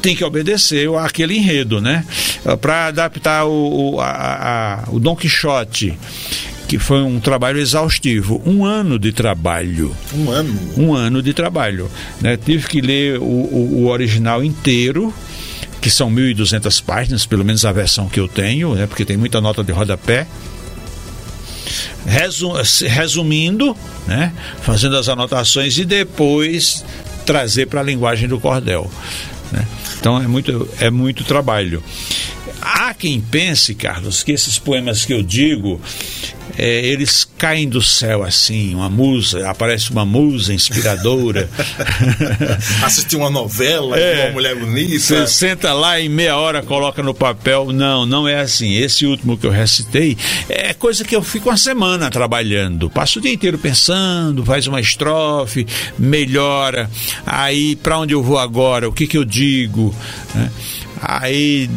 tem 0.00 0.16
que 0.16 0.24
obedecer 0.24 0.88
àquele 0.96 1.36
enredo, 1.36 1.78
né? 1.78 2.06
Para 2.62 2.86
adaptar 2.86 3.44
o, 3.44 3.96
o, 3.96 4.00
a, 4.00 4.84
a, 4.86 4.90
o 4.90 4.98
Don 4.98 5.14
Quixote 5.14 5.94
que 6.70 6.78
foi 6.78 7.02
um 7.02 7.18
trabalho 7.18 7.58
exaustivo, 7.58 8.40
um 8.46 8.64
ano 8.64 8.96
de 8.96 9.10
trabalho. 9.10 9.92
Um 10.14 10.30
ano? 10.30 10.60
Um 10.76 10.94
ano 10.94 11.20
de 11.20 11.34
trabalho. 11.34 11.90
Né? 12.20 12.36
Tive 12.36 12.68
que 12.68 12.80
ler 12.80 13.18
o, 13.18 13.24
o, 13.24 13.82
o 13.82 13.88
original 13.88 14.44
inteiro, 14.44 15.12
que 15.80 15.90
são 15.90 16.08
1.200 16.08 16.80
páginas, 16.84 17.26
pelo 17.26 17.44
menos 17.44 17.64
a 17.64 17.72
versão 17.72 18.08
que 18.08 18.20
eu 18.20 18.28
tenho, 18.28 18.76
né? 18.76 18.86
porque 18.86 19.04
tem 19.04 19.16
muita 19.16 19.40
nota 19.40 19.64
de 19.64 19.72
rodapé. 19.72 20.28
Resumindo, 22.86 23.76
né? 24.06 24.32
fazendo 24.62 24.96
as 24.96 25.08
anotações 25.08 25.78
e 25.78 25.84
depois 25.84 26.84
trazer 27.24 27.66
para 27.66 27.80
a 27.80 27.84
linguagem 27.84 28.28
do 28.28 28.40
cordel. 28.40 28.90
Né? 29.52 29.66
Então 29.98 30.20
é 30.20 30.26
muito, 30.26 30.68
é 30.80 30.90
muito 30.90 31.24
trabalho. 31.24 31.82
Há 32.60 32.92
quem 32.94 33.20
pense, 33.20 33.74
Carlos, 33.74 34.22
que 34.22 34.32
esses 34.32 34.58
poemas 34.58 35.04
que 35.04 35.12
eu 35.12 35.22
digo 35.22 35.80
é, 36.58 36.86
eles 36.86 37.29
caem 37.40 37.66
do 37.66 37.80
céu 37.80 38.22
assim, 38.22 38.74
uma 38.74 38.90
musa, 38.90 39.48
aparece 39.48 39.90
uma 39.90 40.04
musa 40.04 40.52
inspiradora. 40.52 41.48
Assistir 42.84 43.16
uma 43.16 43.30
novela 43.30 43.98
é, 43.98 44.26
uma 44.26 44.32
mulher 44.32 44.54
bonita. 44.54 44.98
Você 44.98 45.26
senta 45.26 45.72
lá 45.72 45.98
e 45.98 46.06
meia 46.06 46.36
hora 46.36 46.62
coloca 46.62 47.02
no 47.02 47.14
papel. 47.14 47.72
Não, 47.72 48.04
não 48.04 48.28
é 48.28 48.40
assim. 48.40 48.74
Esse 48.74 49.06
último 49.06 49.38
que 49.38 49.46
eu 49.46 49.50
recitei 49.50 50.18
é 50.50 50.74
coisa 50.74 51.02
que 51.02 51.16
eu 51.16 51.22
fico 51.22 51.48
uma 51.48 51.56
semana 51.56 52.10
trabalhando. 52.10 52.90
Passo 52.90 53.18
o 53.18 53.22
dia 53.22 53.32
inteiro 53.32 53.56
pensando, 53.56 54.44
faz 54.44 54.66
uma 54.66 54.78
estrofe, 54.78 55.66
melhora. 55.98 56.90
Aí, 57.24 57.74
para 57.74 57.98
onde 57.98 58.12
eu 58.12 58.22
vou 58.22 58.38
agora? 58.38 58.86
O 58.86 58.92
que, 58.92 59.06
que 59.06 59.16
eu 59.16 59.24
digo? 59.24 59.94
Né? 60.34 60.50
Aí 61.00 61.70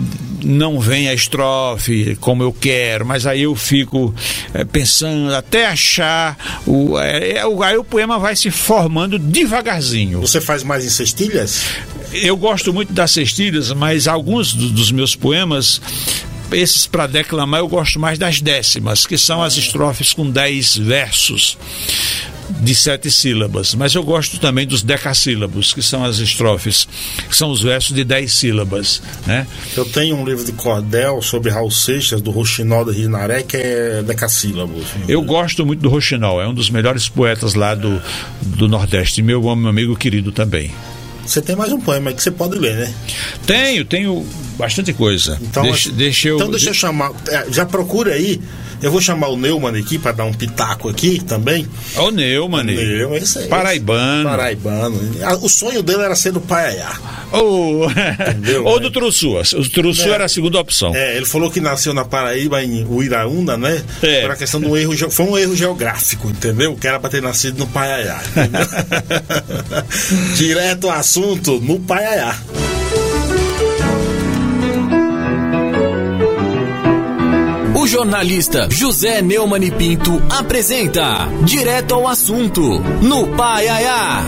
não 0.43 0.79
vem 0.79 1.07
a 1.07 1.13
estrofe 1.13 2.17
como 2.19 2.43
eu 2.43 2.51
quero, 2.51 3.05
mas 3.05 3.25
aí 3.25 3.43
eu 3.43 3.55
fico 3.55 4.13
é, 4.53 4.63
pensando 4.65 5.33
até 5.33 5.67
achar 5.67 6.61
o, 6.65 6.99
é, 6.99 7.37
é, 7.37 7.43
aí 7.63 7.77
o 7.77 7.83
poema 7.83 8.19
vai 8.19 8.35
se 8.35 8.51
formando 8.51 9.17
devagarzinho. 9.17 10.19
Você 10.21 10.41
faz 10.41 10.63
mais 10.63 10.85
em 10.85 10.89
cestilhas? 10.89 11.63
Eu 12.11 12.37
gosto 12.37 12.73
muito 12.73 12.93
das 12.93 13.11
cestilhas, 13.11 13.71
mas 13.71 14.07
alguns 14.07 14.53
do, 14.53 14.69
dos 14.69 14.91
meus 14.91 15.15
poemas 15.15 15.81
esses 16.51 16.85
para 16.85 17.07
declamar 17.07 17.61
eu 17.61 17.67
gosto 17.67 17.99
mais 17.99 18.19
das 18.19 18.39
décimas, 18.39 19.07
que 19.07 19.17
são 19.17 19.41
as 19.41 19.57
estrofes 19.57 20.13
com 20.13 20.29
dez 20.29 20.77
versos 20.77 21.57
de 22.49 22.75
sete 22.75 23.11
sílabas, 23.11 23.73
mas 23.75 23.93
eu 23.95 24.03
gosto 24.03 24.39
também 24.39 24.65
dos 24.65 24.81
decassílabos, 24.81 25.73
que 25.73 25.81
são 25.81 26.03
as 26.03 26.19
estrofes, 26.19 26.87
que 27.29 27.35
são 27.35 27.51
os 27.51 27.61
versos 27.61 27.95
de 27.95 28.03
dez 28.03 28.33
sílabas, 28.33 29.01
né? 29.25 29.47
Eu 29.75 29.85
tenho 29.85 30.15
um 30.15 30.25
livro 30.25 30.43
de 30.43 30.51
cordel 30.51 31.21
sobre 31.21 31.49
Raul 31.49 31.71
Seixas, 31.71 32.21
do 32.21 32.31
Roxinol 32.31 32.85
do 32.85 32.91
Rinaré, 32.91 33.43
que 33.43 33.57
é 33.57 34.03
decassílabos. 34.03 34.85
Eu 35.07 35.21
gosto 35.21 35.65
muito 35.65 35.81
do 35.81 35.89
Roxinol, 35.89 36.41
é 36.41 36.47
um 36.47 36.53
dos 36.53 36.69
melhores 36.69 37.09
poetas 37.09 37.53
lá 37.53 37.75
do, 37.75 38.01
do 38.41 38.67
Nordeste, 38.67 39.21
meu, 39.21 39.41
meu 39.55 39.69
amigo 39.69 39.95
querido 39.95 40.31
também. 40.31 40.71
Você 41.25 41.41
tem 41.41 41.55
mais 41.55 41.71
um 41.71 41.79
poema 41.79 42.11
que 42.13 42.21
você 42.21 42.31
pode 42.31 42.57
ler, 42.57 42.75
né? 42.75 42.93
Tenho, 43.45 43.85
tenho 43.85 44.25
bastante 44.57 44.93
coisa. 44.93 45.37
Então 45.41 45.63
deixa, 45.63 45.91
deixa 45.91 46.27
eu, 46.29 46.35
então 46.35 46.51
deixa 46.51 46.69
eu 46.69 46.73
chamar. 46.73 47.11
É, 47.29 47.45
já 47.49 47.65
procura 47.65 48.13
aí 48.13 48.41
eu 48.83 48.91
vou 48.91 48.99
chamar 48.99 49.29
o 49.29 49.37
Neumann 49.37 49.79
aqui 49.79 49.97
para 49.97 50.11
dar 50.11 50.25
um 50.25 50.33
pitaco 50.33 50.89
aqui 50.89 51.23
também. 51.23 51.65
O 51.95 52.11
Neumann. 52.11 52.63
O 52.63 52.65
Neumann, 52.65 53.17
esse 53.17 53.39
aí. 53.39 53.47
Paraibano. 53.47 54.29
Paraibano. 54.29 54.99
O 55.41 55.47
sonho 55.47 55.81
dele 55.81 56.01
era 56.01 56.13
ser 56.15 56.33
do 56.33 56.41
Paiaiá. 56.41 56.91
Ou, 57.31 57.87
Ou 58.65 58.79
do 58.81 58.91
Trussu. 58.91 59.37
O 59.37 59.69
Trussu 59.69 60.09
é. 60.09 60.11
era 60.11 60.25
a 60.25 60.27
segunda 60.27 60.59
opção. 60.59 60.93
É, 60.93 61.15
ele 61.15 61.25
falou 61.25 61.49
que 61.49 61.61
nasceu 61.61 61.93
na 61.93 62.03
Paraíba, 62.03 62.61
em 62.61 62.83
Uiraúna, 62.83 63.55
né? 63.55 63.81
É. 64.01 64.23
Por 64.23 64.31
a 64.31 64.35
questão 64.35 64.59
de 64.59 64.67
um 64.67 64.75
erro, 64.75 65.09
foi 65.09 65.25
um 65.27 65.37
erro 65.37 65.55
geográfico, 65.55 66.27
entendeu? 66.27 66.75
Que 66.75 66.85
era 66.85 66.99
para 66.99 67.09
ter 67.09 67.21
nascido 67.21 67.59
no 67.59 67.67
Paiaiá. 67.67 68.21
Direto 70.35 70.89
ao 70.89 70.97
assunto, 71.13 71.59
no 71.61 71.79
Paiaiá. 71.79 72.33
O 77.79 77.85
jornalista 77.85 78.67
José 78.71 79.21
Neumann 79.21 79.69
Pinto 79.77 80.19
apresenta 80.27 81.27
Direto 81.43 81.93
ao 81.93 82.07
Assunto, 82.07 82.79
no 83.03 83.27
Pai 83.35 83.67
Aiá. 83.67 84.23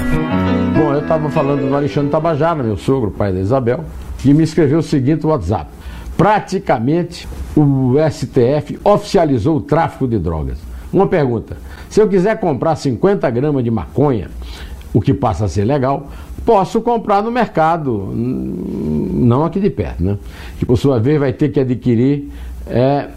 Bom, 0.77 0.93
eu 0.93 0.99
estava 0.99 1.27
falando 1.31 1.67
do 1.67 1.75
Alexandre 1.75 2.11
Tabajara, 2.11 2.61
meu 2.61 2.77
sogro, 2.77 3.09
pai 3.09 3.33
da 3.33 3.39
Isabel, 3.39 3.83
que 4.19 4.31
me 4.31 4.43
escreveu 4.43 4.77
o 4.77 4.83
seguinte 4.83 5.25
WhatsApp. 5.25 5.71
Praticamente 6.15 7.27
o 7.55 7.95
STF 8.11 8.79
oficializou 8.83 9.57
o 9.57 9.61
tráfico 9.61 10.07
de 10.07 10.19
drogas. 10.19 10.59
Uma 10.93 11.07
pergunta: 11.07 11.57
se 11.89 11.99
eu 11.99 12.07
quiser 12.07 12.39
comprar 12.39 12.75
50 12.75 13.27
gramas 13.31 13.63
de 13.63 13.71
maconha, 13.71 14.29
o 14.93 15.01
que 15.01 15.13
passa 15.13 15.43
a 15.43 15.49
ser 15.49 15.65
legal, 15.65 16.09
posso 16.45 16.81
comprar 16.81 17.23
no 17.23 17.31
mercado, 17.31 18.11
não 18.13 19.43
aqui 19.43 19.59
de 19.59 19.69
perto, 19.69 20.03
né? 20.03 20.17
Que 20.59 20.65
por 20.65 20.77
sua 20.77 20.99
vez 20.99 21.19
vai 21.19 21.33
ter 21.33 21.49
que 21.49 21.59
adquirir 21.59 22.29
é, 22.67 23.09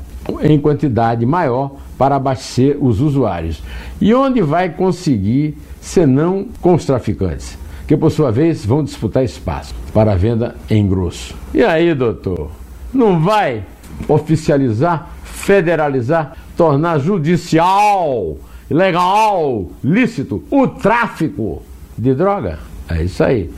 em 0.43 0.59
quantidade 0.59 1.27
maior 1.27 1.73
para 1.99 2.17
abastecer 2.17 2.77
os 2.81 3.01
usuários. 3.01 3.63
E 4.01 4.15
onde 4.15 4.41
vai 4.41 4.71
conseguir, 4.71 5.57
senão 5.81 6.47
com 6.61 6.75
os 6.75 6.85
traficantes, 6.85 7.59
que 7.87 7.97
por 7.97 8.11
sua 8.11 8.33
vez 8.33 8.65
vão 8.65 8.83
disputar 8.83 9.25
espaço 9.25 9.75
para 9.93 10.17
venda 10.17 10.57
em 10.71 10.89
grosso. 10.89 11.35
E 11.53 11.63
aí, 11.63 11.95
doutor, 11.95 12.51
não 12.93 13.21
vai 13.21 13.63
oficializar, 14.09 15.11
federalizar 15.23 16.35
tornar 16.59 16.99
judicial, 16.99 18.37
legal, 18.69 19.71
lícito 19.83 20.43
o 20.51 20.67
tráfico 20.67 21.63
de 21.97 22.13
droga. 22.13 22.59
É 22.89 23.03
isso 23.03 23.23
aí. 23.23 23.51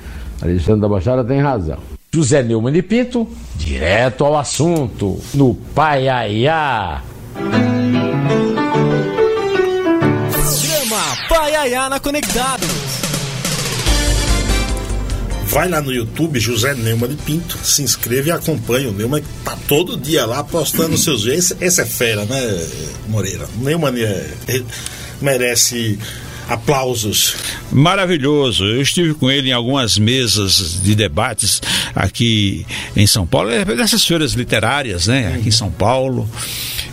Alexandre 0.42 0.80
da 0.80 0.88
Baixada 0.88 1.24
tem 1.24 1.40
razão. 1.40 1.78
José 2.12 2.42
Neumann 2.42 2.72
de 2.72 2.82
Pinto, 2.82 3.28
direto 3.56 4.24
ao 4.24 4.36
assunto, 4.36 5.20
no 5.34 5.54
Paiaiá. 5.54 7.02
Programa 10.90 11.16
Paiaiana 11.28 12.00
Conectados. 12.00 12.68
Vai 15.46 15.68
lá 15.68 15.80
no 15.80 15.92
YouTube, 15.92 16.38
José 16.40 16.74
Neumann 16.74 17.10
de 17.10 17.16
Pinto, 17.16 17.58
se 17.58 17.82
inscreva 17.82 18.28
e 18.28 18.32
acompanhe 18.32 18.86
o 18.86 18.92
Neumann, 18.92 19.22
que 19.22 19.28
tá 19.44 19.56
todo 19.68 19.96
dia 19.96 20.26
lá 20.26 20.42
postando 20.42 20.96
seus 20.98 21.24
vídeos. 21.24 21.52
Esse, 21.52 21.64
esse 21.64 21.80
é 21.80 21.86
fera, 21.86 22.24
né, 22.24 22.68
Moreira? 23.08 23.48
Neumann 23.58 23.96
é, 24.00 24.30
é, 24.48 24.62
merece 25.20 25.98
aplausos. 26.51 27.36
Maravilhoso. 27.70 28.64
Eu 28.64 28.82
estive 28.82 29.14
com 29.14 29.30
ele 29.30 29.51
em 29.51 29.53
algumas 29.53 29.96
mesas 29.96 30.80
de 30.82 30.94
debates 30.94 31.62
aqui 31.94 32.66
em 32.96 33.07
São 33.07 33.26
Paulo, 33.26 33.51
é, 33.51 33.64
nessas 33.64 34.05
feiras 34.05 34.32
literárias, 34.32 35.07
né? 35.07 35.34
Aqui 35.36 35.48
em 35.48 35.53
São 35.53 35.70
Paulo. 35.70 36.28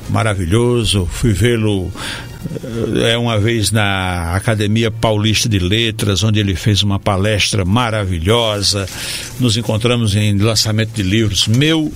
Maravilhoso. 0.10 1.08
Fui 1.12 1.34
vê-lo 1.34 1.92
é 3.04 3.18
uma 3.18 3.40
vez 3.40 3.72
na 3.72 4.36
Academia 4.36 4.90
Paulista 4.90 5.50
de 5.50 5.60
Letras, 5.60 6.24
onde 6.24 6.40
ele 6.40 6.56
fez 6.56 6.84
uma 6.84 7.00
palestra 7.00 7.66
maravilhosa. 7.66 8.88
Nos 9.40 9.58
encontramos 9.58 10.16
em 10.16 10.38
lançamento 10.38 10.94
de 10.94 11.04
livros 11.04 11.48
meu 11.48 11.92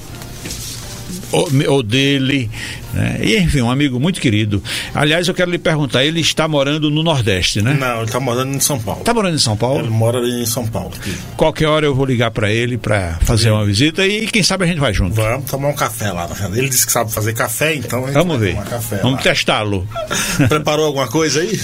ou, 1.31 1.83
dele, 1.83 2.49
né? 2.93 3.19
e, 3.23 3.37
enfim, 3.37 3.61
um 3.61 3.71
amigo 3.71 3.99
muito 3.99 4.19
querido. 4.19 4.61
Aliás, 4.93 5.27
eu 5.27 5.33
quero 5.33 5.49
lhe 5.49 5.57
perguntar, 5.57 6.03
ele 6.03 6.19
está 6.19 6.47
morando 6.47 6.89
no 6.89 7.01
Nordeste, 7.01 7.61
né? 7.61 7.77
Não, 7.79 7.97
ele 7.97 8.05
está 8.05 8.19
morando 8.19 8.55
em 8.55 8.59
São 8.59 8.79
Paulo. 8.79 8.99
Está 8.99 9.13
morando 9.13 9.35
em 9.35 9.39
São 9.39 9.55
Paulo? 9.55 9.79
Ele 9.79 9.89
mora 9.89 10.19
em 10.19 10.45
São 10.45 10.67
Paulo. 10.67 10.91
Qualquer 11.37 11.67
hora 11.67 11.85
eu 11.85 11.95
vou 11.95 12.05
ligar 12.05 12.31
para 12.31 12.51
ele 12.51 12.77
para 12.77 13.17
fazer 13.21 13.45
Sim. 13.45 13.51
uma 13.51 13.65
visita 13.65 14.05
e 14.05 14.27
quem 14.27 14.43
sabe 14.43 14.65
a 14.65 14.67
gente 14.67 14.79
vai 14.79 14.93
junto. 14.93 15.15
Vamos 15.15 15.49
tomar 15.49 15.69
um 15.69 15.75
café 15.75 16.11
lá. 16.11 16.29
Ele 16.53 16.69
disse 16.69 16.85
que 16.85 16.91
sabe 16.91 17.11
fazer 17.11 17.33
café, 17.33 17.75
então 17.75 18.05
Vamos 18.11 18.39
ver. 18.39 18.57
Vamos 19.01 19.21
testá-lo. 19.21 19.87
Preparou 20.49 20.85
alguma 20.85 21.07
coisa 21.07 21.41
aí? 21.41 21.59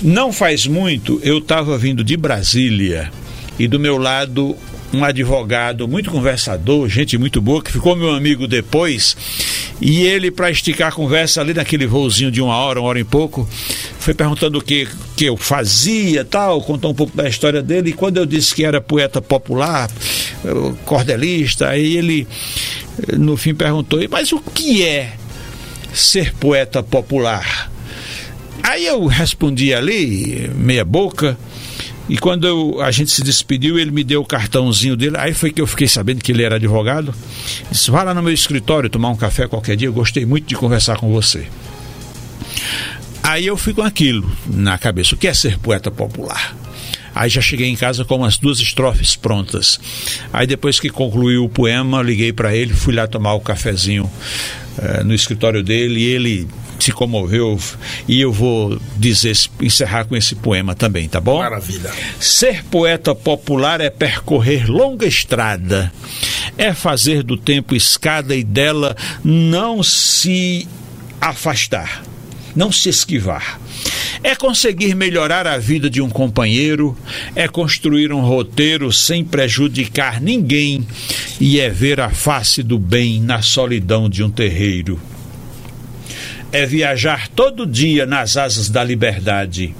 Não 0.00 0.32
faz 0.32 0.66
muito, 0.66 1.20
eu 1.22 1.38
estava 1.38 1.78
vindo 1.78 2.02
de 2.02 2.16
Brasília 2.16 3.10
e 3.58 3.68
do 3.68 3.78
meu 3.78 3.98
lado 3.98 4.56
um 4.92 5.04
advogado 5.04 5.88
muito 5.88 6.10
conversador, 6.10 6.88
gente 6.88 7.16
muito 7.16 7.40
boa, 7.40 7.62
que 7.62 7.72
ficou 7.72 7.96
meu 7.96 8.10
amigo 8.14 8.46
depois. 8.46 9.16
E 9.80 10.02
ele, 10.02 10.30
para 10.30 10.50
esticar 10.50 10.88
a 10.88 10.92
conversa 10.92 11.40
ali 11.40 11.54
naquele 11.54 11.86
voozinho 11.86 12.30
de 12.30 12.40
uma 12.40 12.54
hora, 12.54 12.80
uma 12.80 12.88
hora 12.88 13.00
e 13.00 13.04
pouco, 13.04 13.48
foi 13.98 14.14
perguntando 14.14 14.58
o 14.58 14.62
que, 14.62 14.86
que 15.16 15.24
eu 15.24 15.36
fazia 15.36 16.24
tal, 16.24 16.60
contou 16.60 16.90
um 16.90 16.94
pouco 16.94 17.16
da 17.16 17.28
história 17.28 17.62
dele. 17.62 17.90
E 17.90 17.92
quando 17.92 18.18
eu 18.18 18.26
disse 18.26 18.54
que 18.54 18.64
era 18.64 18.80
poeta 18.80 19.22
popular, 19.22 19.90
cordelista, 20.84 21.68
aí 21.68 21.96
ele, 21.96 22.26
no 23.16 23.36
fim, 23.36 23.54
perguntou: 23.54 23.98
mas 24.10 24.32
o 24.32 24.40
que 24.40 24.84
é 24.84 25.14
ser 25.92 26.34
poeta 26.34 26.82
popular? 26.82 27.70
Aí 28.62 28.86
eu 28.86 29.06
respondi 29.06 29.74
ali, 29.74 30.50
meia 30.54 30.84
boca. 30.84 31.36
E 32.08 32.18
quando 32.18 32.46
eu, 32.46 32.80
a 32.80 32.90
gente 32.90 33.10
se 33.10 33.22
despediu, 33.22 33.78
ele 33.78 33.90
me 33.90 34.02
deu 34.02 34.20
o 34.20 34.24
cartãozinho 34.24 34.96
dele. 34.96 35.16
Aí 35.18 35.32
foi 35.32 35.52
que 35.52 35.60
eu 35.60 35.66
fiquei 35.66 35.86
sabendo 35.86 36.22
que 36.22 36.32
ele 36.32 36.42
era 36.42 36.56
advogado. 36.56 37.14
Disse: 37.70 37.90
Vá 37.90 38.02
lá 38.02 38.12
no 38.12 38.22
meu 38.22 38.32
escritório 38.32 38.90
tomar 38.90 39.10
um 39.10 39.16
café 39.16 39.46
qualquer 39.46 39.76
dia. 39.76 39.88
Eu 39.88 39.92
gostei 39.92 40.26
muito 40.26 40.46
de 40.46 40.56
conversar 40.56 40.96
com 40.96 41.12
você. 41.12 41.46
Aí 43.22 43.46
eu 43.46 43.56
fui 43.56 43.72
com 43.72 43.82
aquilo 43.82 44.30
na 44.46 44.76
cabeça: 44.76 45.14
o 45.14 45.18
que 45.18 45.28
é 45.28 45.34
ser 45.34 45.58
poeta 45.58 45.90
popular? 45.90 46.56
Aí 47.14 47.28
já 47.28 47.40
cheguei 47.40 47.68
em 47.68 47.76
casa 47.76 48.04
com 48.04 48.16
umas 48.16 48.36
duas 48.36 48.58
estrofes 48.58 49.14
prontas. 49.14 49.78
Aí 50.32 50.46
depois 50.46 50.80
que 50.80 50.88
concluiu 50.88 51.44
o 51.44 51.48
poema, 51.48 52.02
liguei 52.02 52.32
para 52.32 52.56
ele, 52.56 52.72
fui 52.72 52.94
lá 52.94 53.06
tomar 53.06 53.34
o 53.34 53.40
cafezinho 53.40 54.04
uh, 54.04 55.04
no 55.04 55.14
escritório 55.14 55.62
dele 55.62 56.00
e 56.00 56.04
ele 56.04 56.48
se 56.82 56.90
comoveu 56.90 57.56
e 58.08 58.20
eu 58.20 58.32
vou 58.32 58.76
dizer 58.96 59.36
encerrar 59.60 60.04
com 60.04 60.16
esse 60.16 60.34
poema 60.34 60.74
também, 60.74 61.08
tá 61.08 61.20
bom? 61.20 61.38
Maravilha. 61.38 61.92
Ser 62.18 62.64
poeta 62.64 63.14
popular 63.14 63.80
é 63.80 63.88
percorrer 63.88 64.68
longa 64.68 65.06
estrada, 65.06 65.92
é 66.58 66.74
fazer 66.74 67.22
do 67.22 67.36
tempo 67.36 67.76
escada 67.76 68.34
e 68.34 68.42
dela 68.42 68.96
não 69.22 69.80
se 69.80 70.66
afastar, 71.20 72.02
não 72.56 72.72
se 72.72 72.88
esquivar. 72.88 73.60
É 74.24 74.34
conseguir 74.34 74.96
melhorar 74.96 75.46
a 75.46 75.58
vida 75.58 75.88
de 75.88 76.00
um 76.00 76.10
companheiro, 76.10 76.96
é 77.36 77.46
construir 77.46 78.12
um 78.12 78.20
roteiro 78.20 78.92
sem 78.92 79.24
prejudicar 79.24 80.20
ninguém 80.20 80.86
e 81.40 81.60
é 81.60 81.68
ver 81.68 82.00
a 82.00 82.10
face 82.10 82.60
do 82.62 82.78
bem 82.78 83.20
na 83.20 83.40
solidão 83.40 84.08
de 84.08 84.22
um 84.22 84.30
terreiro 84.30 85.00
é 86.52 86.66
viajar 86.66 87.28
todo 87.28 87.66
dia 87.66 88.04
nas 88.04 88.36
asas 88.36 88.68
da 88.68 88.84
liberdade, 88.84 89.74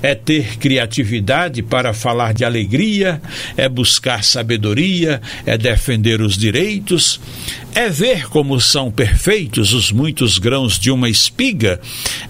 é 0.00 0.14
ter 0.14 0.56
criatividade 0.56 1.62
para 1.62 1.92
falar 1.92 2.32
de 2.32 2.44
alegria, 2.44 3.20
é 3.56 3.68
buscar 3.68 4.22
sabedoria, 4.22 5.20
é 5.44 5.58
defender 5.58 6.20
os 6.20 6.38
direitos, 6.38 7.20
é 7.74 7.88
ver 7.88 8.28
como 8.28 8.60
são 8.60 8.90
perfeitos 8.90 9.72
os 9.72 9.90
muitos 9.90 10.38
grãos 10.38 10.78
de 10.78 10.92
uma 10.92 11.08
espiga, 11.08 11.80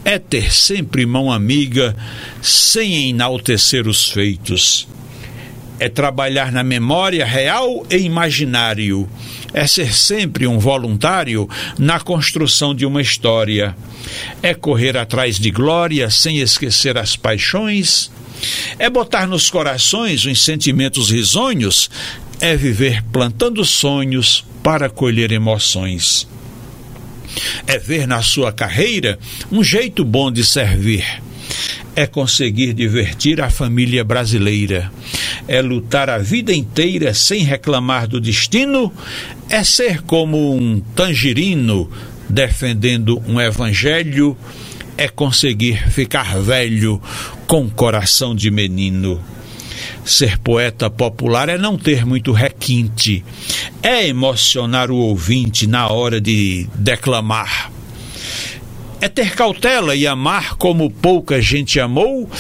é 0.05 0.18
ter 0.18 0.53
sempre 0.53 1.05
mão 1.05 1.30
amiga, 1.30 1.95
sem 2.40 3.11
enaltecer 3.11 3.86
os 3.86 4.09
feitos. 4.09 4.88
É 5.78 5.88
trabalhar 5.88 6.53
na 6.53 6.62
memória 6.62 7.26
real 7.26 7.84
e 7.90 7.97
imaginário 7.97 9.09
é 9.55 9.66
ser 9.66 9.92
sempre 9.94 10.46
um 10.46 10.59
voluntário 10.59 11.48
na 11.78 12.00
construção 12.00 12.74
de 12.74 12.86
uma 12.86 13.03
história, 13.03 13.76
é 14.42 14.55
correr 14.55 14.96
atrás 14.96 15.38
de 15.38 15.50
glória 15.50 16.11
sem 16.11 16.38
esquecer 16.38 16.96
as 16.96 17.16
paixões, 17.16 18.11
é 18.78 18.88
botar 18.88 19.26
nos 19.26 19.50
corações 19.50 20.24
os 20.24 20.42
sentimentos 20.42 21.11
risonhos, 21.11 21.90
é 22.40 22.57
viver 22.57 23.03
plantando 23.12 23.64
sonhos 23.64 24.44
para 24.62 24.88
colher 24.88 25.30
emoções. 25.30 26.26
É 27.66 27.78
ver 27.78 28.07
na 28.07 28.22
sua 28.22 28.53
carreira 28.53 29.18
um 29.50 29.62
jeito 29.62 30.05
bom 30.05 30.30
de 30.30 30.44
servir. 30.44 31.05
É 31.94 32.07
conseguir 32.07 32.72
divertir 32.72 33.40
a 33.40 33.50
família 33.50 34.03
brasileira, 34.03 34.90
é 35.47 35.61
lutar 35.61 36.09
a 36.09 36.18
vida 36.18 36.53
inteira 36.53 37.14
sem 37.14 37.43
reclamar 37.43 38.07
do 38.07 38.20
destino, 38.20 38.93
é 39.49 39.62
ser 39.64 40.03
como 40.03 40.55
um 40.55 40.80
tangerino 40.95 41.90
defendendo 42.28 43.22
um 43.26 43.40
evangelho, 43.40 44.36
é 44.97 45.09
conseguir 45.09 45.90
ficar 45.90 46.38
velho 46.38 47.01
com 47.47 47.68
coração 47.68 48.34
de 48.34 48.51
menino. 48.51 49.20
Ser 50.05 50.38
poeta 50.38 50.88
popular 50.88 51.49
é 51.49 51.59
não 51.59 51.76
ter 51.76 52.05
muito 52.05 52.32
requinte, 52.32 53.24
é 53.82 54.07
emocionar 54.07 54.90
o 54.90 54.97
ouvinte 54.97 55.66
na 55.66 55.88
hora 55.88 56.20
de 56.20 56.66
declamar 56.74 57.70
é 59.03 59.09
ter 59.09 59.34
cautela 59.34 59.97
e 59.97 60.07
amar 60.07 60.55
como 60.55 60.88
pouca 60.88 61.43
gente 61.43 61.80
amou, 61.80 62.30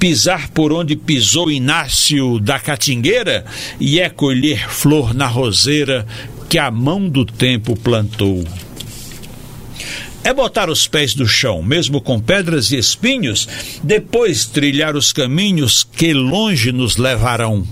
pisar 0.00 0.48
por 0.48 0.72
onde 0.72 0.96
pisou 0.96 1.50
Inácio 1.50 2.40
da 2.40 2.58
Catingueira 2.58 3.44
e 3.78 4.00
é 4.00 4.08
colher 4.08 4.68
flor 4.70 5.12
na 5.14 5.26
roseira 5.26 6.06
que 6.48 6.58
a 6.58 6.70
mão 6.70 7.06
do 7.06 7.24
tempo 7.24 7.76
plantou. 7.76 8.42
É 10.24 10.32
botar 10.32 10.70
os 10.70 10.86
pés 10.86 11.14
no 11.14 11.28
chão, 11.28 11.62
mesmo 11.62 12.00
com 12.00 12.18
pedras 12.18 12.72
e 12.72 12.76
espinhos, 12.76 13.46
depois 13.82 14.46
trilhar 14.46 14.96
os 14.96 15.12
caminhos 15.12 15.84
que 15.84 16.14
longe 16.14 16.72
nos 16.72 16.96
levarão 16.96 17.66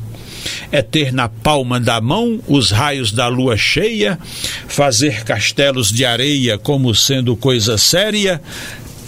é 0.71 0.83
ter 0.83 1.13
na 1.13 1.29
palma 1.29 1.81
da 1.81 2.01
mão 2.01 2.41
os 2.47 2.71
raios 2.71 3.13
da 3.13 3.29
lua 3.29 3.57
cheia, 3.57 4.19
fazer 4.67 5.25
castelos 5.25 5.91
de 5.91 6.05
areia 6.05 6.59
como 6.59 6.95
sendo 6.95 7.37
coisa 7.37 7.77
séria, 7.77 8.41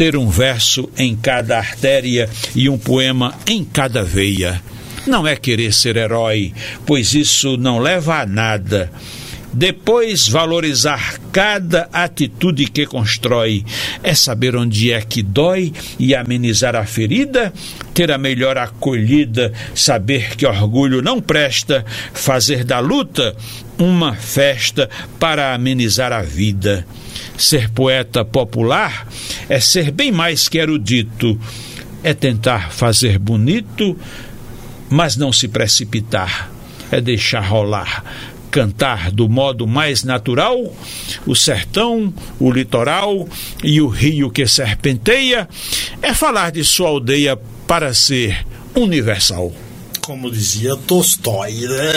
ter 0.00 0.16
um 0.16 0.30
verso 0.30 0.88
em 0.96 1.14
cada 1.14 1.58
artéria 1.58 2.26
e 2.56 2.70
um 2.70 2.78
poema 2.78 3.34
em 3.46 3.62
cada 3.62 4.02
veia. 4.02 4.58
Não 5.06 5.26
é 5.26 5.36
querer 5.36 5.74
ser 5.74 5.98
herói, 5.98 6.54
pois 6.86 7.12
isso 7.12 7.58
não 7.58 7.78
leva 7.78 8.22
a 8.22 8.24
nada. 8.24 8.90
Depois 9.52 10.28
valorizar 10.28 11.18
cada 11.32 11.88
atitude 11.92 12.66
que 12.66 12.86
constrói. 12.86 13.64
É 14.02 14.14
saber 14.14 14.56
onde 14.56 14.92
é 14.92 15.00
que 15.00 15.22
dói 15.22 15.72
e 15.98 16.14
amenizar 16.14 16.76
a 16.76 16.86
ferida, 16.86 17.52
ter 17.92 18.10
a 18.12 18.18
melhor 18.18 18.56
acolhida, 18.58 19.52
saber 19.74 20.36
que 20.36 20.46
orgulho 20.46 21.02
não 21.02 21.20
presta, 21.20 21.84
fazer 22.12 22.64
da 22.64 22.78
luta 22.78 23.36
uma 23.78 24.14
festa 24.14 24.88
para 25.18 25.54
amenizar 25.54 26.12
a 26.12 26.22
vida. 26.22 26.86
Ser 27.36 27.70
poeta 27.70 28.24
popular 28.24 29.08
é 29.48 29.58
ser 29.58 29.90
bem 29.90 30.12
mais 30.12 30.48
que 30.48 30.58
erudito, 30.58 31.40
é 32.02 32.14
tentar 32.14 32.70
fazer 32.70 33.18
bonito, 33.18 33.96
mas 34.88 35.16
não 35.16 35.32
se 35.32 35.48
precipitar, 35.48 36.50
é 36.90 37.00
deixar 37.00 37.40
rolar 37.40 38.04
cantar 38.50 39.10
do 39.10 39.28
modo 39.28 39.66
mais 39.66 40.02
natural, 40.04 40.72
o 41.26 41.34
sertão, 41.34 42.12
o 42.38 42.50
litoral 42.50 43.28
e 43.62 43.80
o 43.80 43.88
rio 43.88 44.30
que 44.30 44.46
serpenteia, 44.46 45.48
é 46.02 46.12
falar 46.12 46.50
de 46.50 46.64
sua 46.64 46.88
aldeia 46.88 47.38
para 47.66 47.94
ser 47.94 48.44
universal 48.74 49.52
como 50.00 50.28
dizia 50.28 50.74
Tolstói, 50.74 51.52
né? 51.52 51.92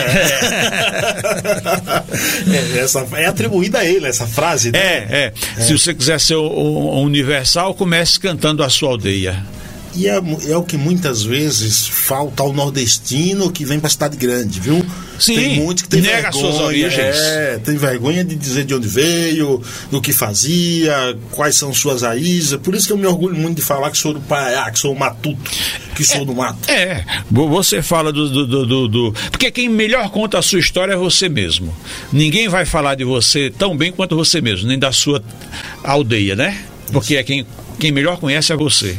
é, 2.75 2.77
essa, 2.77 3.07
é 3.13 3.25
atribuída 3.25 3.79
a 3.79 3.85
ele 3.85 4.05
essa 4.05 4.27
frase, 4.27 4.71
né? 4.71 4.77
É, 4.79 5.07
é. 5.09 5.33
é. 5.57 5.61
Se 5.61 5.75
você 5.75 5.95
quiser 5.95 6.19
ser 6.19 6.35
universal, 6.35 7.73
comece 7.73 8.19
cantando 8.19 8.61
a 8.63 8.69
sua 8.69 8.89
aldeia. 8.89 9.43
E 9.95 10.07
é, 10.07 10.15
é, 10.15 10.57
o 10.57 10.63
que 10.63 10.75
muitas 10.75 11.23
vezes 11.23 11.87
falta 11.87 12.41
ao 12.41 12.51
nordestino 12.51 13.51
que 13.51 13.63
vem 13.63 13.79
para 13.79 13.89
cidade 13.89 14.17
grande, 14.17 14.59
viu? 14.59 14.83
Sim, 15.19 15.35
tem 15.35 15.59
muitos 15.59 15.83
que 15.83 15.89
tem 15.89 16.01
nega 16.01 16.31
vergonha, 16.31 16.51
suas 16.51 16.59
origens. 16.59 17.15
É, 17.17 17.59
tem 17.63 17.77
vergonha 17.77 18.23
de 18.23 18.35
dizer 18.35 18.65
de 18.65 18.73
onde 18.73 18.87
veio, 18.87 19.61
do 19.91 20.01
que 20.01 20.11
fazia, 20.11 21.15
quais 21.31 21.55
são 21.55 21.71
suas 21.73 22.01
raízes. 22.01 22.57
Por 22.57 22.73
isso 22.73 22.87
que 22.87 22.93
eu 22.93 22.97
me 22.97 23.05
orgulho 23.05 23.35
muito 23.35 23.57
de 23.57 23.61
falar 23.61 23.91
que 23.91 23.97
sou 23.97 24.13
do 24.13 24.21
Paiá, 24.21 24.69
que 24.71 24.79
sou 24.79 24.95
matuto, 24.95 25.51
que 25.95 26.03
sou 26.03 26.21
é, 26.21 26.25
do 26.25 26.35
mato. 26.35 26.69
É, 26.69 27.05
você 27.29 27.83
fala 27.83 28.11
do, 28.11 28.47
do, 28.47 28.65
do, 28.65 28.87
do, 28.87 29.15
Porque 29.31 29.51
quem 29.51 29.69
melhor 29.69 30.09
conta 30.09 30.39
a 30.39 30.41
sua 30.41 30.59
história 30.59 30.93
é 30.93 30.97
você 30.97 31.29
mesmo. 31.29 31.73
Ninguém 32.11 32.49
vai 32.49 32.65
falar 32.65 32.95
de 32.95 33.03
você 33.03 33.51
tão 33.51 33.77
bem 33.77 33.91
quanto 33.91 34.15
você 34.15 34.41
mesmo, 34.41 34.67
nem 34.67 34.79
da 34.79 34.91
sua 34.91 35.23
aldeia, 35.83 36.35
né? 36.35 36.63
Porque 36.91 37.15
é 37.15 37.23
quem, 37.23 37.45
quem 37.79 37.91
melhor 37.91 38.17
conhece 38.17 38.51
é 38.51 38.55
você. 38.55 38.97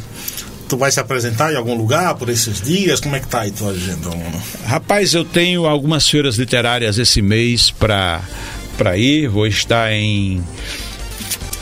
Tu 0.67 0.77
vai 0.77 0.91
se 0.91 0.99
apresentar 0.99 1.53
em 1.53 1.55
algum 1.55 1.75
lugar 1.75 2.15
por 2.15 2.29
esses 2.29 2.61
dias? 2.61 2.99
Como 2.99 3.15
é 3.15 3.19
que 3.19 3.27
tá 3.27 3.41
aí 3.41 3.51
tua 3.51 3.71
agenda? 3.71 4.09
Rapaz, 4.65 5.13
eu 5.13 5.23
tenho 5.23 5.65
algumas 5.65 6.09
feiras 6.09 6.37
literárias 6.37 6.97
esse 6.97 7.21
mês 7.21 7.69
para 7.71 8.21
para 8.77 8.97
ir. 8.97 9.27
Vou 9.27 9.47
estar 9.47 9.91
em 9.91 10.43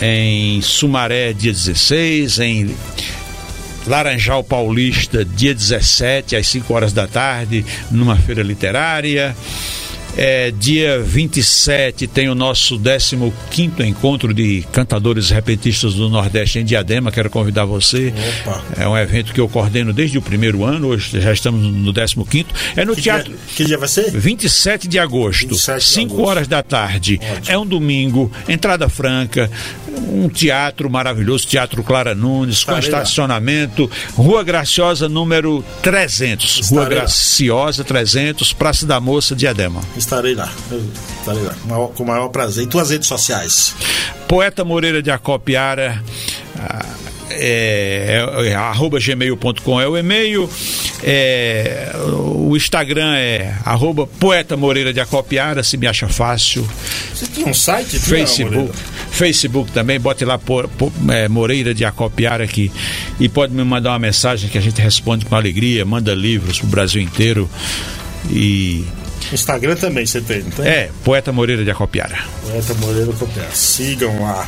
em 0.01 0.61
Sumaré 0.61 1.33
dia 1.33 1.53
16, 1.53 2.39
em 2.39 2.75
Laranjal 3.87 4.43
Paulista 4.43 5.23
dia 5.23 5.53
17 5.53 6.35
às 6.35 6.47
5 6.47 6.73
horas 6.73 6.93
da 6.93 7.07
tarde, 7.07 7.65
numa 7.91 8.15
feira 8.15 8.41
literária. 8.41 9.35
É, 10.15 10.51
dia 10.51 10.99
27 10.99 12.07
tem 12.07 12.29
o 12.29 12.35
nosso 12.35 12.77
15 13.51 13.83
encontro 13.83 14.33
de 14.33 14.63
cantadores 14.71 15.29
repentistas 15.29 15.95
do 15.95 16.09
Nordeste 16.09 16.59
em 16.59 16.65
Diadema. 16.65 17.11
Quero 17.11 17.29
convidar 17.29 17.65
você. 17.65 18.13
Opa. 18.41 18.63
É 18.77 18.87
um 18.87 18.97
evento 18.97 19.33
que 19.33 19.39
eu 19.41 19.49
coordeno 19.49 19.91
desde 19.91 20.17
o 20.17 20.21
primeiro 20.21 20.63
ano, 20.63 20.87
hoje 20.87 21.19
já 21.19 21.33
estamos 21.33 21.61
no 21.61 21.93
15. 22.25 22.45
É 22.75 22.85
no 22.85 22.95
que 22.95 23.01
teatro. 23.01 23.31
Dia, 23.31 23.39
que 23.55 23.65
dia 23.65 23.77
vai 23.77 23.87
ser? 23.87 24.11
27 24.11 24.87
de 24.87 24.99
agosto, 24.99 25.49
27 25.49 25.83
5 25.83 26.13
agosto. 26.13 26.29
horas 26.29 26.47
da 26.47 26.61
tarde. 26.61 27.19
Ótimo. 27.21 27.45
É 27.47 27.57
um 27.57 27.65
domingo, 27.65 28.31
entrada 28.47 28.87
franca, 28.89 29.49
um 30.09 30.29
teatro 30.29 30.89
maravilhoso, 30.89 31.47
Teatro 31.47 31.83
Clara 31.83 32.13
Nunes, 32.15 32.57
Estarei 32.57 32.81
com 32.81 32.85
estacionamento, 32.85 33.89
lá. 33.89 34.23
Rua 34.23 34.43
Graciosa 34.43 35.09
número 35.09 35.63
300. 35.81 36.59
Estarei 36.59 36.77
Rua 36.77 36.89
Graciosa 36.89 37.81
lá. 37.81 37.87
300, 37.87 38.53
Praça 38.53 38.85
da 38.85 38.99
Moça, 38.99 39.35
Diadema. 39.35 39.81
Estarei 40.03 40.35
lá. 40.35 40.51
Estarei 41.19 41.43
lá. 41.43 41.55
Com 41.95 42.03
o 42.03 42.05
maior 42.05 42.27
prazer. 42.27 42.65
E 42.65 42.67
tuas 42.67 42.89
redes 42.89 43.07
sociais? 43.07 43.73
Poeta 44.27 44.65
Moreira 44.65 45.01
de 45.01 45.09
Acopiara. 45.09 46.03
Ah, 46.59 46.85
é, 47.31 48.21
é, 48.37 48.47
é, 48.49 48.55
arroba 48.55 48.99
gmail.com 48.99 49.81
é 49.81 49.87
o 49.87 49.97
e-mail, 49.97 50.47
é, 51.01 51.91
o 51.95 52.55
Instagram 52.55 53.15
é 53.15 53.55
arroba 53.65 54.05
poeta 54.05 54.55
Moreira 54.55 54.93
de 54.93 54.99
Acopiara, 54.99 55.63
se 55.63 55.77
me 55.77 55.87
acha 55.87 56.07
fácil. 56.07 56.67
Você 57.13 57.25
tem 57.27 57.45
um 57.47 57.53
site? 57.53 57.97
Facebook, 57.97 58.71
Facebook 59.09 59.71
também, 59.71 59.99
bote 59.99 60.25
lá 60.25 60.37
por, 60.37 60.67
por, 60.67 60.91
é, 61.09 61.27
Moreira 61.27 61.73
de 61.73 61.85
Acopiara 61.85 62.43
aqui 62.43 62.71
e 63.19 63.27
pode 63.27 63.53
me 63.53 63.63
mandar 63.63 63.91
uma 63.91 63.99
mensagem 63.99 64.49
que 64.49 64.57
a 64.57 64.61
gente 64.61 64.79
responde 64.79 65.25
com 65.25 65.35
alegria, 65.35 65.85
manda 65.85 66.13
livros 66.13 66.59
pro 66.59 66.67
Brasil 66.67 67.01
inteiro 67.01 67.49
e 68.29 68.85
Instagram 69.33 69.75
também 69.75 70.05
você 70.05 70.21
tem, 70.21 70.43
não 70.43 70.51
tem? 70.51 70.67
É, 70.67 70.89
Poeta 71.03 71.31
Moreira 71.31 71.63
de 71.63 71.71
Acopiara. 71.71 72.17
Poeta 72.45 72.73
Moreira 72.75 73.05
de 73.05 73.11
Acopiara. 73.11 73.51
Sigam 73.51 74.21
lá 74.21 74.47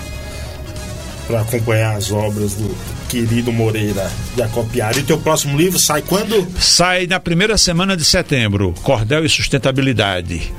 para 1.27 1.41
acompanhar 1.41 1.95
as 1.95 2.11
obras 2.11 2.53
do 2.53 2.75
querido 3.09 3.51
Moreira 3.51 4.11
de 4.35 4.41
Acopiara. 4.41 4.97
E 4.97 5.03
teu 5.03 5.17
próximo 5.17 5.57
livro 5.57 5.79
sai 5.79 6.01
quando? 6.01 6.47
Sai 6.59 7.07
na 7.07 7.19
primeira 7.19 7.57
semana 7.57 7.95
de 7.97 8.05
setembro, 8.05 8.73
Cordel 8.83 9.25
e 9.25 9.29
Sustentabilidade 9.29 10.51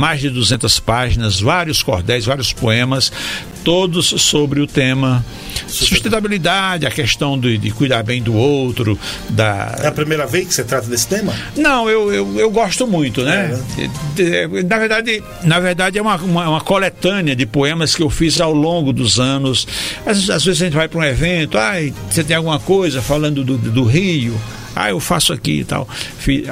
mais 0.00 0.18
de 0.20 0.30
200 0.30 0.80
páginas, 0.80 1.38
vários 1.38 1.82
cordéis, 1.82 2.24
vários 2.24 2.54
poemas, 2.54 3.12
todos 3.62 4.06
sobre 4.06 4.58
o 4.60 4.66
tema 4.66 5.22
sustentabilidade, 5.68 6.86
a 6.86 6.90
questão 6.90 7.38
de, 7.38 7.58
de, 7.58 7.70
cuidar 7.70 8.02
bem 8.02 8.22
do 8.22 8.34
outro. 8.34 8.98
Da... 9.28 9.76
É 9.82 9.86
a 9.88 9.92
primeira 9.92 10.26
vez 10.26 10.48
que 10.48 10.54
você 10.54 10.64
trata 10.64 10.88
desse 10.88 11.06
tema? 11.06 11.34
Não, 11.54 11.88
eu, 11.88 12.10
eu, 12.10 12.40
eu 12.40 12.50
gosto 12.50 12.86
muito, 12.86 13.22
né? 13.22 13.60
É, 14.18 14.48
né? 14.48 14.62
Na 14.62 14.78
verdade, 14.78 15.22
na 15.44 15.60
verdade 15.60 15.98
é 15.98 16.02
uma, 16.02 16.16
uma, 16.16 16.48
uma, 16.48 16.60
coletânea 16.62 17.36
de 17.36 17.44
poemas 17.44 17.94
que 17.94 18.02
eu 18.02 18.08
fiz 18.08 18.40
ao 18.40 18.54
longo 18.54 18.94
dos 18.94 19.20
anos. 19.20 19.68
Às, 20.06 20.30
às 20.30 20.44
vezes 20.44 20.62
a 20.62 20.64
gente 20.64 20.76
vai 20.76 20.88
para 20.88 20.98
um 20.98 21.04
evento, 21.04 21.58
ai, 21.58 21.92
você 22.10 22.24
tem 22.24 22.36
alguma 22.36 22.58
coisa 22.58 23.02
falando 23.02 23.44
do, 23.44 23.58
do 23.58 23.84
Rio? 23.84 24.34
Ah, 24.74 24.90
eu 24.90 25.00
faço 25.00 25.32
aqui 25.32 25.60
e 25.60 25.64
tal. 25.64 25.88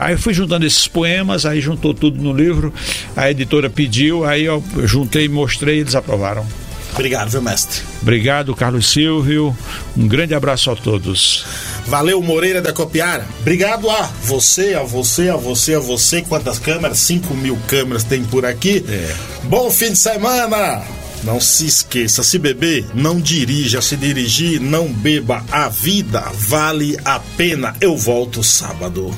Aí 0.00 0.14
eu 0.14 0.18
fui 0.18 0.34
juntando 0.34 0.66
esses 0.66 0.86
poemas, 0.86 1.46
aí 1.46 1.60
juntou 1.60 1.94
tudo 1.94 2.22
no 2.22 2.32
livro, 2.32 2.72
a 3.16 3.30
editora 3.30 3.70
pediu, 3.70 4.24
aí 4.24 4.44
eu 4.44 4.62
juntei, 4.84 5.28
mostrei 5.28 5.76
e 5.76 5.80
eles 5.80 5.94
aprovaram. 5.94 6.46
Obrigado, 6.92 7.30
viu, 7.30 7.42
mestre? 7.42 7.80
Obrigado, 8.02 8.56
Carlos 8.56 8.90
Silvio. 8.90 9.56
Um 9.96 10.08
grande 10.08 10.34
abraço 10.34 10.70
a 10.70 10.76
todos. 10.76 11.44
Valeu, 11.86 12.20
Moreira 12.20 12.60
da 12.60 12.72
Copiara. 12.72 13.24
Obrigado 13.40 13.88
a 13.88 14.10
você, 14.24 14.74
a 14.74 14.82
você, 14.82 15.28
a 15.28 15.36
você, 15.36 15.74
a 15.74 15.78
você. 15.78 16.22
Quantas 16.22 16.58
câmeras? 16.58 16.98
5 16.98 17.34
mil 17.34 17.56
câmeras 17.68 18.02
tem 18.02 18.24
por 18.24 18.44
aqui. 18.44 18.84
É. 18.88 19.14
Bom 19.44 19.70
fim 19.70 19.92
de 19.92 19.98
semana! 19.98 20.97
Não 21.24 21.40
se 21.40 21.66
esqueça, 21.66 22.22
se 22.22 22.38
beber, 22.38 22.86
não 22.94 23.20
dirija, 23.20 23.82
se 23.82 23.96
dirigir, 23.96 24.60
não 24.60 24.92
beba. 24.92 25.44
A 25.50 25.68
vida 25.68 26.20
vale 26.34 26.96
a 27.04 27.18
pena. 27.36 27.74
Eu 27.80 27.96
volto 27.96 28.42
sábado. 28.42 29.14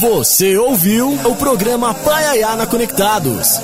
Você 0.00 0.56
ouviu 0.56 1.12
o 1.24 1.36
programa 1.36 1.94
Paiaiana 1.94 2.66
Conectados. 2.66 3.60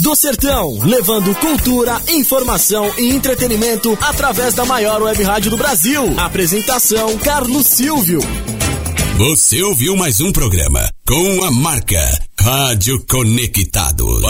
Do 0.00 0.14
Sertão, 0.14 0.78
levando 0.84 1.34
cultura, 1.34 2.00
informação 2.08 2.90
e 2.96 3.10
entretenimento 3.10 3.98
através 4.00 4.54
da 4.54 4.64
maior 4.64 5.02
web 5.02 5.22
rádio 5.22 5.50
do 5.50 5.56
Brasil. 5.56 6.14
Apresentação 6.16 7.18
Carlos 7.18 7.66
Silvio. 7.66 8.20
Você 9.18 9.60
ouviu 9.64 9.96
mais 9.96 10.20
um 10.20 10.30
programa 10.30 10.88
com 11.04 11.42
a 11.44 11.50
marca 11.50 11.98
Rádio 12.40 13.04
Conectados. 13.04 14.22